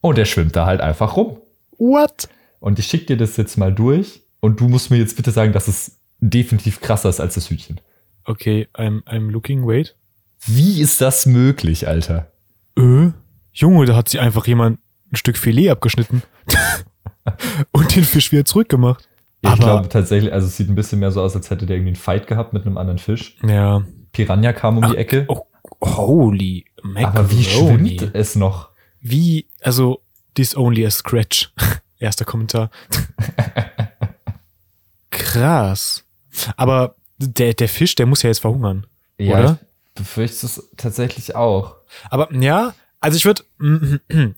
Und 0.00 0.16
der 0.16 0.24
schwimmt 0.24 0.56
da 0.56 0.64
halt 0.64 0.80
einfach 0.80 1.18
rum. 1.18 1.36
What? 1.76 2.30
Und 2.58 2.78
ich 2.78 2.86
schicke 2.86 3.04
dir 3.04 3.18
das 3.18 3.36
jetzt 3.36 3.58
mal 3.58 3.74
durch. 3.74 4.22
Und 4.40 4.58
du 4.58 4.68
musst 4.68 4.90
mir 4.90 4.96
jetzt 4.96 5.18
bitte 5.18 5.32
sagen, 5.32 5.52
dass 5.52 5.68
es 5.68 6.00
definitiv 6.18 6.80
krasser 6.80 7.10
ist 7.10 7.20
als 7.20 7.34
das 7.34 7.50
Hühnchen. 7.50 7.78
Okay, 8.24 8.68
I'm, 8.72 9.04
I'm 9.04 9.30
looking, 9.30 9.66
wait. 9.66 9.96
Wie 10.46 10.80
ist 10.80 11.02
das 11.02 11.26
möglich, 11.26 11.88
Alter? 11.88 12.32
Äh? 12.78 13.10
Junge, 13.52 13.84
da 13.84 13.96
hat 13.96 14.08
sie 14.08 14.18
einfach 14.18 14.46
jemand 14.46 14.80
ein 15.12 15.16
Stück 15.16 15.36
Filet 15.36 15.68
abgeschnitten. 15.68 16.22
und 17.72 17.94
den 17.94 18.04
Fisch 18.04 18.32
wieder 18.32 18.46
zurückgemacht. 18.46 19.10
Ja, 19.44 19.52
ich 19.52 19.60
glaube 19.60 19.90
tatsächlich, 19.90 20.32
also 20.32 20.46
es 20.46 20.56
sieht 20.56 20.70
ein 20.70 20.74
bisschen 20.74 21.00
mehr 21.00 21.12
so 21.12 21.20
aus, 21.20 21.36
als 21.36 21.50
hätte 21.50 21.66
der 21.66 21.76
irgendwie 21.76 21.90
einen 21.90 21.96
Fight 21.96 22.26
gehabt 22.26 22.54
mit 22.54 22.64
einem 22.64 22.78
anderen 22.78 22.98
Fisch. 22.98 23.36
Ja. 23.46 23.82
Piranha 24.12 24.54
kam 24.54 24.78
um 24.78 24.90
die 24.90 24.96
Ecke. 24.96 25.26
Oh, 25.28 25.42
holy 25.82 26.64
aber 26.94 27.30
wie 27.30 27.42
macaroni. 27.42 27.98
schwimmt 27.98 28.14
es 28.14 28.36
noch? 28.36 28.70
Wie, 29.00 29.46
also, 29.62 30.02
this 30.34 30.56
only 30.56 30.84
a 30.84 30.90
scratch. 30.90 31.52
Erster 31.98 32.24
Kommentar. 32.24 32.70
Krass. 35.10 36.04
Aber 36.56 36.96
der, 37.18 37.54
der 37.54 37.68
Fisch, 37.68 37.94
der 37.94 38.06
muss 38.06 38.22
ja 38.22 38.28
jetzt 38.28 38.40
verhungern. 38.40 38.86
Ja, 39.18 39.38
Oder? 39.38 39.58
ich 39.60 39.94
befürchte 39.94 40.46
es 40.46 40.70
tatsächlich 40.76 41.34
auch. 41.34 41.76
Aber 42.08 42.32
ja, 42.34 42.72
also 43.00 43.16
ich 43.16 43.24
würde, 43.26 43.42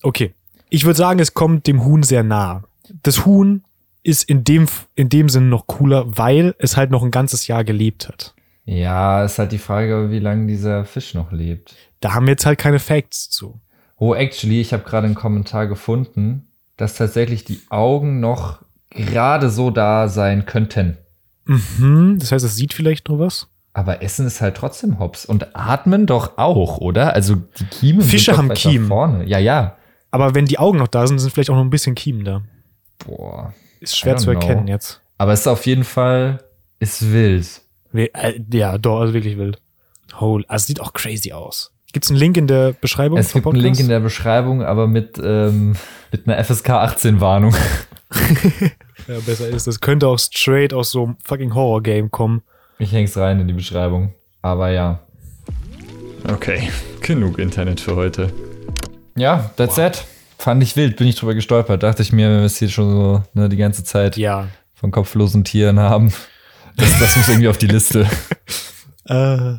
okay, 0.02 0.34
ich 0.70 0.84
würde 0.84 0.96
sagen, 0.96 1.20
es 1.20 1.34
kommt 1.34 1.66
dem 1.66 1.84
Huhn 1.84 2.02
sehr 2.02 2.22
nah. 2.24 2.64
Das 3.02 3.24
Huhn 3.24 3.62
ist 4.02 4.24
in 4.24 4.42
dem, 4.42 4.66
in 4.94 5.08
dem 5.08 5.28
Sinn 5.28 5.48
noch 5.48 5.66
cooler, 5.66 6.04
weil 6.18 6.54
es 6.58 6.76
halt 6.76 6.90
noch 6.90 7.02
ein 7.04 7.10
ganzes 7.10 7.46
Jahr 7.46 7.62
gelebt 7.62 8.08
hat. 8.08 8.34
Ja, 8.64 9.24
ist 9.24 9.38
halt 9.38 9.52
die 9.52 9.58
Frage, 9.58 10.10
wie 10.10 10.18
lange 10.18 10.46
dieser 10.46 10.84
Fisch 10.84 11.14
noch 11.14 11.32
lebt. 11.32 11.74
Da 12.00 12.14
haben 12.14 12.26
wir 12.26 12.32
jetzt 12.32 12.46
halt 12.46 12.58
keine 12.58 12.78
Facts 12.78 13.28
zu. 13.30 13.60
Oh, 13.96 14.14
actually, 14.14 14.60
ich 14.60 14.72
habe 14.72 14.84
gerade 14.84 15.06
einen 15.06 15.14
Kommentar 15.14 15.66
gefunden, 15.66 16.48
dass 16.76 16.96
tatsächlich 16.96 17.44
die 17.44 17.60
Augen 17.70 18.20
noch 18.20 18.62
gerade 18.90 19.50
so 19.50 19.70
da 19.70 20.08
sein 20.08 20.46
könnten. 20.46 20.98
Mhm, 21.44 22.18
das 22.18 22.32
heißt, 22.32 22.44
es 22.44 22.56
sieht 22.56 22.72
vielleicht 22.72 23.08
noch 23.08 23.18
was. 23.18 23.48
Aber 23.74 24.02
Essen 24.02 24.26
ist 24.26 24.40
halt 24.40 24.56
trotzdem 24.56 24.98
Hops. 24.98 25.24
Und 25.24 25.56
atmen 25.56 26.06
doch 26.06 26.36
auch, 26.36 26.78
oder? 26.78 27.14
Also 27.14 27.36
die 27.36 27.64
Kiemen 27.64 28.02
Fische 28.02 28.36
haben 28.36 28.50
Kiemen. 28.50 28.88
vorne. 28.88 29.24
Ja, 29.26 29.38
ja. 29.38 29.76
Aber 30.10 30.34
wenn 30.34 30.44
die 30.44 30.58
Augen 30.58 30.78
noch 30.78 30.88
da 30.88 31.06
sind, 31.06 31.18
sind 31.18 31.32
vielleicht 31.32 31.50
auch 31.50 31.56
noch 31.56 31.64
ein 31.64 31.70
bisschen 31.70 31.94
Kiemen 31.94 32.24
da. 32.24 32.42
Boah. 32.98 33.54
Ist 33.80 33.96
schwer 33.96 34.16
zu 34.16 34.30
erkennen 34.30 34.64
know. 34.64 34.72
jetzt. 34.72 35.00
Aber 35.16 35.32
es 35.32 35.40
ist 35.40 35.46
auf 35.46 35.66
jeden 35.66 35.84
Fall, 35.84 36.44
ist 36.78 37.12
wild. 37.12 37.61
We- 37.92 38.12
äh, 38.14 38.40
Ja, 38.52 38.78
doch, 38.78 39.00
also 39.00 39.14
wirklich 39.14 39.36
wild. 39.38 39.58
Holy, 40.18 40.44
also 40.48 40.66
sieht 40.66 40.80
auch 40.80 40.92
crazy 40.92 41.32
aus. 41.32 41.72
Gibt's 41.92 42.10
einen 42.10 42.18
Link 42.18 42.36
in 42.38 42.46
der 42.46 42.72
Beschreibung? 42.72 43.18
Es 43.18 43.32
gibt 43.32 43.46
einen 43.46 43.56
Link 43.56 43.78
in 43.78 43.88
der 43.88 44.00
Beschreibung, 44.00 44.62
aber 44.62 44.86
mit, 44.86 45.20
ähm, 45.22 45.74
mit 46.10 46.26
einer 46.26 46.42
FSK 46.42 46.70
18 46.70 47.20
Warnung. 47.20 47.54
Ja, 49.08 49.18
besser 49.26 49.48
ist. 49.48 49.66
Das 49.66 49.80
könnte 49.80 50.06
auch 50.06 50.18
straight 50.18 50.72
aus 50.72 50.92
so 50.92 51.02
einem 51.04 51.16
fucking 51.24 51.54
Horror-Game 51.54 52.12
kommen. 52.12 52.42
Ich 52.78 52.92
häng's 52.92 53.16
rein 53.16 53.40
in 53.40 53.48
die 53.48 53.52
Beschreibung. 53.54 54.14
Aber 54.42 54.70
ja. 54.70 55.00
Okay, 56.32 56.68
genug 57.00 57.38
Internet 57.40 57.80
für 57.80 57.96
heute. 57.96 58.32
Ja, 59.16 59.50
that's 59.56 59.76
it. 59.78 60.04
Fand 60.38 60.62
ich 60.62 60.76
wild, 60.76 60.96
bin 60.96 61.08
ich 61.08 61.16
drüber 61.16 61.34
gestolpert. 61.34 61.82
Dachte 61.82 62.02
ich 62.02 62.12
mir, 62.12 62.28
wenn 62.30 62.38
wir 62.38 62.44
es 62.46 62.58
hier 62.58 62.68
schon 62.68 62.90
so 62.90 63.22
ne, 63.34 63.48
die 63.48 63.56
ganze 63.56 63.82
Zeit 63.82 64.16
Ja. 64.16 64.46
von 64.74 64.90
kopflosen 64.92 65.42
Tieren 65.42 65.80
haben. 65.80 66.12
Das, 66.76 66.98
das 66.98 67.16
muss 67.16 67.28
irgendwie 67.28 67.48
auf 67.48 67.58
die 67.58 67.66
Liste. 67.66 68.06
Äh, 69.04 69.54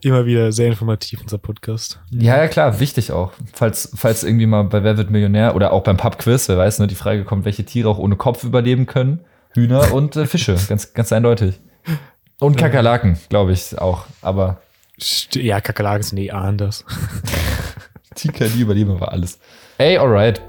immer 0.00 0.24
wieder 0.24 0.52
sehr 0.52 0.68
informativ, 0.68 1.20
unser 1.20 1.38
Podcast. 1.38 2.00
Ja, 2.10 2.38
ja, 2.38 2.48
klar, 2.48 2.80
wichtig 2.80 3.12
auch. 3.12 3.32
Falls, 3.52 3.92
falls 3.94 4.24
irgendwie 4.24 4.46
mal 4.46 4.64
bei 4.64 4.82
Wer 4.82 4.96
wird 4.96 5.10
Millionär 5.10 5.54
oder 5.54 5.72
auch 5.72 5.82
beim 5.82 5.96
Pubquiz, 5.96 6.48
wer 6.48 6.56
weiß, 6.56 6.78
ne, 6.78 6.86
die 6.86 6.94
Frage 6.94 7.24
kommt, 7.24 7.44
welche 7.44 7.64
Tiere 7.64 7.88
auch 7.88 7.98
ohne 7.98 8.16
Kopf 8.16 8.44
überleben 8.44 8.86
können. 8.86 9.20
Hühner 9.52 9.92
und 9.92 10.16
äh, 10.16 10.26
Fische, 10.26 10.56
ganz, 10.68 10.94
ganz 10.94 11.12
eindeutig. 11.12 11.60
Und 12.38 12.56
Kakerlaken, 12.56 13.18
glaube 13.28 13.52
ich 13.52 13.78
auch. 13.78 14.06
Aber 14.22 14.60
ja, 15.32 15.60
Kakerlaken 15.60 16.02
sind 16.02 16.18
eh 16.18 16.30
anders. 16.30 16.84
die 18.18 18.28
können 18.28 18.52
die 18.54 18.62
überleben 18.62 18.92
aber 18.92 19.12
alles. 19.12 19.38
Ey, 19.78 19.98
alright. 19.98 20.40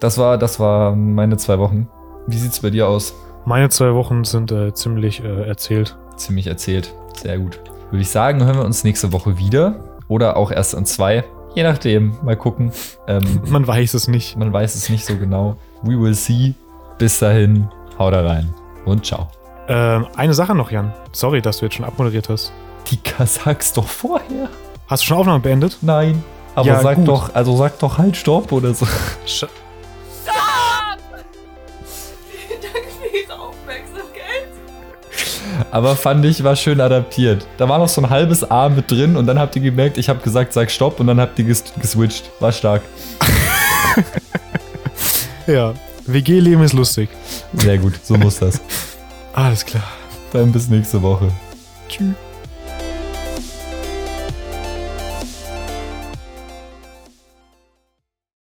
Das 0.00 0.18
war, 0.18 0.38
das 0.38 0.60
war 0.60 0.94
meine 0.94 1.36
zwei 1.38 1.58
Wochen. 1.58 1.88
Wie 2.26 2.36
sieht's 2.36 2.60
bei 2.60 2.70
dir 2.70 2.86
aus? 2.86 3.14
Meine 3.46 3.68
zwei 3.70 3.94
Wochen 3.94 4.24
sind 4.24 4.50
äh, 4.52 4.74
ziemlich 4.74 5.22
äh, 5.24 5.46
erzählt. 5.48 5.96
Ziemlich 6.16 6.46
erzählt. 6.48 6.92
Sehr 7.14 7.38
gut. 7.38 7.60
Würde 7.90 8.02
ich 8.02 8.10
sagen, 8.10 8.44
hören 8.44 8.56
wir 8.56 8.64
uns 8.64 8.82
nächste 8.84 9.12
Woche 9.12 9.38
wieder. 9.38 9.76
Oder 10.08 10.36
auch 10.36 10.50
erst 10.50 10.74
in 10.74 10.84
zwei. 10.84 11.24
Je 11.54 11.62
nachdem. 11.62 12.16
Mal 12.22 12.36
gucken. 12.36 12.72
Ähm, 13.06 13.22
Man 13.48 13.66
weiß 13.66 13.94
es 13.94 14.08
nicht. 14.08 14.36
man 14.36 14.52
weiß 14.52 14.74
es 14.74 14.88
nicht 14.90 15.06
so 15.06 15.16
genau. 15.16 15.56
We 15.82 15.98
will 15.98 16.14
see. 16.14 16.54
Bis 16.98 17.18
dahin. 17.20 17.68
Haut 17.98 18.12
da 18.12 18.26
rein. 18.26 18.52
Und 18.84 19.06
ciao. 19.06 19.28
Ähm, 19.68 20.06
eine 20.16 20.34
Sache 20.34 20.54
noch, 20.54 20.70
Jan. 20.70 20.92
Sorry, 21.12 21.40
dass 21.40 21.58
du 21.58 21.66
jetzt 21.66 21.76
schon 21.76 21.84
abmoderiert 21.84 22.28
hast. 22.28 22.52
Die 22.90 22.98
sag's 23.24 23.72
doch 23.72 23.86
vorher. 23.86 24.48
Hast 24.88 25.02
du 25.02 25.06
schon 25.06 25.16
Aufnahme 25.18 25.40
beendet? 25.40 25.78
Nein. 25.82 26.22
Aber 26.54 26.66
Ja, 26.68 26.80
sag 26.80 26.96
gut. 26.96 27.08
doch, 27.08 27.34
also 27.34 27.56
sag 27.56 27.78
doch 27.78 27.98
halt 27.98 28.16
Stopp 28.16 28.50
oder 28.52 28.74
so. 28.74 28.86
Sch 29.26 29.44
aber 35.70 35.96
fand 35.96 36.24
ich, 36.24 36.42
war 36.44 36.56
schön 36.56 36.80
adaptiert. 36.80 37.46
Da 37.56 37.68
war 37.68 37.78
noch 37.78 37.88
so 37.88 38.00
ein 38.02 38.10
halbes 38.10 38.48
A 38.50 38.68
mit 38.68 38.90
drin 38.90 39.16
und 39.16 39.26
dann 39.26 39.38
habt 39.38 39.56
ihr 39.56 39.62
gemerkt, 39.62 39.98
ich 39.98 40.08
habe 40.08 40.20
gesagt, 40.20 40.52
sag 40.52 40.70
Stopp 40.70 41.00
und 41.00 41.06
dann 41.06 41.20
habt 41.20 41.38
ihr 41.38 41.44
ges 41.44 41.64
geswitcht. 41.80 42.30
War 42.40 42.52
stark. 42.52 42.82
Ja. 45.46 45.74
WG-Leben 46.06 46.62
ist 46.62 46.72
lustig. 46.72 47.08
Sehr 47.52 47.78
gut, 47.78 47.94
so 48.02 48.16
muss 48.16 48.38
das. 48.38 48.60
Alles 49.32 49.64
klar. 49.64 49.84
Dann 50.32 50.52
bis 50.52 50.68
nächste 50.68 51.00
Woche. 51.02 51.30
Tschüss. 51.88 52.14